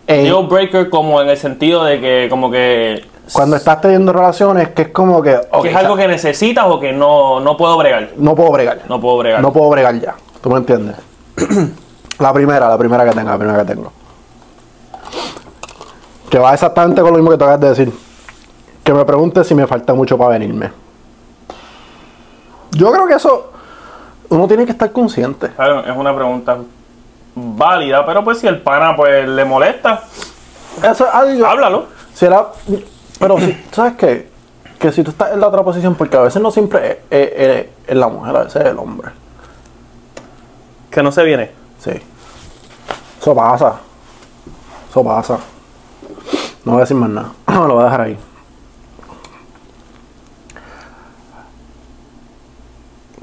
En- 0.08 0.24
Deal 0.26 0.48
breaker 0.48 0.90
como 0.90 1.22
en 1.22 1.30
el 1.30 1.38
sentido 1.38 1.84
de 1.84 2.00
que 2.02 2.28
como 2.30 2.50
que, 2.52 3.06
cuando 3.34 3.56
estás 3.56 3.80
teniendo 3.80 4.12
relaciones, 4.12 4.70
que 4.70 4.82
es 4.84 4.88
como 4.90 5.22
que. 5.22 5.36
ok, 5.52 5.62
que 5.64 5.70
es 5.70 5.76
algo 5.76 5.96
que 5.96 6.08
necesitas 6.08 6.66
o 6.68 6.80
que 6.80 6.92
no, 6.92 7.40
no 7.40 7.56
puedo 7.56 7.78
bregar. 7.78 8.10
No 8.18 8.36
puedo 8.36 8.52
bregar. 8.52 8.82
No 8.90 9.00
puedo 9.00 9.18
bregar. 9.20 9.42
No 9.42 9.54
puedo 9.54 9.70
bregar 9.70 10.00
ya. 10.00 10.16
¿Tú 10.42 10.50
me 10.50 10.58
entiendes? 10.58 10.96
la 12.20 12.34
primera, 12.34 12.68
la 12.68 12.78
primera 12.78 13.06
que 13.06 13.12
tengo, 13.12 13.30
la 13.30 13.38
primera 13.38 13.60
que 13.66 13.74
tengo. 13.74 13.92
Que 16.30 16.40
va 16.40 16.54
exactamente 16.54 17.02
con 17.02 17.12
lo 17.12 17.18
mismo 17.18 17.32
que 17.32 17.38
te 17.38 17.44
acabas 17.44 17.62
de 17.62 17.70
decir. 17.70 17.94
Que 18.84 18.94
me 18.94 19.06
pregunte 19.06 19.44
si 19.44 19.54
me 19.56 19.66
falta 19.68 19.94
mucho 19.94 20.18
para 20.18 20.32
venirme. 20.32 20.72
Yo 22.72 22.92
creo 22.92 23.08
que 23.08 23.14
eso. 23.14 23.51
Uno 24.32 24.48
tiene 24.48 24.66
que 24.66 24.72
estar 24.72 24.92
consciente. 24.92 25.50
Claro, 25.50 25.82
es 25.86 25.96
una 25.96 26.16
pregunta 26.16 26.58
válida, 27.36 28.06
pero 28.06 28.24
pues 28.24 28.40
si 28.40 28.48
el 28.48 28.62
pana 28.62 28.96
pues 28.96 29.28
le 29.28 29.44
molesta, 29.46 30.04
Eso 30.78 31.06
es 31.06 31.14
algo. 31.14 31.46
háblalo. 31.46 31.86
Si 32.14 32.26
era- 32.26 32.48
pero 33.20 33.38
si, 33.38 33.58
¿sabes 33.72 33.94
qué? 33.98 34.30
Que 34.80 34.92
si 34.92 35.04
tú 35.04 35.12
estás 35.12 35.34
en 35.34 35.40
la 35.42 35.48
otra 35.48 35.64
posición, 35.64 35.96
porque 35.96 36.16
a 36.18 36.22
veces 36.22 36.42
no 36.42 36.50
siempre 36.50 37.04
es, 37.10 37.30
es- 37.30 37.32
es- 37.50 37.66
es 37.88 37.96
la 37.96 38.08
mujer, 38.08 38.36
a 38.36 38.44
veces 38.44 38.62
es 38.64 38.68
el 38.70 38.80
hombre. 38.80 39.10
Que 40.90 41.04
no 41.04 41.12
se 41.12 41.24
viene. 41.24 41.52
Sí. 41.80 41.92
Eso 43.22 43.36
pasa. 43.36 43.76
Eso 44.90 45.04
pasa. 45.04 45.38
No 46.66 46.72
voy 46.74 46.80
a 46.80 46.82
decir 46.82 46.96
más 46.98 47.10
nada. 47.10 47.32
Lo 47.48 47.74
voy 47.76 47.82
a 47.82 47.86
dejar 47.86 48.02
ahí. 48.02 48.18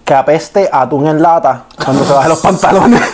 Que 0.09 0.14
apeste 0.14 0.71
atún 0.73 1.07
en 1.07 1.21
lata 1.21 1.64
cuando 1.85 2.03
se 2.03 2.14
baje 2.14 2.31
los 2.31 2.40
pantalones. 2.40 3.03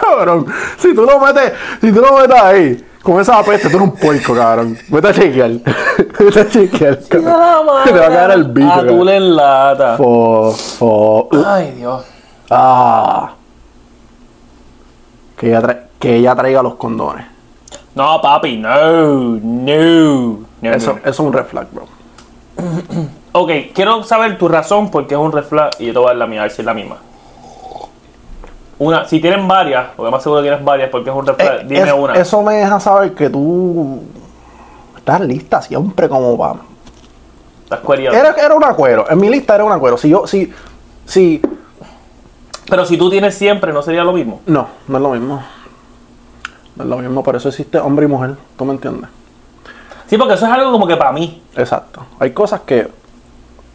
cabrón. 0.00 0.46
Si 0.78 0.94
tú 0.94 1.02
lo 1.04 1.18
metes, 1.18 1.52
si 1.80 1.90
tú 1.90 2.00
lo 2.02 2.12
metes 2.18 2.38
ahí, 2.38 2.84
con 3.02 3.18
esa 3.18 3.38
apeste, 3.38 3.70
tú 3.70 3.76
eres 3.78 3.88
un 3.88 3.96
puerco, 3.96 4.34
cabrón. 4.34 4.76
Vete 4.88 5.08
a 5.08 5.12
chequear. 5.14 5.50
Vete 6.18 6.40
a 6.40 6.48
chequear. 6.50 6.98
cabrón. 7.08 7.84
Te 7.84 7.92
va 7.92 8.06
a 8.06 8.10
caer 8.10 8.30
el 8.32 8.44
bicho. 8.44 8.68
Cabrón. 8.68 9.08
en 9.08 9.34
lata. 9.36 9.96
Fo, 9.96 10.52
fo. 10.52 11.28
Ay, 11.46 11.70
Dios. 11.78 12.04
Ah. 12.50 13.32
Que 15.36 15.48
ella, 15.48 15.62
tra- 15.62 15.80
que 15.98 16.16
ella 16.16 16.34
traiga 16.36 16.62
los 16.62 16.74
condones. 16.74 17.24
No, 17.94 18.20
papi, 18.20 18.58
no, 18.58 18.68
no. 19.40 20.38
no, 20.60 20.70
Eso, 20.74 20.92
no. 20.92 20.98
eso 20.98 21.08
es 21.08 21.18
un 21.18 21.32
red 21.32 21.44
flag, 21.46 21.68
bro. 21.72 21.86
Ok, 23.32 23.50
quiero 23.74 24.02
saber 24.04 24.36
tu 24.38 24.48
razón 24.48 24.90
porque 24.90 25.14
es 25.14 25.20
un 25.20 25.32
red 25.32 25.44
flag 25.44 25.70
y 25.78 25.86
yo 25.86 25.92
te 25.92 25.98
voy 25.98 26.06
a 26.06 26.10
dar 26.10 26.16
la 26.16 26.26
mía, 26.26 26.40
a 26.40 26.42
ver 26.44 26.52
si 26.52 26.62
es 26.62 26.66
la 26.66 26.74
misma. 26.74 26.96
Una, 28.78 29.06
si 29.06 29.20
tienen 29.20 29.46
varias, 29.46 29.90
porque 29.96 30.10
más 30.10 30.22
seguro 30.22 30.42
tienes 30.42 30.62
varias 30.64 30.90
porque 30.90 31.10
es 31.10 31.16
un 31.16 31.26
red 31.26 31.34
flag, 31.34 31.60
Eh, 31.60 31.64
dime 31.66 31.82
es- 31.88 31.92
una. 31.92 32.14
Eso 32.14 32.42
me 32.42 32.54
deja 32.54 32.80
saber 32.80 33.14
que 33.14 33.30
tú 33.30 34.02
estás 34.96 35.20
lista 35.20 35.62
siempre 35.62 36.08
como 36.08 36.36
va. 36.36 36.56
Estás 37.64 37.80
cueriado. 37.80 38.16
Era, 38.16 38.30
era 38.32 38.54
un 38.54 38.64
acuero. 38.64 39.06
En 39.08 39.18
mi 39.20 39.30
lista 39.30 39.54
era 39.54 39.64
un 39.64 39.72
acuero. 39.72 39.96
Si 39.96 40.08
yo, 40.08 40.26
si, 40.26 40.52
si. 41.06 41.40
Pero 42.68 42.84
si 42.84 42.96
tú 42.96 43.08
tienes 43.08 43.34
siempre, 43.36 43.72
¿no 43.72 43.82
sería 43.82 44.04
lo 44.04 44.12
mismo? 44.12 44.40
No, 44.46 44.66
no 44.88 44.96
es 44.96 45.02
lo 45.02 45.10
mismo. 45.10 45.42
No 46.76 46.84
es 46.84 46.88
lo 46.90 46.96
mismo, 46.98 47.22
por 47.22 47.36
eso 47.36 47.48
existe 47.50 47.78
hombre 47.78 48.06
y 48.06 48.08
mujer. 48.08 48.34
¿Tú 48.56 48.64
me 48.64 48.72
entiendes? 48.72 49.08
Sí, 50.06 50.18
porque 50.18 50.34
eso 50.34 50.46
es 50.46 50.52
algo 50.52 50.72
como 50.72 50.86
que 50.86 50.96
para 50.96 51.12
mí. 51.12 51.42
Exacto. 51.56 52.04
Hay 52.18 52.32
cosas 52.32 52.60
que 52.62 52.88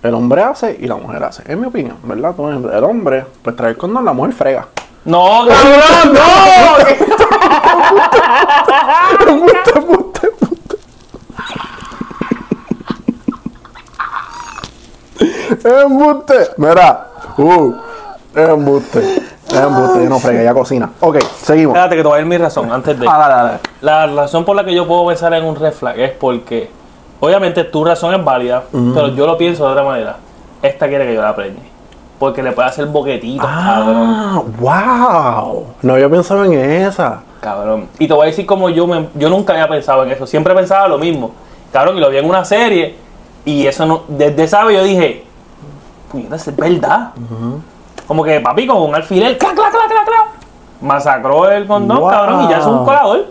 el 0.04 0.14
hombre 0.14 0.44
hace 0.44 0.78
y 0.80 0.88
la 0.88 0.96
mujer 0.96 1.24
hace. 1.24 1.44
Es 1.52 1.58
mi 1.58 1.66
opinión, 1.68 1.98
¿verdad? 2.04 2.36
El 2.74 2.84
hombre, 2.84 3.26
pues 3.42 3.56
trae 3.56 3.72
el 3.72 3.78
condón, 3.78 4.06
la 4.06 4.14
mujer 4.14 4.34
frega. 4.34 4.68
No, 5.06 5.46
cabrón, 5.48 6.14
no. 6.14 6.20
Embuste, 9.28 9.72
embuste, 9.76 10.28
embuste. 10.28 10.78
Embuste. 15.64 16.50
Mira. 16.58 17.08
Uh. 17.38 17.74
Embuste. 18.36 19.27
Yo 19.50 20.10
no 20.10 20.20
frega, 20.20 20.44
ya 20.44 20.54
cocina. 20.54 20.92
Ok, 21.00 21.18
seguimos. 21.42 21.76
Espérate 21.76 21.96
que 21.96 22.02
te 22.02 22.08
voy 22.08 22.16
a 22.16 22.20
dar 22.20 22.26
mi 22.26 22.38
razón 22.38 22.72
antes 22.72 23.00
de. 23.00 23.08
Ah, 23.10 23.18
dale, 23.18 23.36
dale. 23.36 23.60
La 23.82 24.08
razón 24.08 24.46
por 24.46 24.56
la 24.56 24.64
que 24.64 24.74
yo 24.74 24.88
puedo 24.88 25.08
pensar 25.08 25.34
en 25.34 25.46
un 25.46 25.56
red 25.56 25.72
flag 25.72 26.00
es 26.00 26.12
porque, 26.12 26.70
obviamente, 27.20 27.64
tu 27.64 27.84
razón 27.86 28.14
es 28.14 28.24
válida, 28.24 28.64
pero 28.72 29.10
yo 29.10 29.26
lo 29.26 29.38
pienso 29.38 29.66
de 29.66 29.72
otra 29.72 29.84
manera. 29.84 30.18
Esta 30.62 30.88
quiere 30.88 31.06
que 31.06 31.14
yo 31.14 31.22
la 31.22 31.36
preñe. 31.36 31.78
Porque 32.20 32.42
le 32.42 32.52
puede 32.52 32.68
hacer 32.68 32.88
boquetitos, 32.88 33.46
cabrón. 33.46 34.08
Ah, 34.08 34.42
wow. 34.60 35.68
No 35.84 35.94
había 35.94 36.10
pensado 36.10 36.44
en 36.46 36.54
esa. 36.54 37.22
Cabrón. 37.40 37.90
Y 38.00 38.08
te 38.08 38.14
voy 38.14 38.24
a 38.24 38.26
decir 38.26 38.46
como 38.48 38.70
yo 38.70 38.88
me, 38.88 39.08
yo 39.14 39.30
nunca 39.30 39.54
había 39.54 39.68
pensado 39.68 40.04
en 40.04 40.12
eso. 40.12 40.26
Siempre 40.26 40.56
pensaba 40.56 40.88
lo 40.88 40.98
mismo. 40.98 41.32
Cabrón, 41.72 41.98
y 41.98 42.00
lo 42.00 42.10
vi 42.10 42.18
en 42.18 42.28
una 42.28 42.44
serie. 42.44 42.96
Y 43.46 43.68
eso 43.68 43.86
no. 43.86 44.02
Desde 44.08 44.44
esa 44.44 44.64
vez 44.64 44.78
yo 44.78 44.84
dije. 44.84 45.26
Puñetas, 46.12 46.48
es 46.48 46.56
verdad. 46.56 47.12
Como 48.08 48.24
que 48.24 48.40
papi 48.40 48.66
con 48.68 48.78
un 48.82 48.96
alfiler. 48.96 49.38
¡Clac, 49.38 49.54
clac, 49.54 49.72
clac, 49.72 49.88
clac, 49.90 50.06
clac! 50.06 50.28
Masacró 50.82 51.50
el 51.50 51.66
condón, 51.68 52.00
Wow. 52.00 52.10
cabrón. 52.10 52.46
Y 52.46 52.50
ya 52.50 52.60
es 52.60 52.66
un 52.66 52.86
colador. 52.86 53.26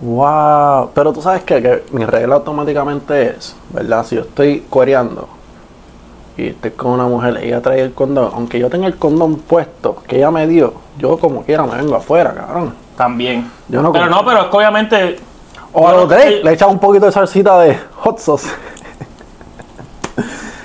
Wow. 0.00 0.90
Pero 0.94 1.12
tú 1.12 1.22
sabes 1.22 1.42
qué? 1.44 1.62
que 1.62 1.84
mi 1.92 2.04
regla 2.04 2.36
automáticamente 2.36 3.36
es, 3.36 3.54
¿verdad? 3.70 4.04
Si 4.04 4.16
yo 4.16 4.22
estoy 4.22 4.64
coreando 4.70 5.28
y 6.36 6.48
estoy 6.48 6.70
con 6.72 6.92
una 6.92 7.04
mujer 7.06 7.40
y 7.42 7.48
ella 7.48 7.60
trae 7.60 7.80
el 7.80 7.92
condón, 7.94 8.30
aunque 8.34 8.58
yo 8.58 8.70
tenga 8.70 8.86
el 8.86 8.96
condón 8.96 9.36
puesto 9.36 10.02
que 10.06 10.16
ella 10.18 10.30
me 10.30 10.46
dio, 10.46 10.72
yo 10.98 11.18
como 11.18 11.42
quiera 11.42 11.64
me 11.64 11.76
vengo 11.76 11.96
afuera, 11.96 12.32
cabrón. 12.32 12.74
También. 12.96 13.50
Yo 13.68 13.82
no 13.82 13.92
pero 13.92 14.06
como. 14.06 14.16
no, 14.16 14.24
pero 14.26 14.40
es 14.42 14.46
que 14.48 14.56
obviamente. 14.56 15.16
O 15.72 15.86
a 15.86 15.92
los 15.92 16.08
tres 16.08 16.42
le 16.42 16.52
echas 16.52 16.68
un 16.68 16.78
poquito 16.78 17.06
de 17.06 17.12
salsita 17.12 17.58
de 17.60 17.78
hot 17.96 18.18
sauce. 18.18 18.48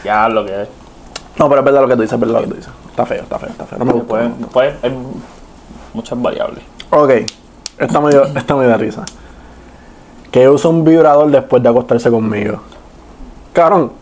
Ya 0.04 0.28
lo 0.30 0.46
que 0.46 0.64
es. 0.64 0.70
No, 1.38 1.48
pero 1.50 1.62
es 1.62 1.66
verdad 1.66 1.82
lo 1.82 1.88
que 1.88 1.96
tú 1.96 2.02
dices, 2.02 2.14
es 2.14 2.20
verdad 2.20 2.36
lo 2.36 2.42
que 2.42 2.48
tú 2.50 2.56
dices. 2.56 2.72
Está 2.94 3.08
feo, 3.08 3.24
está 3.24 3.40
feo, 3.40 3.50
está 3.50 3.66
feo. 3.66 3.80
No 3.80 3.86
me 3.86 3.94
gusta. 3.94 4.18
Después, 4.18 4.40
después 4.40 4.74
hay 4.84 4.94
muchas 5.96 6.22
variables. 6.22 6.64
Ok, 6.92 7.12
esta 7.80 8.00
me, 8.00 8.12
dio, 8.12 8.24
esta 8.26 8.56
me 8.56 8.68
da 8.68 8.78
risa. 8.78 9.04
Que 10.30 10.48
usa 10.48 10.70
un 10.70 10.84
vibrador 10.86 11.32
después 11.32 11.64
de 11.64 11.70
acostarse 11.70 12.12
conmigo. 12.12 12.62
Cabrón, 13.52 13.94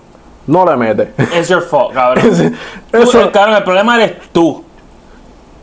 no 0.46 0.66
le 0.66 0.76
mete. 0.76 1.14
It's 1.38 1.48
your 1.48 1.62
fault, 1.62 1.94
cabrón. 1.94 2.26
Ese- 2.32 2.52
Tú, 2.92 2.98
Eso, 2.98 3.22
el, 3.22 3.32
cabrón, 3.32 3.56
el 3.56 3.64
problema 3.64 3.96
eres 4.04 4.30
tú. 4.34 4.62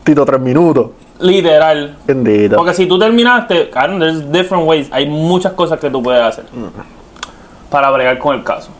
Tito, 0.03 0.25
tres 0.25 0.39
minutos. 0.41 0.89
Literal. 1.19 1.97
Bendito. 2.07 2.55
Porque 2.55 2.73
si 2.73 2.87
tú 2.87 2.97
terminaste, 2.97 3.69
cabrón, 3.69 3.99
there's 3.99 4.31
different 4.31 4.65
ways. 4.67 4.87
Hay 4.91 5.05
muchas 5.07 5.53
cosas 5.53 5.79
que 5.79 5.91
tú 5.91 6.01
puedes 6.01 6.23
hacer 6.23 6.45
para 7.69 7.91
bregar 7.91 8.17
con 8.17 8.35
el 8.35 8.43
caso. 8.43 8.71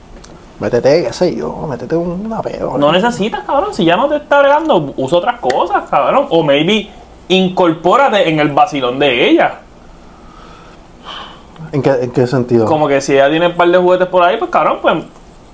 Métete, 0.60 1.04
qué 1.06 1.14
sé 1.14 1.36
yo, 1.36 1.56
métete 1.70 1.96
una 1.96 2.42
peor. 2.42 2.78
No 2.78 2.92
necesitas, 2.92 3.42
cabrón. 3.46 3.74
Si 3.74 3.86
ya 3.86 3.96
no 3.96 4.10
te 4.10 4.18
está 4.18 4.40
bregando, 4.40 4.94
usa 4.98 5.18
otras 5.20 5.40
cosas, 5.40 5.84
cabrón. 5.90 6.28
O 6.30 6.44
maybe 6.44 6.90
incorpórate 7.30 8.28
en 8.30 8.40
el 8.40 8.50
vacilón 8.50 9.00
de 9.00 9.30
ella. 9.30 9.54
¿En 11.72 11.82
qué, 11.82 11.92
¿En 12.02 12.12
qué 12.12 12.28
sentido? 12.28 12.66
Como 12.66 12.88
que 12.88 13.00
si 13.00 13.14
ella 13.14 13.30
tiene 13.30 13.48
un 13.48 13.54
par 13.56 13.70
de 13.70 13.78
juguetes 13.78 14.08
por 14.08 14.24
ahí, 14.24 14.38
pues 14.38 14.50
cabrón, 14.52 14.80
pues 14.82 14.96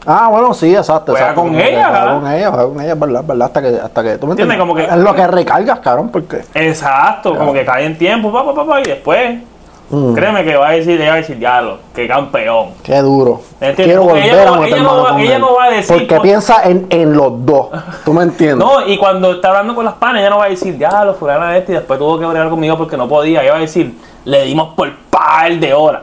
Ah, 0.08 0.28
bueno, 0.32 0.54
sí, 0.54 0.74
exacto. 0.76 1.12
Juega 1.14 1.30
exacto. 1.32 1.42
con 1.50 1.56
ella, 1.56 1.66
Juega 1.66 1.90
¿verdad? 1.90 2.20
con 2.22 2.32
ella, 2.32 2.50
juega 2.52 2.68
con 2.68 2.82
ella, 2.82 2.96
verdad, 2.96 3.24
verdad. 3.26 3.46
Hasta 3.48 3.62
que, 3.62 3.68
hasta 3.84 4.04
que, 4.04 4.18
¿tú 4.20 4.28
me 4.28 4.32
¿Entiendes? 4.34 4.58
Como 4.60 4.76
que- 4.76 4.84
Es 4.86 4.98
lo 4.98 5.16
que 5.16 5.28
recargas, 5.28 5.80
cabrón, 5.80 6.10
porque... 6.10 6.42
Exacto, 6.54 7.36
como 7.36 7.52
que 7.54 7.66
cae 7.66 7.86
en 7.86 7.98
tiempo, 7.98 8.32
papá, 8.32 8.54
papá, 8.54 8.82
y 8.82 8.84
después, 8.84 9.40
Mm, 9.88 10.14
créeme 10.16 10.44
que 10.44 10.56
va 10.56 10.70
a 10.70 10.72
decir, 10.72 11.00
ella 11.00 11.10
va 11.12 11.14
a 11.14 11.18
decir, 11.18 11.38
diablo, 11.38 11.78
qué 11.94 12.08
campeón. 12.08 12.70
Qué 12.82 12.98
duro. 13.02 13.42
Quiero 13.60 14.02
porque 14.02 14.14
volver 14.14 14.24
ella 14.26 14.48
a 14.48 14.52
meter 14.60 14.74
ella 14.80 14.84
no 14.84 15.04
va- 15.04 15.10
con 15.10 15.20
ella 15.20 15.36
él. 15.36 15.42
no 15.42 15.56
va 15.56 15.64
a 15.66 15.70
decir 15.70 15.96
Porque 15.96 16.16
por- 16.16 16.22
piensa 16.24 16.64
en, 16.64 16.88
en 16.90 17.14
los 17.14 17.46
dos. 17.46 17.68
¿Tú 18.04 18.12
me 18.14 18.24
entiendes? 18.24 18.66
No, 18.68 18.86
y 18.88 18.98
cuando 18.98 19.34
está 19.34 19.50
hablando 19.50 19.76
con 19.76 19.86
las 19.86 19.94
panas, 19.96 20.22
ella 20.22 20.32
no 20.32 20.40
va 20.40 20.46
a 20.46 20.50
decir, 20.50 20.76
diablo, 20.78 21.14
fulana 21.14 21.52
de 21.52 21.60
este, 21.60 21.74
y 21.74 21.76
después 21.76 22.00
tuvo 22.00 22.18
que 22.18 22.26
bregar 22.26 22.50
conmigo 22.50 22.76
porque 22.78 22.98
no 22.98 23.08
podía. 23.08 23.42
Ella 23.44 23.52
va 23.52 23.58
a 23.58 23.62
decir, 23.62 23.96
le 24.26 24.44
dimos 24.46 24.74
por 24.74 24.92
par 25.12 25.54
de 25.60 25.74
horas. 25.74 26.02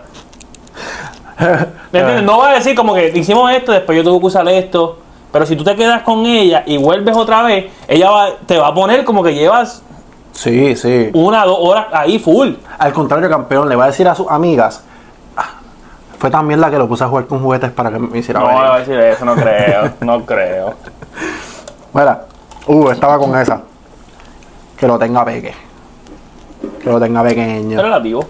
¿Me 1.91 1.99
entiendes? 1.99 2.23
No 2.25 2.39
va 2.39 2.51
a 2.51 2.55
decir 2.55 2.75
como 2.77 2.95
que 2.95 3.11
hicimos 3.15 3.51
esto, 3.53 3.73
después 3.73 3.97
yo 3.97 4.05
tuve 4.05 4.21
que 4.21 4.27
usar 4.27 4.47
esto. 4.49 4.99
Pero 5.33 5.47
si 5.47 5.57
tú 5.57 5.65
te 5.65 5.75
quedas 5.75 6.03
con 6.03 6.25
ella 6.27 6.63
y 6.67 6.77
vuelves 6.77 7.17
otra 7.17 7.43
vez, 7.43 7.67
ella 7.89 8.11
va, 8.11 8.29
te 8.47 8.59
va 8.59 8.69
a 8.69 8.75
poner 8.75 9.03
como 9.05 9.23
que 9.23 9.35
llevas 9.35 9.83
Sí, 10.33 10.75
sí. 10.77 11.11
una 11.15 11.45
dos 11.45 11.59
horas 11.61 11.87
ahí 11.93 12.19
full. 12.19 12.55
Al 12.79 12.93
contrario, 12.93 13.29
campeón, 13.29 13.69
le 13.69 13.77
va 13.77 13.85
a 13.85 13.87
decir 13.89 14.09
a 14.09 14.15
sus 14.15 14.29
amigas. 14.31 14.83
"Ah, 15.37 15.51
Fue 16.19 16.31
también 16.31 16.61
la 16.61 16.71
que 16.71 16.79
lo 16.79 16.89
puse 16.89 17.05
a 17.05 17.09
jugar 17.09 17.27
con 17.27 17.41
juguetes 17.41 17.71
para 17.71 17.91
que 17.91 17.99
me 17.99 18.19
hiciera 18.19 18.41
No, 18.41 18.47
venir". 18.47 18.63
le 18.63 18.69
va 18.69 18.75
a 18.75 18.79
decir 18.79 18.99
eso, 18.99 19.25
no 19.25 19.35
creo, 19.35 19.91
no 20.01 20.25
creo. 20.25 20.75
Mira, 21.95 22.25
uh, 22.67 22.89
estaba 22.91 23.19
con 23.19 23.37
esa. 23.39 23.61
Que 24.77 24.87
lo 24.87 24.99
tenga 24.99 25.25
peque. 25.25 25.55
Que 26.83 26.91
lo 26.91 26.99
tenga 27.01 27.21
Es 27.23 27.29
pequeño. 27.29 27.81
relativo. 27.83 28.25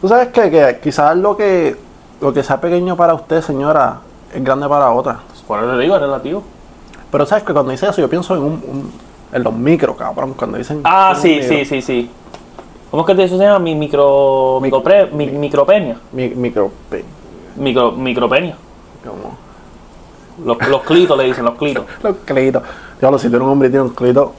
Tú 0.00 0.08
sabes 0.08 0.28
que, 0.28 0.50
que 0.50 0.78
quizás 0.82 1.16
lo 1.16 1.36
que 1.36 1.76
lo 2.20 2.32
que 2.32 2.42
sea 2.42 2.60
pequeño 2.60 2.96
para 2.96 3.14
usted, 3.14 3.40
señora, 3.42 4.00
es 4.34 4.44
grande 4.44 4.68
para 4.68 4.90
otra. 4.90 5.20
Por 5.46 5.58
eso 5.62 5.72
le 5.72 5.82
digo, 5.82 5.96
es 5.96 6.00
relativo. 6.02 6.42
Pero 7.10 7.26
sabes 7.26 7.42
que 7.44 7.52
cuando 7.52 7.72
dice 7.72 7.88
eso, 7.88 8.00
yo 8.00 8.08
pienso 8.08 8.36
en 8.36 8.42
un, 8.42 8.52
un- 8.52 8.92
en 9.32 9.42
los 9.42 9.52
micros, 9.54 9.96
cabrón. 9.96 10.34
Cuando 10.34 10.58
dicen. 10.58 10.80
Ah, 10.84 11.14
sí, 11.20 11.42
sí, 11.42 11.64
sí, 11.64 11.82
sí. 11.82 12.10
¿Cómo 12.90 13.06
es 13.06 13.14
que 13.16 13.22
eso 13.24 13.36
se 13.38 13.44
llama? 13.44 13.58
Mi 13.60 13.74
micro. 13.74 14.58
micropre, 14.60 15.06
mi, 15.06 15.26
micropenia. 15.26 15.98
Mi- 16.12 16.28
micro. 16.30 16.70
pe- 16.88 17.04
Micro, 17.56 17.92
micropenia. 17.92 18.56
Como. 19.06 19.36
Los, 20.44 20.68
los 20.68 20.82
clitos 20.82 21.16
le 21.18 21.24
dicen, 21.24 21.44
los 21.44 21.54
clitos. 21.56 21.84
Los 22.02 22.16
clitos. 22.24 22.62
Diablo, 22.98 23.18
si 23.18 23.28
tú 23.28 23.36
eres 23.36 23.44
un 23.44 23.52
hombre 23.52 23.68
y 23.68 23.70
tienes 23.70 23.88
un 23.90 23.94
clito, 23.94 24.32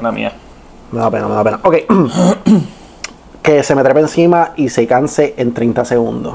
Una 0.00 0.10
mía. 0.12 0.32
me 0.90 1.00
da 1.00 1.10
pena, 1.10 1.28
me 1.28 1.34
da 1.34 1.44
pena. 1.44 1.60
Ok. 1.62 1.76
que 3.42 3.62
se 3.62 3.74
me 3.74 3.82
trepe 3.82 4.00
encima 4.00 4.52
y 4.56 4.68
se 4.68 4.86
canse 4.86 5.34
en 5.36 5.52
30 5.52 5.84
segundos. 5.84 6.34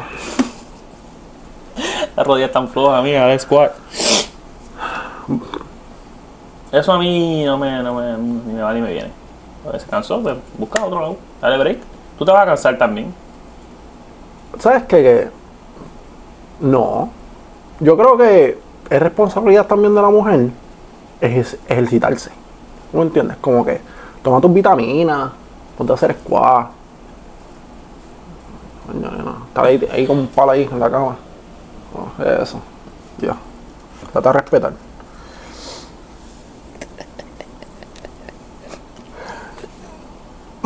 Las 2.16 2.26
rodillas 2.28 2.50
están 2.50 2.68
flojas, 2.68 3.00
amiga, 3.00 3.26
de 3.28 3.40
squat. 3.40 3.72
Eso 6.72 6.92
a 6.94 6.98
mí 7.00 7.44
no 7.46 7.58
me, 7.58 7.82
no 7.82 7.94
me, 7.96 8.18
ni 8.18 8.54
me 8.54 8.62
va 8.62 8.74
ni 8.74 8.82
me 8.82 8.92
viene. 8.94 9.12
Se 9.78 9.86
cansó, 9.88 10.22
pues 10.22 10.36
busca 10.58 10.84
otro 10.86 11.00
lado. 11.02 11.18
Dale 11.42 11.58
break. 11.58 11.80
Tú 12.18 12.26
te 12.26 12.32
vas 12.32 12.44
a 12.44 12.46
cansar 12.46 12.78
también. 12.78 13.14
¿Sabes 14.60 14.84
qué? 14.84 15.04
Que 15.04 15.28
no. 16.62 17.10
Yo 17.80 17.98
creo 17.98 18.18
que 18.18 18.58
es 18.90 19.00
responsabilidad 19.02 19.66
también 19.68 19.94
de 19.94 20.02
la 20.02 20.10
mujer 20.10 20.50
ejer- 21.22 21.58
ejercitarse. 21.68 22.32
¿Tú 22.92 22.98
me 22.98 23.04
entiendes? 23.04 23.38
Como 23.38 23.64
que 23.66 23.80
toma 24.24 24.40
tus 24.42 24.54
vitaminas, 24.54 25.30
ponte 25.78 25.94
a 25.94 25.96
hacer 25.96 26.16
squat. 26.16 26.68
Nena, 28.94 29.36
Estar 29.50 29.66
ahí, 29.66 29.88
ahí 29.92 30.08
con 30.08 30.18
un 30.20 30.28
palo 30.28 30.52
ahí 30.52 30.68
en 30.72 30.80
la 30.80 30.90
cama. 30.90 31.16
No, 31.94 32.24
eso. 32.42 32.60
Ya. 33.20 33.36
Trata 34.14 34.32
de 34.32 34.40
respetar. 34.40 34.74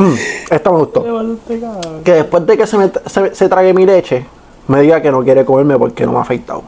Mm, 0.02 0.16
Esta 0.50 0.72
me 0.72 0.78
gustó 0.80 1.06
que 2.04 2.14
después 2.14 2.48
de 2.48 2.58
que 2.58 2.66
se, 2.66 2.76
me, 2.76 2.92
se, 3.06 3.36
se 3.36 3.48
trague 3.48 3.72
mi 3.72 3.86
leche, 3.86 4.26
me 4.68 4.82
diga 4.82 5.00
que 5.00 5.12
no 5.12 5.24
quiere 5.24 5.46
comerme 5.46 5.78
porque 5.78 6.08
no 6.08 6.14
me 6.14 6.18
ha 6.18 6.22
afeitado. 6.22 6.64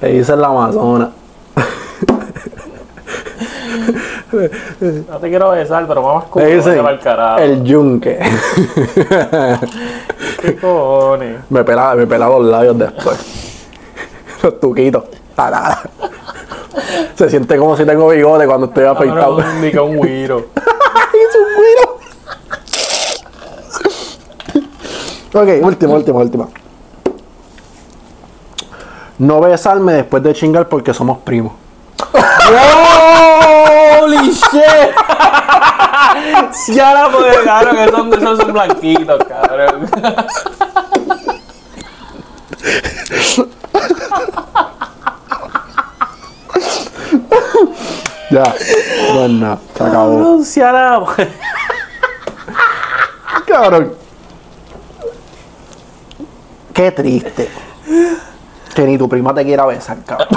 Le 0.00 0.12
dice 0.12 0.36
la 0.36 0.48
Amazona. 0.48 1.10
No 4.32 5.18
te 5.18 5.28
quiero 5.28 5.50
besar, 5.50 5.86
pero 5.88 6.02
vamos 6.02 6.24
a 6.36 6.90
el 6.90 7.00
carajo. 7.00 7.38
el 7.38 7.64
yunque. 7.64 8.18
¿Qué 10.40 10.56
cojones? 10.56 11.38
me, 11.48 11.64
pela, 11.64 11.94
me 11.94 12.06
pela 12.06 12.28
los 12.28 12.44
labios 12.44 12.78
después. 12.78 13.18
Los 14.42 14.60
tuquitos. 14.60 15.04
Tarada. 15.34 15.82
Se 17.14 17.30
siente 17.30 17.56
como 17.56 17.76
si 17.76 17.84
tengo 17.84 18.08
bigote 18.08 18.46
cuando 18.46 18.66
estoy 18.66 18.84
afeitado. 18.84 19.36
Cabrón, 19.36 19.60
Ni 19.60 19.70
que 19.70 19.80
un 19.80 19.96
güiro. 19.96 20.46
¡Es 20.56 21.36
un 21.36 21.46
güiro! 21.56 21.98
ok, 25.34 25.64
última, 25.64 25.94
última, 25.94 26.18
última. 26.20 26.48
No 29.18 29.40
besarme 29.40 29.92
después 29.94 30.22
de 30.22 30.34
chingar 30.34 30.68
porque 30.68 30.92
somos 30.92 31.18
primos. 31.18 31.52
¡Holy 34.02 34.30
shit! 34.30 34.94
Si 36.52 36.78
ahora 36.80 37.08
pues, 37.10 37.36
cabrón, 37.38 37.76
que 37.76 37.90
son, 37.90 38.14
esos 38.14 38.38
son 38.38 38.52
blanquitos, 38.52 39.24
cabrón. 39.24 39.88
Ya, 48.30 48.54
no 49.12 49.24
es 49.24 49.30
nada, 49.30 49.58
se 49.76 49.84
acabó. 49.84 50.16
Cabrón, 50.16 50.44
si 50.44 50.60
ahora. 50.60 51.00
Cabrón. 53.46 53.94
Qué 56.72 56.90
triste. 56.90 57.48
Que 58.74 58.82
ni 58.82 58.98
tu 58.98 59.08
prima 59.08 59.32
te 59.34 59.44
quiera 59.44 59.66
besar, 59.66 59.98
cabrón. 60.04 60.28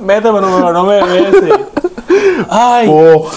Métemelo, 0.00 0.46
pero 0.56 0.72
no 0.72 0.84
me 0.84 1.02
beses. 1.02 1.52
Ay, 2.48 2.88
Oh, 2.90 3.28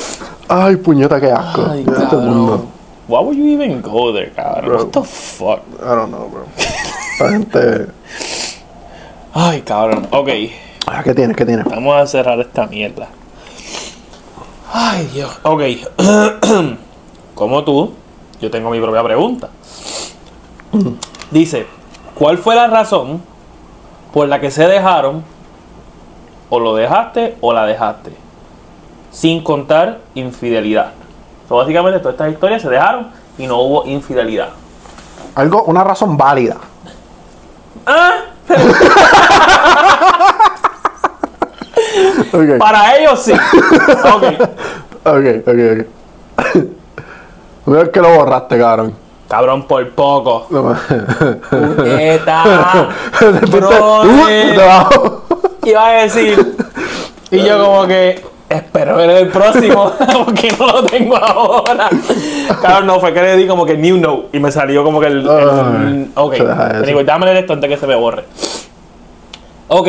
ay, 0.48 0.76
puñeta, 0.78 1.20
qué 1.20 1.32
asco. 1.32 1.66
ay, 1.70 1.86
este 1.88 2.16
mundo. 2.16 2.66
Why 3.08 3.22
would 3.24 3.36
you 3.38 3.46
even 3.48 3.82
go 3.82 4.14
there, 4.14 4.32
cabrón? 4.36 4.78
What 4.78 4.92
the 4.92 5.04
fuck? 5.04 5.62
I 5.82 5.96
don't 5.96 6.12
know, 6.12 6.30
bro. 6.30 6.46
Gente. 7.28 7.88
Ay, 9.34 9.62
cabrón. 9.62 10.08
Ok, 10.12 10.30
Ah, 10.88 11.04
¿Qué 11.04 11.14
tienes? 11.14 11.36
¿Qué 11.38 11.46
tienes? 11.46 11.66
vamos 11.66 11.96
a 12.02 12.08
cerrar 12.08 12.40
esta 12.40 12.66
mierda. 12.66 13.08
Ay, 14.74 15.08
Dios. 15.14 15.38
Ok. 15.44 15.62
Como 17.36 17.64
tú, 17.64 17.94
yo 18.42 18.50
tengo 18.50 18.70
mi 18.72 18.80
propia 18.80 19.04
pregunta. 19.04 19.50
Dice, 21.32 21.68
¿cuál 22.16 22.38
fue 22.38 22.56
la 22.56 22.68
razón 22.68 23.22
por 24.14 24.28
la 24.28 24.40
que 24.40 24.50
se 24.52 24.68
dejaron? 24.68 25.24
O 26.50 26.60
lo 26.60 26.76
dejaste 26.76 27.38
o 27.42 27.54
la 27.54 27.66
dejaste. 27.66 28.12
Sin 29.12 29.44
contar 29.44 30.00
infidelidad. 30.16 30.92
So, 31.48 31.56
básicamente 31.58 32.00
todas 32.00 32.14
estas 32.16 32.32
historias 32.32 32.62
se 32.62 32.70
dejaron 32.70 33.08
y 33.38 33.46
no 33.46 33.60
hubo 33.62 33.86
infidelidad. 33.86 34.50
Algo, 35.36 35.64
una 35.64 35.84
razón 35.84 36.18
válida. 36.18 36.58
¿Ah? 37.92 38.14
Para 42.60 42.98
ellos 42.98 43.20
sí. 43.20 43.34
Ok. 43.34 44.24
Ok, 45.06 45.26
ok, 45.48 45.60
ok. 45.72 45.80
Veo 47.66 47.92
que 47.92 48.00
lo 48.00 48.14
borraste, 48.16 48.60
cabrón. 48.60 48.94
Cabrón, 49.28 49.66
por 49.68 49.90
poco. 49.92 50.48
Puñeta. 51.50 52.44
Brother. 53.50 53.82
uh. 53.84 54.28
Iba 55.64 55.88
a 55.88 55.92
decir. 56.04 56.56
Y 57.32 57.42
yo 57.44 57.58
como 57.64 57.88
que 57.88 58.24
espero 58.50 58.96
ver 58.96 59.10
el 59.12 59.28
próximo 59.30 59.92
porque 60.26 60.52
no 60.58 60.68
lo 60.68 60.84
tengo 60.84 61.16
ahora. 61.16 61.90
Claro, 62.60 62.86
no, 62.86 63.00
fue 63.00 63.14
que 63.14 63.22
le 63.22 63.38
di 63.38 63.48
como 63.48 63.66
que 63.66 63.78
new 63.78 63.98
note 63.98 64.38
y 64.38 64.40
me 64.40 64.52
salió 64.52 64.84
como 64.84 65.00
que 65.00 65.08
el... 65.08 65.18
el- 65.28 66.12
ok, 66.16 66.34
eso. 66.34 66.84
Anyway, 66.84 67.06
dame 67.06 67.26
leer 67.26 67.38
esto 67.38 67.54
antes 67.54 67.70
que 67.70 67.78
se 67.78 67.88
me 67.88 67.96
borre. 67.96 68.26
Ok, 69.68 69.88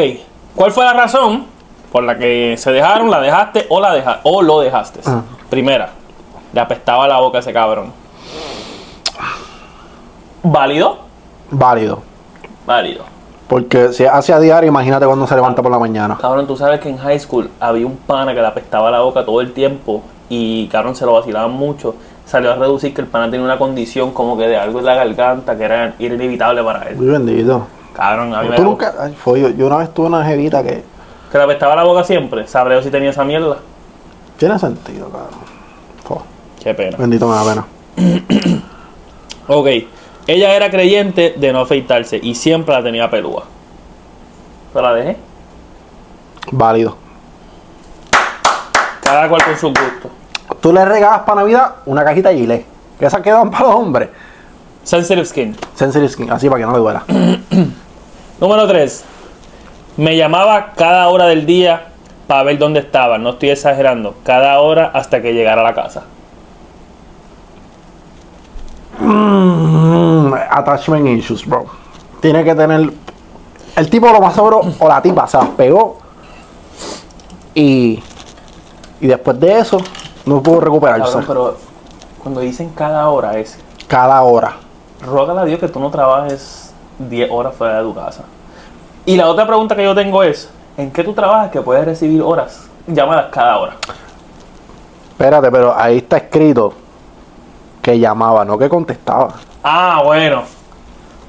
¿cuál 0.55 0.73
fue 0.73 0.85
la 0.85 0.92
razón 0.92 1.46
por 1.90 2.05
la 2.05 2.18
que 2.18 2.55
se 2.59 2.70
dejaron, 2.70 3.11
la 3.11 3.20
dejaste 3.20 3.66
o, 3.70 3.81
la 3.81 3.94
deja 3.94 4.20
o 4.25 4.42
lo 4.42 4.61
dejaste? 4.61 5.01
Ah. 5.07 5.23
Primera, 5.49 5.90
le 6.53 6.61
apestaba 6.61 7.09
la 7.09 7.18
boca 7.18 7.38
a 7.38 7.40
ese 7.40 7.53
cabrón. 7.53 7.92
¿Válido? 10.42 10.99
Válido. 11.51 12.03
Válido. 12.66 13.05
Porque 13.51 13.93
si 13.93 14.05
es 14.05 14.11
hacia 14.11 14.39
diario, 14.39 14.69
imagínate 14.69 15.05
cuando 15.07 15.27
se 15.27 15.35
levanta 15.35 15.61
por 15.61 15.73
la 15.73 15.79
mañana. 15.81 16.17
Cabrón, 16.21 16.47
tú 16.47 16.57
sabes 16.57 16.79
que 16.79 16.89
en 16.89 16.99
high 16.99 17.19
school 17.19 17.51
había 17.59 17.85
un 17.85 17.97
pana 17.97 18.33
que 18.33 18.41
le 18.41 18.47
apestaba 18.47 18.93
la 18.93 19.01
boca 19.01 19.25
todo 19.25 19.41
el 19.41 19.53
tiempo 19.53 20.03
y 20.29 20.69
cabrón 20.69 20.95
se 20.95 21.05
lo 21.05 21.15
vacilaban 21.15 21.51
mucho. 21.51 21.97
Salió 22.25 22.53
a 22.53 22.55
reducir 22.55 22.95
que 22.95 23.01
el 23.01 23.09
pana 23.09 23.29
tenía 23.29 23.45
una 23.45 23.59
condición 23.59 24.13
como 24.13 24.39
que 24.39 24.47
de 24.47 24.57
algo 24.57 24.79
en 24.79 24.85
la 24.85 24.95
garganta 24.95 25.59
que 25.59 25.65
era 25.65 25.95
inevitable 25.99 26.63
para 26.63 26.91
él. 26.91 26.97
Muy 26.97 27.07
bendito. 27.07 27.67
Cabrón, 27.93 28.33
a 28.37 28.43
mí 28.43 28.51
Tú 28.55 28.63
nunca. 28.63 28.95
Ay, 28.97 29.17
fue, 29.21 29.41
yo, 29.41 29.49
yo 29.49 29.67
una 29.67 29.79
vez 29.79 29.93
tuve 29.93 30.07
una 30.07 30.25
jevita 30.25 30.63
que. 30.63 30.85
que 31.33 31.39
le 31.39 31.43
apestaba 31.43 31.75
la 31.75 31.83
boca 31.83 32.05
siempre. 32.05 32.47
Sabré 32.47 32.81
si 32.85 32.91
tenía 32.91 33.11
esa 33.11 33.25
mierda. 33.25 33.57
Tiene 34.37 34.61
sentido, 34.61 35.09
cabrón. 35.11 35.51
Qué 36.63 36.73
pena. 36.73 36.97
Bendito 36.97 37.27
me 37.27 37.35
da 37.35 37.45
pena. 37.45 37.67
Ok, 39.53 39.67
ella 40.26 40.54
era 40.54 40.70
creyente 40.70 41.35
de 41.37 41.52
no 41.52 41.61
afeitarse 41.61 42.18
y 42.22 42.35
siempre 42.35 42.74
la 42.74 42.83
tenía 42.83 43.11
pelúa. 43.11 43.44
¿Se 44.72 44.80
la 44.80 44.94
dejé? 44.94 45.16
Válido. 46.52 46.96
Cada 49.02 49.28
cual 49.28 49.42
con 49.44 49.56
su 49.56 49.68
gusto. 49.68 50.11
Tú 50.61 50.72
le 50.72 50.85
regalas 50.85 51.20
para 51.20 51.40
Navidad 51.40 51.76
una 51.87 52.04
cajita 52.04 52.28
de 52.28 52.37
gilet. 52.37 52.66
Que 52.98 53.06
esas 53.06 53.22
quedan 53.22 53.50
para 53.50 53.66
los 53.66 53.74
hombres. 53.74 54.11
Sensitive 54.85 55.24
skin. 55.24 55.56
Sensitive 55.74 56.09
skin, 56.09 56.30
así 56.30 56.48
para 56.48 56.61
que 56.61 56.66
no 56.66 56.72
le 56.72 56.78
duela. 56.78 57.04
Número 58.40 58.66
3. 58.68 59.04
Me 59.96 60.16
llamaba 60.16 60.72
cada 60.76 61.09
hora 61.09 61.26
del 61.26 61.46
día 61.46 61.88
para 62.26 62.44
ver 62.44 62.59
dónde 62.59 62.80
estaba. 62.80 63.18
No 63.18 63.30
estoy 63.30 63.50
exagerando. 63.50 64.14
Cada 64.22 64.61
hora 64.61 64.90
hasta 64.94 65.20
que 65.20 65.33
llegara 65.33 65.62
a 65.62 65.64
la 65.64 65.74
casa. 65.74 66.04
Mm, 69.01 70.35
attachment 70.51 71.07
issues, 71.09 71.47
bro. 71.47 71.67
Tiene 72.21 72.45
que 72.45 72.55
tener. 72.55 72.93
El 73.77 73.89
tipo 73.89 74.09
lo 74.09 74.21
más 74.21 74.35
seguro, 74.35 74.61
o 74.79 74.89
la 74.89 75.01
tipa 75.01 75.27
se 75.27 75.39
las 75.39 75.49
pegó. 75.49 75.99
Y. 77.55 78.03
Y 79.01 79.07
después 79.07 79.41
de 79.41 79.59
eso, 79.59 79.79
no 80.27 80.43
pudo 80.43 80.61
recuperarse. 80.61 81.05
Cabrón, 81.05 81.25
pero 81.27 81.57
cuando 82.23 82.41
dicen 82.41 82.71
cada 82.71 83.09
hora 83.09 83.39
es. 83.39 83.59
Cada 83.89 84.21
hora. 84.23 84.57
Rógale 85.01 85.41
a 85.41 85.45
Dios 85.45 85.59
que 85.59 85.69
tú 85.69 85.81
no 85.81 85.91
trabajes 85.91 86.75
10 86.99 87.31
horas 87.31 87.55
fuera 87.55 87.79
de 87.79 87.85
tu 87.85 87.95
casa. 87.95 88.25
Y 89.07 89.17
la 89.17 89.29
otra 89.29 89.47
pregunta 89.47 89.75
que 89.75 89.85
yo 89.85 89.95
tengo 89.95 90.23
es: 90.23 90.51
¿en 90.77 90.91
qué 90.91 91.03
tú 91.03 91.15
trabajas 91.15 91.51
que 91.51 91.63
puedes 91.63 91.85
recibir 91.87 92.21
horas? 92.21 92.69
Llamadas 92.87 93.27
cada 93.33 93.57
hora. 93.57 93.77
Espérate, 95.13 95.51
pero 95.51 95.75
ahí 95.75 95.99
está 95.99 96.19
escrito 96.19 96.75
que 97.83 97.99
llamaba, 97.99 98.45
no 98.45 98.59
que 98.59 98.69
contestaba. 98.69 99.35
Ah, 99.62 100.03
bueno. 100.05 100.43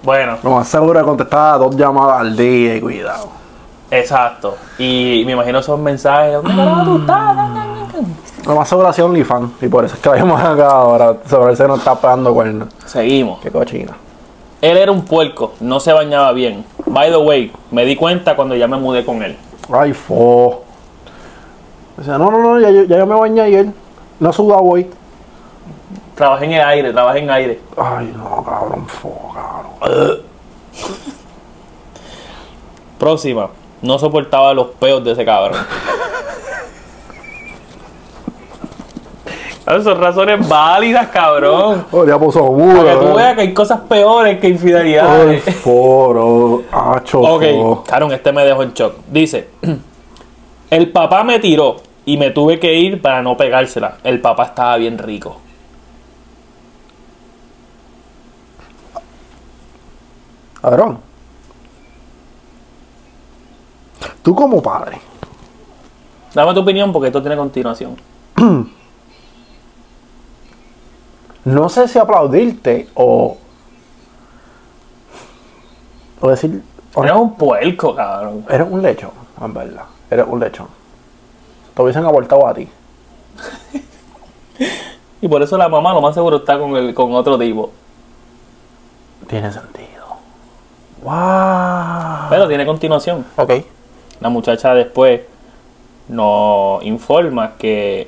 Bueno, 0.04 0.38
Lo 0.44 0.52
más 0.52 0.68
seguro 0.68 1.00
que 1.00 1.06
contestaba 1.06 1.58
dos 1.60 1.76
llamadas 1.76 2.22
al 2.22 2.36
día 2.36 2.76
y 2.76 2.82
cuidado. 2.82 3.28
exacto. 3.92 4.58
Y 4.80 5.22
me 5.26 5.34
imagino 5.34 5.60
esos 5.60 5.78
mensajes. 5.80 6.40
Lo 8.46 8.56
más 8.56 8.68
seguro 8.68 8.88
hacía 8.88 9.06
OnlyFans 9.06 9.52
y 9.62 9.68
por 9.68 9.86
eso 9.86 9.94
es 9.96 10.02
que 10.02 10.10
la 10.10 10.16
llamamos 10.18 10.42
acá 10.44 10.72
ahora. 10.72 11.18
Sobre 11.30 11.54
ese 11.54 11.68
no 11.68 11.76
está 11.76 11.94
pegando 11.96 12.34
cuernos. 12.34 12.70
Seguimos. 12.86 13.40
Qué 13.42 13.52
cochina. 13.52 13.94
Él 14.62 14.78
era 14.78 14.92
un 14.92 15.06
puerco, 15.06 15.54
no 15.60 15.80
se 15.80 15.92
bañaba 15.94 16.32
bien. 16.34 16.66
By 16.88 17.10
the 17.12 17.18
way, 17.18 17.52
me 17.72 17.86
di 17.86 17.96
cuenta 17.96 18.36
cuando 18.36 18.56
ya 18.56 18.68
me 18.68 18.78
mudé 18.78 19.06
con 19.06 19.22
él. 19.24 19.38
Ay, 19.72 19.94
fo. 19.94 20.62
Decía, 21.98 22.18
no, 22.18 22.32
no, 22.32 22.40
no, 22.40 22.60
ya, 22.60 22.70
yo- 22.72 22.84
ya 22.84 22.98
yo 22.98 23.06
me 23.06 23.16
bañé 23.16 23.42
ayer. 23.42 23.68
No 24.20 24.34
suda 24.34 24.58
hoy. 24.58 24.90
Trabajé 26.16 26.46
en 26.46 26.52
el 26.54 26.62
aire, 26.62 26.92
trabajé 26.94 27.20
en 27.20 27.30
aire. 27.30 27.60
Ay, 27.78 28.14
no, 28.16 28.44
cabrón, 28.44 28.88
fo, 28.88 29.32
cabrón. 29.34 30.22
Próxima. 33.00 33.50
No 33.82 33.98
soportaba 33.98 34.54
los 34.54 34.68
peos 34.68 35.04
de 35.04 35.14
ese 35.14 35.26
cabrón. 35.26 35.60
Son 39.84 40.00
razones 40.02 40.48
válidas, 40.50 41.08
cabrón. 41.08 41.86
Oh, 41.92 42.06
ya 42.06 42.20
puso 42.20 42.46
Para 42.56 42.84
que 42.94 43.06
tú 43.06 43.14
veas 43.16 43.36
que 43.36 43.42
hay 43.42 43.54
cosas 43.54 43.80
peores 43.88 44.40
que 44.40 44.50
infidelidades. 44.50 45.44
foro. 45.56 46.64
Acho, 46.72 47.22
Ok. 47.22 47.86
Caron, 47.88 48.12
este 48.12 48.34
me 48.34 48.44
dejó 48.44 48.64
en 48.64 48.74
shock. 48.74 48.96
Dice: 49.08 49.48
El 50.70 50.92
papá 50.92 51.24
me 51.24 51.40
tiró 51.40 51.78
y 52.06 52.18
me 52.18 52.32
tuve 52.32 52.60
que 52.60 52.74
ir 52.74 53.02
para 53.02 53.22
no 53.22 53.38
pegársela. 53.38 53.96
El 54.04 54.20
papá 54.20 54.46
estaba 54.46 54.76
bien 54.76 54.98
rico. 54.98 55.38
Cabrón. 60.62 61.00
Tú 64.22 64.36
como 64.36 64.62
padre. 64.62 65.00
Dame 66.34 66.54
tu 66.54 66.60
opinión 66.62 66.92
porque 66.94 67.08
esto 67.08 67.22
tiene 67.22 67.36
continuación. 67.38 67.96
No 71.44 71.70
sé 71.70 71.88
si 71.88 71.98
aplaudirte 71.98 72.88
o. 72.94 73.36
O 76.22 76.30
decir. 76.30 76.64
o- 76.94 77.04
Eres 77.04 77.16
un 77.16 77.34
puerco, 77.36 77.96
cabrón. 77.96 78.46
Eres 78.48 78.68
un 78.70 78.80
lechón, 78.84 79.10
en 79.42 79.52
verdad. 79.52 79.86
Eres 80.12 80.26
un 80.30 80.40
lechón. 80.40 80.68
Te 81.74 81.82
hubiesen 81.82 82.06
abortado 82.06 82.46
a 82.48 82.54
ti. 82.54 82.70
Y 85.24 85.28
por 85.28 85.42
eso 85.44 85.56
la 85.58 85.68
mamá 85.70 85.94
lo 85.94 86.02
más 86.02 86.14
seguro 86.16 86.38
está 86.38 86.58
con, 86.60 86.76
el, 86.78 86.94
con 86.94 87.12
otro 87.14 87.38
tipo. 87.40 87.72
Tiene 89.28 89.52
sentido. 89.52 89.91
¡Wow! 91.02 92.30
Pero 92.30 92.48
tiene 92.48 92.66
continuación. 92.66 93.26
Ok. 93.36 93.52
La 94.20 94.30
muchacha 94.30 94.74
después 94.76 95.22
nos 96.08 96.84
informa 96.84 97.54
que, 97.58 98.08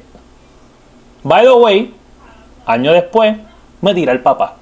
by 1.23 1.43
the 1.43 1.51
way, 1.51 1.95
año 2.65 2.91
después, 2.91 3.35
me 3.81 3.93
tira 3.95 4.11
el 4.11 4.21
papá. 4.21 4.55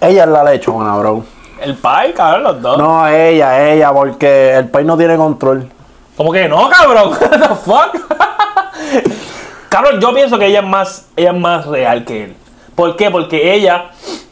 Ella 0.00 0.24
es 0.24 0.28
la 0.28 0.44
lechona, 0.44 0.96
bro. 0.96 1.24
El 1.60 1.74
pai, 1.76 2.12
cabrón, 2.12 2.42
los 2.44 2.62
dos. 2.62 2.78
No, 2.78 3.08
ella, 3.08 3.72
ella, 3.72 3.92
porque 3.92 4.54
el 4.56 4.68
país 4.68 4.86
no 4.86 4.96
tiene 4.96 5.16
control. 5.16 5.68
Como 6.16 6.30
que 6.30 6.48
no, 6.48 6.68
cabrón. 6.68 7.10
What 7.20 7.40
the 7.40 7.54
fuck? 7.56 9.18
cabrón, 9.68 10.00
yo 10.00 10.14
pienso 10.14 10.38
que 10.38 10.46
ella 10.46 10.60
es 10.60 10.66
más, 10.66 11.08
ella 11.16 11.30
es 11.30 11.38
más 11.38 11.66
real 11.66 12.04
que 12.04 12.24
él. 12.24 12.36
¿Por 12.74 12.96
qué? 12.96 13.10
Porque 13.10 13.54
ella 13.54 13.90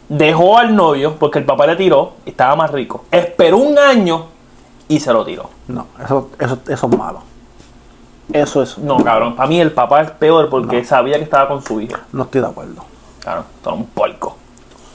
dejó 0.09 0.59
al 0.59 0.75
novio 0.75 1.17
porque 1.19 1.41
el 1.41 1.45
papá 1.45 1.67
le 1.67 1.77
tiró 1.77 2.15
y 2.25 2.31
estaba 2.31 2.55
más 2.57 2.71
rico. 2.71 3.05
Esperó 3.11 3.59
un 3.59 3.79
año 3.79 4.27
y 4.89 5.01
se 5.01 5.13
lo 5.13 5.25
tiró. 5.25 5.51
No, 5.69 5.87
eso, 6.03 6.31
eso, 6.39 6.59
eso 6.69 6.87
es 6.89 6.99
malo. 6.99 7.23
Eso 8.33 8.63
es. 8.63 8.79
No, 8.79 9.03
cabrón. 9.03 9.37
Para 9.37 9.49
mí 9.49 9.61
el 9.61 9.73
papá 9.73 10.03
es 10.03 10.11
peor 10.13 10.49
porque 10.49 10.85
sabía 10.85 11.17
que 11.17 11.25
estaba 11.25 11.49
con 11.49 11.63
su 11.63 11.81
hija. 11.81 12.01
No 12.13 12.25
estoy 12.25 12.41
de 12.41 12.47
acuerdo. 12.49 12.85
Claro, 13.21 13.45
todo 13.63 13.75
un 13.75 13.87
puerco. 13.87 14.37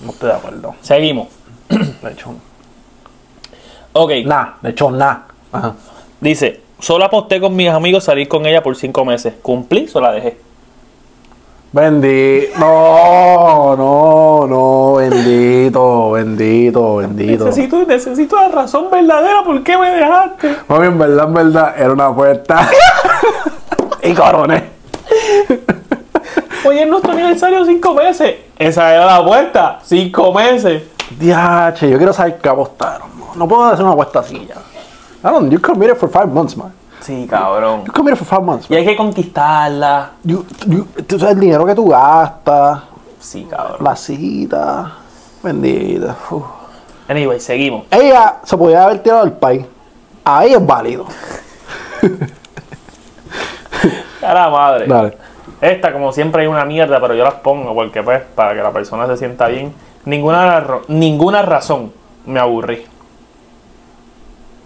No 0.02 0.12
estoy 0.12 0.30
de 0.30 0.36
acuerdo. 0.36 0.76
Seguimos. 0.82 1.28
Lechón. 2.04 2.40
Ok. 3.94 4.12
Nah, 4.26 4.54
lechón, 4.62 4.98
nah. 4.98 5.18
Ajá. 5.52 5.74
Dice, 6.20 6.62
solo 6.82 7.06
aposté 7.06 7.40
con 7.40 7.56
mis 7.56 7.70
amigos 7.70 8.04
salir 8.04 8.28
con 8.28 8.46
ella 8.46 8.62
por 8.62 8.76
cinco 8.76 9.06
meses. 9.06 9.36
¿Cumplí 9.42 9.90
o 9.94 10.00
la 10.02 10.12
dejé? 10.12 10.38
Bendito. 11.72 12.60
No, 12.60 13.76
no, 13.78 14.48
no. 14.48 14.94
Bendito, 14.96 16.12
bendito, 16.12 16.96
bendito. 16.98 17.46
Necesito, 17.46 17.86
necesito 17.86 18.36
la 18.36 18.50
razón 18.50 18.92
verdadera. 18.92 19.44
¿Por 19.44 19.64
qué 19.64 19.78
me 19.78 19.92
dejaste? 19.92 20.58
Mami, 20.68 20.88
en 20.88 21.00
verdad, 21.00 21.28
en 21.28 21.34
verdad, 21.34 21.74
era 21.78 21.94
una 21.94 22.08
apuesta. 22.08 22.70
y 24.04 24.14
coroné. 24.14 24.66
Hoy 26.66 26.80
es 26.80 26.88
nuestro 26.88 27.14
aniversario, 27.14 27.66
cinco 27.66 27.94
meses. 27.94 28.36
Esa 28.58 28.94
era 28.94 29.06
la 29.06 29.16
apuesta, 29.18 29.80
cinco 29.84 30.34
meses. 30.34 30.84
Diache, 31.18 31.90
yo 31.90 31.98
quiero 31.98 32.12
saber 32.12 32.38
qué 32.38 32.50
apostaron. 32.50 33.10
No, 33.18 33.36
no 33.36 33.48
puedo 33.48 33.64
hacer 33.66 33.84
una 33.84 33.94
apuesta 33.94 34.20
así 34.20 34.46
ya. 34.48 34.56
Aaron, 35.24 35.50
you 35.52 35.60
committed 35.60 35.98
for 35.98 36.10
five 36.10 36.28
months, 36.28 36.56
man. 36.58 36.72
Sí, 37.02 37.28
cabrón. 37.30 37.84
You 37.86 37.92
committed 37.94 38.18
for 38.18 38.28
five 38.28 38.44
months, 38.44 38.68
Y 38.70 38.74
man. 38.74 38.80
hay 38.80 38.86
que 38.86 38.96
conquistarla. 38.96 40.12
You, 40.24 40.46
you- 40.68 40.88
tú 41.08 41.20
sabes 41.20 41.36
el 41.36 41.40
dinero 41.42 41.66
que 41.66 41.76
tú 41.76 41.88
gastas, 41.90 42.82
Sí, 43.20 43.46
cabrón. 43.50 43.78
la 43.84 43.96
cita, 43.96 44.92
bendita. 45.44 46.16
Uf. 46.30 46.44
Anyway, 47.08 47.40
seguimos. 47.40 47.86
Ella 47.92 48.38
se 48.44 48.56
podía 48.58 48.84
haber 48.84 49.00
tirado 49.04 49.24
del 49.24 49.34
país. 49.34 49.66
Ahí 50.24 50.54
es 50.54 50.66
válido. 50.66 51.06
A 54.22 54.34
la 54.34 54.50
madre. 54.50 54.86
Dale. 54.88 55.18
Esta, 55.60 55.92
como 55.92 56.12
siempre, 56.12 56.44
hay 56.44 56.48
una 56.48 56.66
mierda, 56.66 57.00
pero 57.02 57.14
yo 57.16 57.24
las 57.24 57.36
pongo 57.36 57.74
porque, 57.74 58.02
pues, 58.04 58.22
para 58.36 58.54
que 58.56 58.62
la 58.62 58.72
persona 58.72 59.08
se 59.08 59.18
sienta 59.18 59.48
bien. 59.48 59.74
Ninguna, 60.06 60.64
ninguna 60.88 61.42
razón 61.42 61.92
me 62.26 62.40
aburrí. 62.40 62.86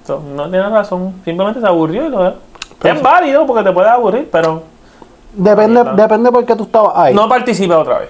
So, 0.05 0.19
no 0.19 0.49
tiene 0.49 0.69
razón. 0.69 1.13
Simplemente 1.25 1.59
se 1.59 1.67
aburrió 1.67 2.05
y 2.05 2.09
lo 2.09 2.27
Es 2.83 3.01
válido 3.01 3.45
porque 3.47 3.63
te 3.63 3.71
puede 3.71 3.89
aburrir, 3.89 4.29
pero 4.31 4.61
Depende, 5.33 5.81
Ahí 5.81 5.87
está. 5.87 6.01
depende 6.01 6.31
por 6.31 6.45
qué 6.45 6.55
tú 6.55 6.63
estabas 6.63 6.93
ahí. 6.95 7.13
no 7.13 7.27
participe 7.27 7.73
otra 7.73 7.99
vez. 7.99 8.09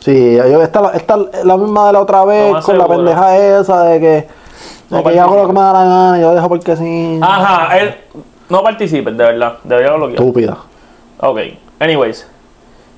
Sí, 0.00 0.34
yo, 0.36 0.62
esta, 0.62 0.90
esta 0.94 1.16
la 1.44 1.56
misma 1.56 1.86
de 1.86 1.92
la 1.94 2.00
otra 2.00 2.24
vez, 2.24 2.62
con 2.64 2.76
la 2.76 2.88
pendeja 2.88 3.38
esa 3.38 3.84
de 3.84 4.00
que, 4.00 4.06
de 4.06 4.26
No 4.90 5.02
que 5.04 5.14
yo 5.14 5.22
hago 5.22 5.36
lo 5.36 5.42
participa. 5.42 5.46
que 5.46 5.52
me 5.52 5.60
da 5.60 5.72
la 5.72 5.84
gana, 5.84 6.20
yo 6.20 6.34
dejo 6.34 6.48
porque 6.48 6.76
sí. 6.76 7.20
Ajá, 7.22 7.78
él, 7.78 7.94
no 8.50 8.62
participes, 8.62 9.16
de 9.16 9.24
verdad. 9.24 9.54
Debería 9.64 9.92
bloquear. 9.92 10.20
Estúpida. 10.20 10.56
Ok, 11.20 11.38
anyways, 11.78 12.26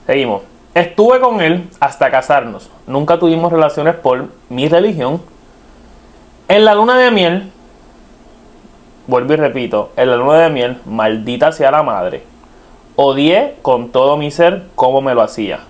seguimos. 0.07 0.43
Estuve 0.75 1.21
con 1.21 1.41
él 1.41 1.69
hasta 1.79 2.11
casarnos. 2.11 2.71
Nunca 2.89 3.19
tuvimos 3.21 3.53
relaciones 3.53 3.95
por 3.95 4.25
mi 4.49 4.67
religión. 4.69 5.21
En 6.49 6.65
la 6.65 6.75
luna 6.75 6.97
de 6.99 7.11
miel, 7.13 7.53
vuelvo 9.07 9.33
y 9.33 9.37
repito, 9.37 9.91
en 9.97 10.11
la 10.11 10.17
luna 10.17 10.39
de 10.39 10.51
miel, 10.51 10.81
maldita 10.85 11.53
sea 11.53 11.71
la 11.71 11.83
madre. 11.83 12.25
Odié 12.97 13.57
con 13.63 13.91
todo 13.91 14.17
mi 14.17 14.31
ser 14.31 14.65
cómo 14.75 15.01
me 15.01 15.15
lo 15.15 15.23
hacía, 15.23 15.61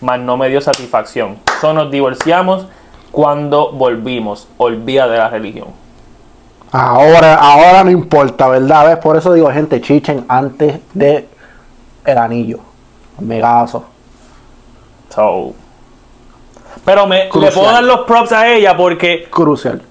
mas 0.00 0.20
no 0.20 0.36
me 0.36 0.48
dio 0.48 0.60
satisfacción. 0.60 1.38
Solo 1.60 1.84
nos 1.84 1.90
divorciamos 1.90 2.66
cuando 3.10 3.72
volvimos. 3.72 4.48
Olvida 4.58 5.08
de 5.08 5.18
la 5.18 5.28
religión. 5.28 5.68
Ahora, 6.70 7.34
ahora 7.34 7.82
no 7.82 7.90
importa, 7.90 8.46
¿verdad? 8.48 8.86
¿Ves? 8.86 8.98
Por 8.98 9.16
eso 9.16 9.32
digo, 9.32 9.50
gente, 9.50 9.80
chichen 9.80 10.24
antes 10.28 10.80
de 10.94 11.26
el 12.04 12.18
anillo. 12.18 12.60
Megazo. 13.18 13.84
So. 15.08 15.54
Pero 16.84 17.06
me, 17.06 17.24
le 17.24 17.50
puedo 17.50 17.64
dar 17.64 17.82
los 17.82 18.00
props 18.00 18.32
a 18.32 18.48
ella 18.48 18.76
porque 18.76 19.28
Crucial. 19.30 19.82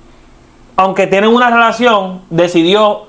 Aunque 0.77 1.07
tienen 1.07 1.31
una 1.31 1.49
relación, 1.49 2.21
decidió 2.29 3.07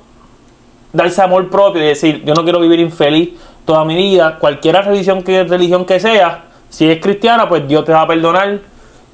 darse 0.93 1.23
amor 1.23 1.49
propio 1.51 1.83
y 1.83 1.87
decir, 1.87 2.25
yo 2.25 2.35
no 2.35 2.43
quiero 2.43 2.61
vivir 2.61 2.81
infeliz 2.81 3.31
toda 3.67 3.85
mi 3.85 3.95
vida, 3.95 4.39
cualquier 4.39 4.75
religión 4.77 5.23
que, 5.23 5.45
religión 5.45 5.85
que 5.85 6.01
sea, 6.01 6.45
si 6.71 6.91
es 6.91 7.01
cristiana, 7.01 7.49
pues 7.49 7.69
Dios 7.69 7.85
te 7.85 7.93
va 7.93 8.03
a 8.03 8.07
perdonar 8.07 8.61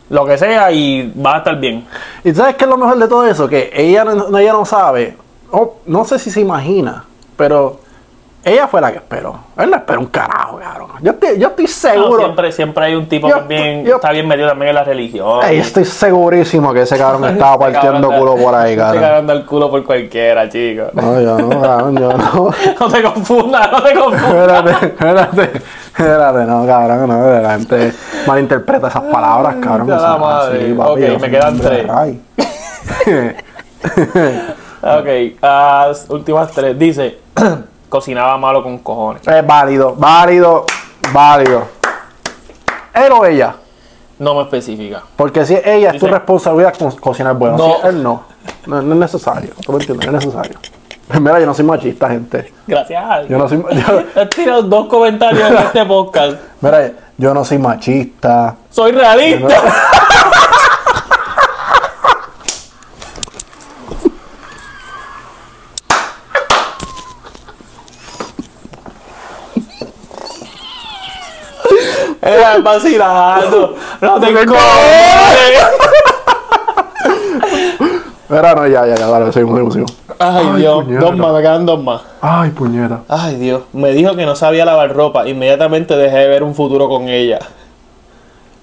lo 0.09 0.25
que 0.25 0.39
sea 0.39 0.71
y 0.71 1.13
va 1.15 1.35
a 1.35 1.39
estar 1.39 1.59
bien. 1.59 1.85
¿Y 2.23 2.33
sabes 2.33 2.55
qué 2.55 2.65
es 2.65 2.71
lo 2.71 2.79
mejor 2.79 2.97
de 2.99 3.09
todo 3.09 3.27
eso? 3.27 3.49
Que 3.49 3.73
ella 3.75 4.05
ella 4.39 4.53
no 4.53 4.65
sabe, 4.65 5.17
o 5.51 5.79
no 5.87 6.05
sé 6.05 6.21
si 6.21 6.31
se 6.31 6.41
imagina, 6.41 7.05
pero 7.37 7.81
ella 8.45 8.69
fue 8.69 8.81
la 8.81 8.91
que 8.93 8.99
esperó. 8.99 9.37
Él 9.57 9.71
no 9.71 9.77
esperó 9.77 10.01
un 10.01 10.07
carajo, 10.07 10.59
cabrón. 10.59 10.89
Yo 11.01 11.13
estoy, 11.13 11.39
yo 11.39 11.49
estoy 11.49 11.65
No, 11.65 11.71
seguro. 11.71 12.19
siempre, 12.23 12.53
siempre 12.53 12.85
hay 12.85 12.95
un 12.95 13.09
tipo 13.09 13.29
Yo- 13.29 13.35
que 13.35 13.41
es 13.41 13.49
bien, 13.49 13.85
yo- 13.85 13.97
está 13.97 14.11
bien 14.11 14.29
metido 14.29 14.49
también 14.49 14.69
en 14.71 14.75
la 14.75 14.85
religión. 14.85 15.43
Ey, 15.45 15.59
estoy 15.59 15.85
segurísimo 15.85 16.73
que 16.73 16.83
ese 16.83 16.99
cabrón 16.99 17.25
estaba 17.25 17.59
partiendo 17.59 18.09
cabrón 18.11 18.19
culo 18.35 18.37
por 18.45 18.55
ahí, 18.55 18.77
cabrón. 18.77 19.03
cabrón 19.03 19.27
da 19.27 19.33
el 19.35 19.45
culo 19.47 19.71
por 19.71 19.85
cualquiera, 19.85 20.49
chico. 20.49 20.85
No, 20.93 21.21
yo 21.21 21.39
no, 21.39 21.61
cabrón, 21.61 21.97
yo 21.97 22.13
no. 22.13 22.51
No 22.81 22.89
te 22.91 23.03
confundas, 23.03 23.73
no 23.73 23.83
te 23.83 23.95
confundas. 23.95 24.65
Espérate, 24.65 24.87
espérate, 24.87 25.43
espérate, 25.87 26.45
no, 26.45 26.67
cabrón, 26.67 27.09
no, 27.09 27.41
la 27.41 27.51
gente 27.59 27.93
malinterpreta 28.27 28.89
esas 28.89 29.03
palabras, 29.05 29.57
cabrón. 29.63 29.87
que 29.87 29.93
la 29.95 30.17
madre. 30.17 30.65
así, 30.65 30.73
papi, 30.75 31.05
Ok, 31.05 31.21
me 31.21 31.31
quedan 31.31 31.59
tres. 31.61 31.87
ray. 31.87 32.21
Ok, 34.83 35.41
las 35.41 36.07
últimas 36.11 36.51
tres. 36.53 36.79
Dice, 36.79 37.19
cocinaba 37.95 38.37
malo 38.37 38.61
con 38.61 38.79
cojones. 38.79 39.23
Es 39.29 39.47
válido, 39.47 39.95
válido, 39.97 40.65
válido. 41.13 41.69
Él 42.93 43.13
o 43.13 43.25
ella. 43.25 43.55
No 44.19 44.35
me 44.35 44.43
especifica. 44.43 45.01
Porque 45.15 45.47
si 45.47 45.55
es 45.55 45.65
ella, 45.65 45.91
es 45.91 46.01
tu 46.01 46.07
Dice- 46.07 46.19
responsabilidad 46.19 46.75
co- 46.77 46.97
cocinar 47.01 47.35
bueno. 47.37 47.57
No. 47.57 47.65
Si 47.67 47.71
es 47.79 47.85
él 47.85 48.03
no. 48.03 48.23
no. 48.67 48.83
no 48.83 48.95
es 48.95 48.99
necesario. 49.01 49.51
¿Tú 49.65 49.71
me 49.73 49.79
entiendes? 49.79 50.11
No 50.11 50.19
es 50.19 50.25
necesario. 50.27 50.59
Mira, 51.21 51.39
yo 51.39 51.47
no 51.47 51.55
soy 51.55 51.65
machista, 51.65 52.09
gente. 52.09 52.53
Gracias 52.67 53.05
a 53.05 53.23
Yo 53.23 53.39
no 53.39 53.49
soy. 53.49 53.59
yo- 53.59 54.03
Has 54.23 54.29
tirado 54.31 54.63
dos 54.63 54.87
comentarios 54.87 55.49
en 55.49 55.57
este 55.59 55.85
podcast. 55.87 56.37
mira, 56.61 56.91
yo 57.17 57.33
no 57.33 57.45
soy 57.45 57.59
machista. 57.59 58.57
Soy 58.71 58.91
realista. 58.91 59.55
Era 72.55 72.59
vacilando. 72.63 73.75
No 74.01 74.21
te. 74.21 74.31
Mira, 78.29 78.55
no, 78.55 78.67
ya, 78.67 78.87
ya, 78.87 78.95
ya, 78.95 79.07
dale, 79.07 79.33
seguimos, 79.33 79.55
seguimos, 79.55 79.75
seguimos. 79.75 79.97
Ay, 80.19 80.47
Ay, 80.55 80.61
Dios. 80.61 80.85
Dos 81.01 81.17
más, 81.17 81.33
me 81.33 81.41
quedan 81.41 81.67
dos 81.67 81.83
más. 81.83 82.03
Ay, 82.21 82.51
puñeta. 82.51 83.01
Ay, 83.09 83.37
Dios. 83.37 83.63
Me 83.73 83.91
dijo 83.91 84.15
que 84.17 84.25
no 84.27 84.37
sabía 84.37 84.65
lavar 84.65 84.95
ropa. 84.95 85.27
Inmediatamente 85.29 85.97
dejé 85.97 86.19
de 86.19 86.29
ver 86.29 86.43
un 86.43 86.55
futuro 86.55 86.89
con 86.89 87.09
ella. 87.09 87.39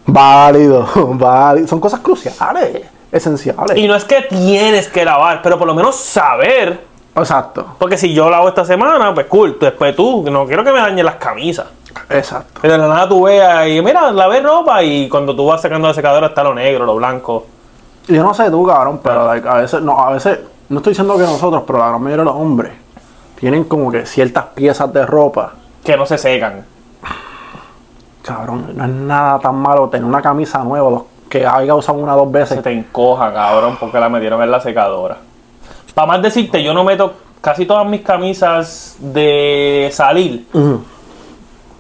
Válido, 0.06 0.88
válido. 0.96 1.68
Son 1.68 1.80
cosas 1.80 2.00
cruciales, 2.00 2.84
esenciales. 3.12 3.78
Y 3.78 3.88
no 3.88 3.96
es 3.96 4.06
que 4.06 4.22
tienes 4.24 4.88
que 4.88 5.06
lavar, 5.06 5.42
pero 5.42 5.58
por 5.58 5.68
lo 5.68 5.74
menos 5.74 5.96
saber. 5.96 6.92
Exacto, 7.14 7.76
Porque 7.78 7.98
si 7.98 8.14
yo 8.14 8.30
lavo 8.30 8.48
esta 8.48 8.64
semana, 8.64 9.14
pues 9.14 9.26
cool. 9.28 9.58
Después 9.60 9.96
tú, 9.96 10.24
no 10.32 10.46
quiero 10.46 10.64
que 10.64 10.72
me 10.72 10.80
dañen 10.80 11.06
las 11.06 11.16
camisas. 11.16 11.68
Exacto. 12.14 12.60
Pero 12.62 12.74
de 12.74 12.80
la 12.80 12.88
nada 12.88 13.10
tú 13.10 13.24
veas 13.24 13.68
y 13.68 13.82
mira, 13.82 14.12
lavé 14.12 14.42
ropa 14.42 14.84
y 14.84 15.10
cuando 15.10 15.36
tú 15.36 15.46
vas 15.46 15.62
sacando 15.62 15.88
la 15.88 15.94
secadora 15.94 16.28
está 16.28 16.44
lo 16.44 16.54
negro, 16.54 16.86
lo 16.86 16.96
blanco. 16.96 17.46
Yo 18.08 18.24
no 18.24 18.34
sé 18.34 18.50
tú, 18.50 18.66
cabrón, 18.66 19.00
pero 19.04 19.28
like, 19.28 19.48
a 19.48 19.56
veces, 19.56 19.82
no, 19.82 20.00
a 20.00 20.12
veces, 20.12 20.40
no 20.70 20.78
estoy 20.78 20.92
diciendo 20.92 21.16
que 21.18 21.24
nosotros, 21.24 21.64
pero 21.66 21.80
la 21.80 21.90
gran 21.90 22.02
mayoría 22.02 22.24
de 22.24 22.30
los 22.32 22.36
hombres 22.36 22.74
tienen 23.40 23.64
como 23.64 23.92
que 23.92 24.06
ciertas 24.06 24.46
piezas 24.54 24.92
de 24.94 25.06
ropa. 25.06 25.54
Que 25.84 25.98
no 25.98 26.06
se 26.06 26.18
secan. 26.18 26.66
Cabrón, 28.24 28.72
no 28.76 28.84
es 28.84 28.90
nada 28.90 29.40
tan 29.40 29.56
malo 29.56 29.90
tener 29.90 30.06
una 30.06 30.22
camisa 30.22 30.64
nueva 30.64 31.04
que 31.28 31.46
haya 31.46 31.74
usado 31.74 31.98
una 31.98 32.16
o 32.16 32.20
dos 32.20 32.32
veces. 32.32 32.58
Se 32.58 32.62
te 32.62 32.72
encoja, 32.72 33.34
cabrón, 33.34 33.78
porque 33.80 34.00
la 34.00 34.10
metieron 34.10 34.42
en 34.44 34.52
la 34.52 34.60
secadora. 34.60 35.18
Para 35.96 36.08
más 36.08 36.22
decirte, 36.22 36.62
yo 36.62 36.74
no 36.74 36.84
meto 36.84 37.14
casi 37.42 37.66
todas 37.66 37.88
mis 37.88 38.02
camisas 38.02 38.96
de 39.00 39.90
salir. 39.92 40.46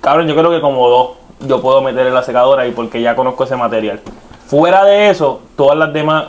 Cabrón, 0.01 0.27
yo 0.27 0.35
creo 0.35 0.49
que 0.49 0.59
como 0.61 0.87
dos 0.89 1.09
yo 1.41 1.61
puedo 1.61 1.81
meter 1.81 2.05
en 2.07 2.13
la 2.13 2.23
secadora 2.23 2.67
y 2.67 2.71
porque 2.71 3.01
ya 3.01 3.15
conozco 3.15 3.43
ese 3.43 3.55
material. 3.55 3.99
Fuera 4.47 4.83
de 4.83 5.09
eso, 5.09 5.41
todas 5.55 5.78
las 5.78 5.93
demás 5.93 6.26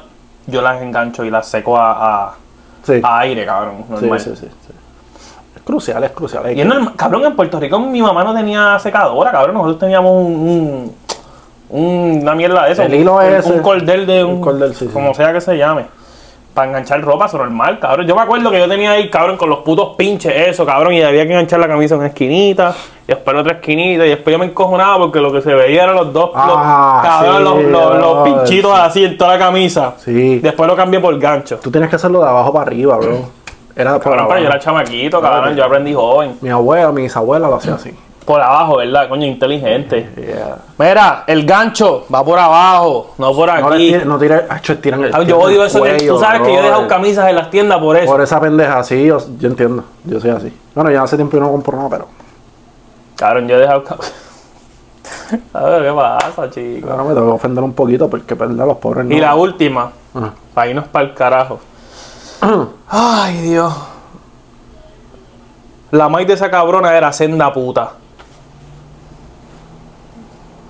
yo 0.46 0.60
las 0.62 0.80
engancho 0.82 1.24
y 1.24 1.30
las 1.30 1.46
seco 1.46 1.76
a, 1.76 2.24
a- 2.26 2.34
Sí. 2.84 3.00
a 3.02 3.18
aire, 3.20 3.46
cabrón. 3.46 3.84
sí, 3.86 3.92
Normal. 3.92 4.20
sí, 4.20 4.30
sí, 4.34 4.46
sí. 4.66 4.72
Es 5.54 5.62
crucial, 5.62 6.02
es 6.02 6.10
crucial. 6.10 6.50
Y 6.50 6.56
que- 6.56 6.64
normal- 6.64 6.94
cabrón, 6.96 7.24
en 7.24 7.36
Puerto 7.36 7.60
Rico 7.60 7.78
mi 7.78 8.02
mamá 8.02 8.24
no 8.24 8.34
tenía 8.34 8.78
secadora, 8.78 9.30
cabrón. 9.30 9.54
Nosotros 9.54 9.78
teníamos 9.78 10.10
un, 10.12 10.32
un- 10.34 10.96
un- 11.70 12.18
una 12.22 12.34
mierda 12.34 12.64
de 12.66 12.72
eso. 12.72 12.82
El 12.82 12.94
hilo 12.94 13.16
un, 13.16 13.22
ese. 13.22 13.52
Un 13.52 13.60
cordel 13.62 14.04
de 14.06 14.24
un. 14.24 14.32
Un 14.34 14.40
cordel. 14.40 14.74
Como 14.92 15.14
sea 15.14 15.32
que 15.32 15.40
se 15.40 15.56
llame. 15.56 15.86
Para 16.54 16.68
enganchar 16.68 17.00
ropa, 17.00 17.24
eso 17.26 17.38
normal, 17.38 17.78
cabrón. 17.80 18.06
Yo 18.06 18.14
me 18.14 18.20
acuerdo 18.20 18.50
que 18.50 18.58
yo 18.58 18.68
tenía 18.68 18.90
ahí, 18.92 19.08
cabrón, 19.08 19.38
con 19.38 19.48
los 19.48 19.60
putos 19.60 19.96
pinches, 19.96 20.34
eso, 20.48 20.66
cabrón, 20.66 20.92
y 20.92 21.02
había 21.02 21.24
que 21.26 21.32
enganchar 21.32 21.58
la 21.60 21.66
camisa 21.66 21.94
en 21.94 22.00
una 22.00 22.08
esquinita, 22.08 22.74
y 23.04 23.06
después 23.06 23.34
otra 23.38 23.54
esquinita, 23.54 24.04
y 24.04 24.10
después 24.10 24.34
yo 24.34 24.38
me 24.38 24.44
encojonaba 24.44 24.98
porque 24.98 25.18
lo 25.20 25.32
que 25.32 25.40
se 25.40 25.54
veía 25.54 25.84
eran 25.84 25.96
los 25.96 26.12
dos, 26.12 26.26
los- 26.34 26.34
Ah, 26.58 27.00
cabrón, 27.02 27.36
sí, 27.38 27.42
los, 27.42 27.62
los- 27.62 27.72
los 27.72 28.14
brother, 28.14 28.34
pinchitos 28.34 28.70
sí. 28.74 28.80
así 28.84 29.04
en 29.06 29.16
toda 29.16 29.32
la 29.32 29.38
camisa. 29.38 29.94
Sí. 29.96 30.40
Después 30.40 30.68
lo 30.68 30.76
cambié 30.76 31.00
por 31.00 31.18
gancho. 31.18 31.58
Tú 31.58 31.70
tienes 31.70 31.88
que 31.88 31.96
hacerlo 31.96 32.20
de 32.20 32.28
abajo 32.28 32.52
para 32.52 32.66
arriba, 32.66 32.98
bro. 32.98 33.18
Era 33.74 33.92
Cabrón, 33.92 34.12
abajo. 34.18 34.28
pero 34.28 34.40
yo 34.42 34.46
era 34.48 34.58
chamaquito, 34.58 35.20
cabrón, 35.22 35.56
yo 35.56 35.64
aprendí 35.64 35.94
joven. 35.94 36.36
Mi 36.42 36.50
abuela, 36.50 36.92
mi 36.92 37.00
bisabuela 37.02 37.48
lo 37.48 37.54
hacía 37.54 37.76
así. 37.76 37.94
Por 38.24 38.40
abajo, 38.40 38.76
¿verdad? 38.76 39.08
Coño, 39.08 39.26
inteligente. 39.26 40.08
Yeah. 40.16 40.58
Mira, 40.78 41.24
el 41.26 41.44
gancho 41.44 42.04
va 42.12 42.24
por 42.24 42.38
abajo, 42.38 43.14
no 43.18 43.32
por 43.34 43.48
No 43.60 43.66
aquí. 43.68 43.78
tire, 43.88 44.04
no 44.04 44.16
tire, 44.18 44.46
acho, 44.48 44.78
tiran 44.78 45.02
el 45.04 45.14
Ah, 45.14 45.22
yo 45.22 45.38
odio 45.38 45.64
eso. 45.64 45.82
que- 45.82 45.90
cuello, 45.96 46.14
tú 46.14 46.20
sabes 46.20 46.42
que 46.42 46.52
yo 46.54 46.60
he 46.60 46.62
dejado 46.62 46.86
camisas 46.86 47.28
en 47.28 47.36
las 47.36 47.50
tiendas 47.50 47.78
por 47.80 47.96
eso. 47.96 48.06
Por 48.06 48.20
esa 48.22 48.40
pendeja, 48.40 48.82
sí, 48.84 49.04
yo, 49.06 49.18
yo 49.38 49.48
entiendo. 49.48 49.84
Yo 50.04 50.20
soy 50.20 50.30
así. 50.30 50.56
Bueno, 50.74 50.90
ya 50.92 51.02
hace 51.02 51.16
tiempo 51.16 51.36
que 51.36 51.40
no 51.40 51.50
compro 51.50 51.76
nada, 51.76 51.88
pero. 51.90 52.06
Cabrón, 53.16 53.48
yo 53.48 53.56
he 53.56 53.60
dejado. 53.60 53.82
cam- 53.84 53.98
A 55.54 55.64
ver, 55.64 55.82
¿qué 55.82 55.92
pasa, 55.92 56.50
chicos? 56.50 56.90
Ahora 56.90 57.02
me 57.04 57.14
tengo 57.14 57.26
que 57.26 57.32
ofender 57.32 57.64
un 57.64 57.72
poquito 57.72 58.08
porque 58.08 58.36
perder 58.36 58.60
a 58.62 58.66
los 58.66 58.76
pobres 58.76 59.04
no. 59.04 59.14
Y 59.14 59.18
la 59.20 59.34
última, 59.34 59.90
Ajá. 60.14 60.32
para 60.54 60.68
irnos 60.68 60.86
para 60.88 61.06
el 61.06 61.14
carajo. 61.14 61.58
Ay, 62.88 63.38
Dios. 63.42 63.74
La 65.90 66.08
maíz 66.08 66.26
de 66.28 66.34
esa 66.34 66.50
cabrona 66.50 66.96
era 66.96 67.12
senda 67.12 67.52
puta. 67.52 67.92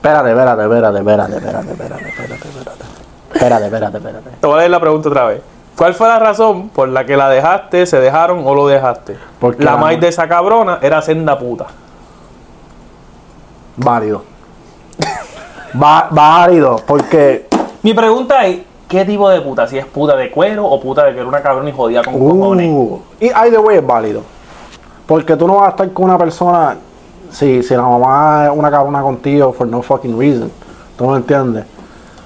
Espérate, 0.03 0.31
espérate, 0.31 0.63
espérate, 0.63 0.99
espérate, 0.99 1.37
espérate, 1.37 1.71
espérate, 1.71 2.09
espérate, 2.09 2.49
espérate. 2.49 2.85
Espérate, 3.35 3.65
espérate, 3.67 3.97
espérate. 3.99 4.31
Te 4.41 4.47
voy 4.49 4.55
a 4.57 4.59
leer 4.59 4.71
la 4.71 4.81
pregunta 4.81 5.09
otra 5.09 5.27
vez. 5.27 5.41
¿Cuál 5.77 5.95
fue 5.95 6.09
la 6.09 6.19
razón 6.19 6.71
por 6.71 6.89
la 6.89 7.07
que 7.07 7.17
la 7.17 7.29
dejaste, 7.29 7.87
se 7.87 8.01
dejaron 8.01 8.43
o 8.45 8.55
lo 8.55 8.67
dejaste? 8.67 9.17
Porque 9.41 9.63
la 9.65 9.73
la 9.73 9.77
maíz 9.77 9.99
ma- 9.99 10.03
de 10.03 10.09
esa 10.09 10.27
cabrona 10.29 10.79
era 10.83 11.01
senda 11.03 11.39
puta. 11.39 11.67
Válido. 13.77 14.23
Va- 15.81 16.09
válido, 16.11 16.81
porque. 16.87 17.47
Mi 17.83 17.95
pregunta 17.95 18.45
es, 18.47 18.61
¿qué 18.89 19.05
tipo 19.05 19.29
de 19.31 19.41
puta? 19.41 19.67
Si 19.67 19.79
es 19.79 19.87
puta 19.87 20.17
de 20.17 20.31
cuero 20.31 20.67
o 20.67 20.81
puta 20.81 21.05
de 21.05 21.13
que 21.15 21.21
era 21.21 21.29
una 21.29 21.41
cabrona 21.43 21.71
y 21.71 21.73
jodía 21.73 22.03
con 22.03 22.19
cojones. 22.19 22.69
Uh, 22.71 23.01
y 23.21 23.27
either 23.29 23.61
way 23.61 23.79
es 23.79 23.87
válido. 23.87 24.23
Porque 25.07 25.37
tú 25.37 25.47
no 25.47 25.55
vas 25.57 25.67
a 25.67 25.71
estar 25.71 25.93
con 25.93 26.05
una 26.07 26.19
persona 26.19 26.77
si, 27.33 27.63
si 27.63 27.75
la 27.75 27.83
mamá 27.83 28.45
es 28.47 28.53
una 28.57 28.71
cabrona 28.71 29.03
contigo 29.03 29.53
for 29.53 29.67
no 29.67 29.83
fucking 29.83 30.19
reason. 30.19 30.51
¿Tú 30.97 31.07
me 31.09 31.17
entiendes? 31.17 31.65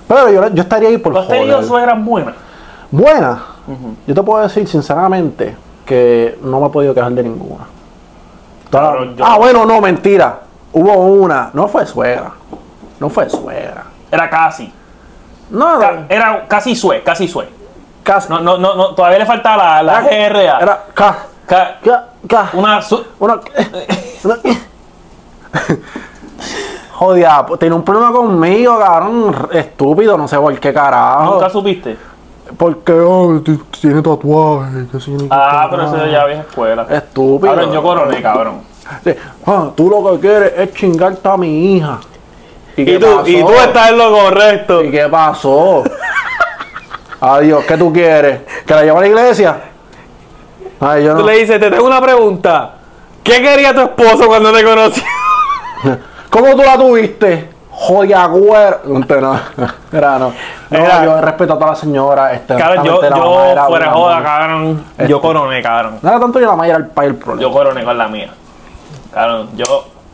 Pero 0.09 0.31
yo, 0.31 0.49
yo 0.49 0.63
estaría 0.63 0.89
ahí 0.91 0.99
por 0.99 1.13
¿Tú 1.13 1.19
has 1.21 1.29
tenido 1.29 1.63
suegras 1.63 2.05
buenas? 2.05 2.35
Buena. 2.91 3.43
Yo 4.07 4.15
te 4.15 4.23
puedo 4.23 4.43
decir 4.43 4.67
sinceramente 4.69 5.57
que 5.85 6.39
no 6.43 6.61
me 6.61 6.67
he 6.67 6.71
podido 6.71 6.95
quejar 6.95 7.13
de 7.13 7.23
ninguna. 7.23 7.65
Yo- 8.73 9.25
Ah, 9.25 9.37
bueno, 9.39 9.65
no, 9.65 9.81
mentira. 9.81 10.41
Hubo 10.73 10.93
una. 10.95 11.51
No 11.53 11.67
fue 11.69 11.87
suegra. 11.87 12.33
No 13.01 13.09
fue 13.09 13.29
suegra. 13.31 13.85
Era 14.11 14.29
casi. 14.31 14.73
No, 15.51 15.79
Ca- 15.79 16.07
era 16.09 16.45
casi 16.49 16.75
sue, 16.77 17.03
casi 17.03 17.29
sue. 17.29 17.49
casi. 18.03 18.29
No, 18.29 18.41
no, 18.41 18.59
no, 18.59 18.75
no, 18.75 18.95
todavía 18.95 19.19
le 19.21 19.27
faltaba 19.27 19.83
la, 19.83 19.83
la 19.83 20.01
GRA. 20.03 20.59
Era 20.61 20.85
Ca- 20.95 21.19
ca, 21.47 21.77
ca. 22.29 22.51
una 22.55 22.83
su- 22.83 23.05
Una. 23.21 23.35
una- 24.25 24.37
Joder, 26.95 27.29
pues, 27.47 27.61
tiene 27.61 27.75
un 27.75 27.83
problema 27.83 28.11
conmigo, 28.11 28.79
cabrón. 28.79 29.49
Estúpido, 29.53 30.17
no 30.17 30.27
sé 30.27 30.39
por 30.39 30.59
qué 30.59 30.73
carajo. 30.73 31.35
¿Nunca 31.35 31.51
supiste? 31.51 31.97
Porque 32.57 32.93
oh, 32.93 33.43
tiene 33.81 34.01
tatuajes. 34.01 34.87
Ah, 35.31 35.67
pero 35.71 35.83
eso 35.85 36.07
ya 36.07 36.25
vieja 36.25 36.43
escuela. 36.43 36.87
Estúpido. 36.89 37.55
Cabrón, 37.55 37.73
yo 37.73 37.83
coroné, 37.83 38.23
cabrón. 38.23 38.61
Sí. 39.05 39.15
Ah, 39.47 39.71
tú 39.77 39.91
lo 39.91 40.13
que 40.13 40.21
quieres 40.21 40.53
es 40.57 40.73
chingarte 40.75 41.29
a 41.29 41.37
mi 41.37 41.77
hija. 41.77 41.99
¿Y 42.77 42.99
tú, 42.99 43.07
y 43.27 43.43
tú 43.43 43.53
estás 43.53 43.91
en 43.91 43.99
lo 43.99 44.13
correcto. 44.13 44.83
¿Y 44.83 44.91
qué 44.91 45.09
pasó? 45.09 45.83
Adiós, 47.21 47.65
¿qué 47.67 47.77
tú 47.77 47.93
quieres? 47.93 48.41
¿Que 48.67 48.75
la 48.75 48.83
lleve 48.85 48.97
a 48.97 49.01
la 49.01 49.07
iglesia? 49.07 49.61
Ay, 50.81 51.05
yo 51.05 51.13
Tú 51.15 51.21
no. 51.21 51.27
le 51.27 51.39
dices, 51.39 51.59
te 51.59 51.71
tengo 51.71 51.87
una 51.87 52.01
pregunta. 52.01 52.75
¿Qué 53.25 53.43
quería 53.43 53.75
tu 53.75 53.81
esposo 53.81 54.27
cuando 54.27 54.53
te 54.53 54.63
conoció? 54.63 55.03
¿Cómo 56.31 56.51
tú 56.55 56.63
la 56.63 56.77
tuviste? 56.77 57.51
Joya, 57.71 58.27
güero. 58.27 58.81
No, 58.87 58.99
no. 59.21 59.41
Era, 59.93 60.19
no. 60.19 60.33
No, 60.71 60.79
Era- 60.79 61.05
yo 61.05 61.21
respeto 61.21 61.53
a 61.53 61.59
toda 61.59 61.71
la 61.73 61.77
señora. 61.77 62.33
Este, 62.33 62.55
yo, 62.55 62.59
la 62.69 62.85
yo 62.85 63.45
era 63.45 63.67
fuera 63.67 63.91
joda, 63.91 64.23
cabrón. 64.23 64.85
Este. 64.97 65.09
Yo 65.09 65.21
coroné, 65.21 65.63
cabrón. 65.63 65.99
No 66.01 66.09
era 66.09 66.19
tanto 66.21 66.39
yo 66.41 66.47
la 66.47 66.53
mamá, 66.53 66.67
era 66.69 66.77
el 66.79 66.87
país 66.89 67.11
el 67.11 67.17
problema. 67.17 67.43
Yo 67.43 67.53
coroné 67.53 67.85
con 67.85 67.99
la 67.99 68.09
mía. 68.09 68.31
Cabrón, 69.13 69.49
yo 69.57 69.65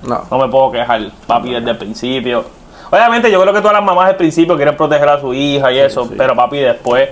No. 0.03 0.23
no 0.31 0.39
me 0.39 0.49
puedo 0.49 0.73
quejar, 0.73 1.01
papi, 1.27 1.53
desde 1.55 1.71
el 1.71 1.79
principio. 1.79 2.45
Obviamente, 2.91 3.31
yo 3.31 3.41
creo 3.41 3.55
que 3.55 3.61
todas 3.61 3.75
las 3.75 3.85
mamás 3.85 4.11
al 4.11 4.17
principio 4.17 4.55
quieren 4.57 4.77
proteger 4.77 5.09
a 5.09 5.19
su 5.21 5.33
hija 5.33 5.73
y 5.73 5.79
eso, 5.79 6.05
sí. 6.05 6.15
pero 6.19 6.35
papi, 6.37 6.59
después. 6.59 7.09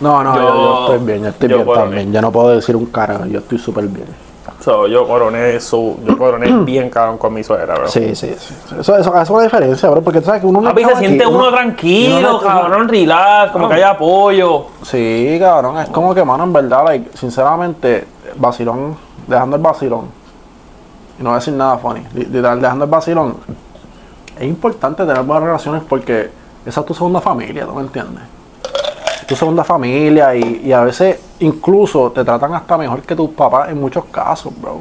No, 0.00 0.22
no, 0.22 0.34
yo, 0.34 0.42
Yo- 0.42 0.54
yo 0.54 0.80
estoy 0.92 1.06
bien, 1.06 1.22
yo 1.22 1.28
estoy 1.30 1.48
bien 1.48 1.64
coroné. 1.64 1.82
también. 1.86 2.12
Yo 2.12 2.20
no 2.20 2.30
puedo 2.32 2.50
decir 2.50 2.76
un 2.76 2.86
carajo, 2.86 3.24
yo 3.26 3.38
estoy 3.38 3.58
súper 3.58 3.84
bien. 3.86 4.08
So, 4.64 4.86
yo 4.86 5.06
coroné 5.06 5.60
su, 5.60 5.98
yo 6.06 6.16
coroné 6.16 6.50
bien, 6.64 6.88
cabrón, 6.88 7.18
con 7.18 7.34
mi 7.34 7.44
suegra, 7.44 7.74
bro. 7.74 7.88
Sí, 7.88 8.14
sí, 8.16 8.34
sí. 8.38 8.54
Eso, 8.80 8.96
eso, 8.96 9.20
es 9.20 9.30
una 9.30 9.42
diferencia, 9.42 9.90
bro, 9.90 10.00
porque 10.02 10.20
tú 10.20 10.26
sabes 10.26 10.40
que 10.40 10.46
uno 10.46 10.60
no 10.62 10.70
Papi, 10.70 10.84
se 10.84 10.96
siente 10.96 11.26
uno 11.26 11.38
uno- 11.38 11.50
tranquilo, 11.52 12.18
uno 12.18 12.32
no- 12.32 12.40
cabrón, 12.40 12.88
relax, 12.88 13.52
como 13.52 13.68
que 13.68 13.74
hay 13.74 13.82
apoyo. 13.82 14.66
Sí, 14.82 15.36
cabrón, 15.38 15.78
es 15.78 15.88
como 15.90 16.14
que, 16.14 16.24
mano, 16.24 16.44
en 16.44 16.52
verdad, 16.52 16.84
like, 16.86 17.10
sinceramente, 17.16 18.06
vacilón, 18.36 18.96
dejando 19.26 19.56
el 19.56 19.62
vacilón, 19.62 20.06
y 21.20 21.22
no 21.22 21.34
decir 21.34 21.52
nada 21.54 21.76
funny, 21.76 22.02
dejando 22.12 22.84
el 22.86 22.90
vacilón, 22.90 23.36
es 24.38 24.44
importante 24.44 25.04
tener 25.04 25.22
buenas 25.22 25.44
relaciones 25.44 25.82
porque 25.88 26.30
esa 26.64 26.80
es 26.80 26.86
tu 26.86 26.94
segunda 26.94 27.20
familia, 27.20 27.66
¿tú 27.66 27.74
me 27.74 27.82
entiendes? 27.82 28.24
Es 29.20 29.26
tu 29.26 29.36
segunda 29.36 29.62
familia 29.62 30.34
y, 30.34 30.62
y 30.64 30.72
a 30.72 30.80
veces 30.80 31.20
incluso 31.40 32.10
te 32.12 32.24
tratan 32.24 32.54
hasta 32.54 32.76
mejor 32.78 33.02
que 33.02 33.14
tus 33.16 33.30
papás 33.30 33.68
en 33.70 33.80
muchos 33.80 34.04
casos, 34.06 34.52
bro. 34.60 34.80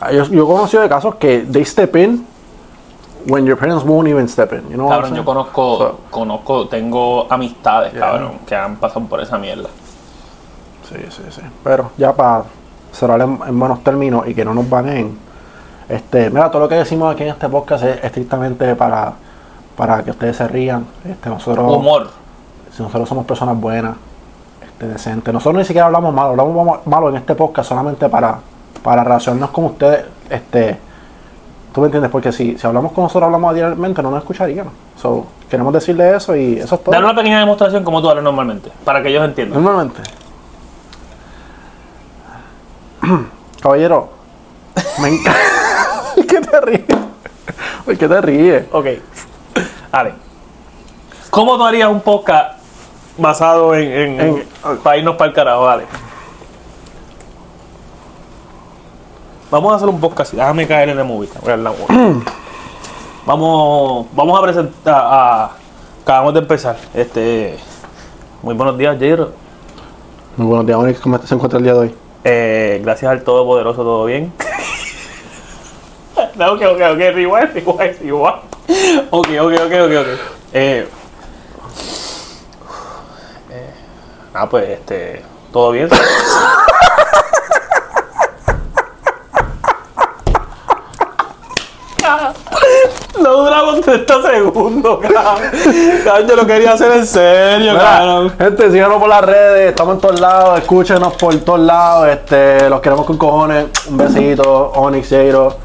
Ah, 0.00 0.12
Yo, 0.12 0.24
yo 0.24 0.44
he 0.44 0.46
conocido 0.46 0.82
de 0.82 0.88
casos 0.88 1.14
que 1.16 1.40
they 1.50 1.64
step 1.64 1.94
in 1.96 2.26
when 3.26 3.46
your 3.46 3.56
parents 3.56 3.84
won't 3.84 4.06
even 4.08 4.28
step 4.28 4.52
in, 4.52 4.60
you 4.68 4.74
know 4.74 4.86
what 4.86 4.96
Cabrón, 5.00 5.14
yo 5.14 5.24
conozco, 5.24 5.78
So- 5.78 5.98
conozco, 6.10 6.68
tengo 6.68 7.26
amistades, 7.30 7.92
Yeah. 7.92 8.00
cabrón, 8.00 8.32
que 8.46 8.54
han 8.54 8.76
pasado 8.76 9.06
por 9.06 9.20
esa 9.20 9.38
mierda. 9.38 9.68
Sí, 10.88 10.96
sí, 11.08 11.22
sí. 11.30 11.40
Pero 11.62 11.90
ya 11.96 12.12
para 12.12 12.44
cerrar 12.92 13.20
en, 13.22 13.40
en 13.46 13.58
buenos 13.58 13.82
términos 13.82 14.28
y 14.28 14.34
que 14.34 14.44
no 14.44 14.52
nos 14.52 14.68
baneen, 14.68 15.16
este, 15.88 16.28
mira, 16.28 16.50
todo 16.50 16.62
lo 16.62 16.68
que 16.68 16.74
decimos 16.74 17.12
aquí 17.14 17.22
en 17.22 17.30
este 17.30 17.48
podcast 17.48 17.84
es 17.84 18.04
estrictamente 18.04 18.76
para, 18.76 19.14
para 19.76 20.02
que 20.04 20.10
ustedes 20.10 20.36
se 20.36 20.46
rían. 20.46 20.86
Este, 21.04 21.30
nosotros, 21.30 21.66
Humor. 21.78 22.10
si 22.76 22.82
nosotros 22.82 23.08
somos 23.08 23.24
personas 23.24 23.58
buenas, 23.58 23.96
este, 24.74 24.86
decentes. 24.88 25.32
Nosotros 25.34 25.58
ni 25.58 25.64
siquiera 25.64 25.86
hablamos 25.86 26.12
malo, 26.14 26.30
hablamos 26.30 26.86
malo- 26.86 27.08
en 27.08 27.16
este 27.16 27.34
podcast 27.34 27.68
solamente 27.68 28.08
para, 28.08 28.38
para 28.82 29.02
relacionarnos 29.04 29.50
con 29.50 29.64
ustedes. 29.66 30.04
Este, 30.30 30.78
¿Tú 31.72 31.80
me 31.80 31.86
entiendes? 31.86 32.10
Porque 32.10 32.30
si, 32.32 32.56
si 32.58 32.66
hablamos 32.66 32.92
con 32.92 33.04
nosotros, 33.04 33.24
hablamos 33.24 33.54
diariamente, 33.54 34.02
no 34.02 34.10
nos 34.10 34.20
escucharían. 34.20 34.66
So, 35.00 35.26
queremos 35.50 35.72
decirle 35.72 36.14
eso 36.14 36.36
y 36.36 36.58
eso 36.58 36.76
es 36.76 36.84
todo. 36.84 36.92
Dar 36.92 37.02
una 37.04 37.14
pequeña 37.14 37.40
demostración 37.40 37.82
como 37.82 38.00
tú 38.00 38.08
hablas 38.08 38.22
normalmente, 38.24 38.70
para 38.84 39.02
que 39.02 39.08
ellos 39.08 39.24
entiendan. 39.24 39.62
Normalmente. 39.62 40.00
Caballero, 43.60 44.10
me 45.00 45.08
encanta. 45.08 45.38
¿Qué 46.28 46.40
te 46.40 46.60
ríes? 46.60 46.84
¿Por 47.84 47.98
qué 47.98 48.08
te 48.08 48.20
ríes? 48.20 48.64
Ok. 48.72 48.86
Ale. 49.92 50.14
¿Cómo 51.30 51.56
tú 51.56 51.64
harías 51.64 51.88
un 51.90 52.00
podcast 52.00 52.58
basado 53.16 53.74
en, 53.74 53.92
en- 53.92 54.20
En- 54.20 54.78
para 54.82 54.96
irnos 54.96 55.16
para 55.16 55.28
el 55.30 55.34
carajo? 55.34 55.64
Dale. 55.66 55.84
Vamos 59.50 59.72
a 59.72 59.76
hacer 59.76 59.88
un 59.88 60.00
podcast 60.00 60.28
así. 60.30 60.36
Déjame 60.36 60.66
caer 60.66 60.88
en 60.90 60.98
el 60.98 61.04
movie. 61.04 61.28
Vamos, 63.26 64.06
vamos 64.12 64.38
a 64.38 64.42
presentar 64.42 64.94
a. 65.06 65.50
Acabamos 66.02 66.34
de 66.34 66.40
empezar. 66.40 66.76
Este. 66.92 67.56
Muy 68.42 68.54
buenos 68.54 68.76
días, 68.76 68.98
Jairo. 68.98 69.32
Muy 70.36 70.46
buenos 70.46 70.66
días, 70.66 70.78
Onyx. 70.78 71.00
¿Cómo 71.00 71.18
se 71.22 71.34
encuentra 71.34 71.56
el 71.58 71.64
día 71.64 71.72
de 71.72 71.78
hoy? 71.78 71.94
Eh, 72.24 72.80
gracias 72.84 73.10
al 73.10 73.22
Todopoderoso, 73.22 73.82
todo 73.82 74.04
bien. 74.04 74.30
no, 76.36 76.52
ok, 76.52 76.60
ok, 76.72 76.80
ok, 76.92 76.98
rewind, 76.98 77.54
rewind, 77.54 78.00
rewind. 78.02 78.36
Ok, 79.10 79.28
ok, 79.40 79.52
ok, 79.64 79.72
ok, 79.72 79.92
ok. 80.00 80.06
Eh, 80.52 80.86
eh, 80.86 80.88
ah, 84.34 84.48
pues, 84.48 84.68
este, 84.68 85.22
todo 85.52 85.70
bien. 85.70 85.88
No 93.20 93.44
duramos 93.44 93.80
30 93.80 94.22
segundos, 94.22 94.98
cabrón. 95.00 96.28
Yo 96.28 96.36
lo 96.36 96.46
quería 96.46 96.72
hacer 96.72 96.92
en 96.92 97.06
serio, 97.06 97.74
cabrón. 97.78 98.34
Gente, 98.36 98.70
síganos 98.70 98.98
por 98.98 99.08
las 99.08 99.22
redes, 99.22 99.70
estamos 99.70 99.94
en 99.94 100.00
todos 100.00 100.20
lados, 100.20 100.58
escúchenos 100.58 101.14
por 101.14 101.34
todos 101.36 101.60
lados, 101.60 102.08
este, 102.08 102.68
los 102.68 102.80
queremos 102.80 103.06
con 103.06 103.16
cojones, 103.16 103.66
un 103.88 103.96
besito, 103.96 104.72
Onyx, 104.74 105.08
Jairo, 105.08 105.56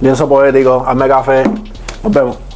lienzo 0.00 0.28
poético, 0.28 0.84
hazme 0.86 1.08
café, 1.08 1.44
nos 2.04 2.12
vemos. 2.12 2.51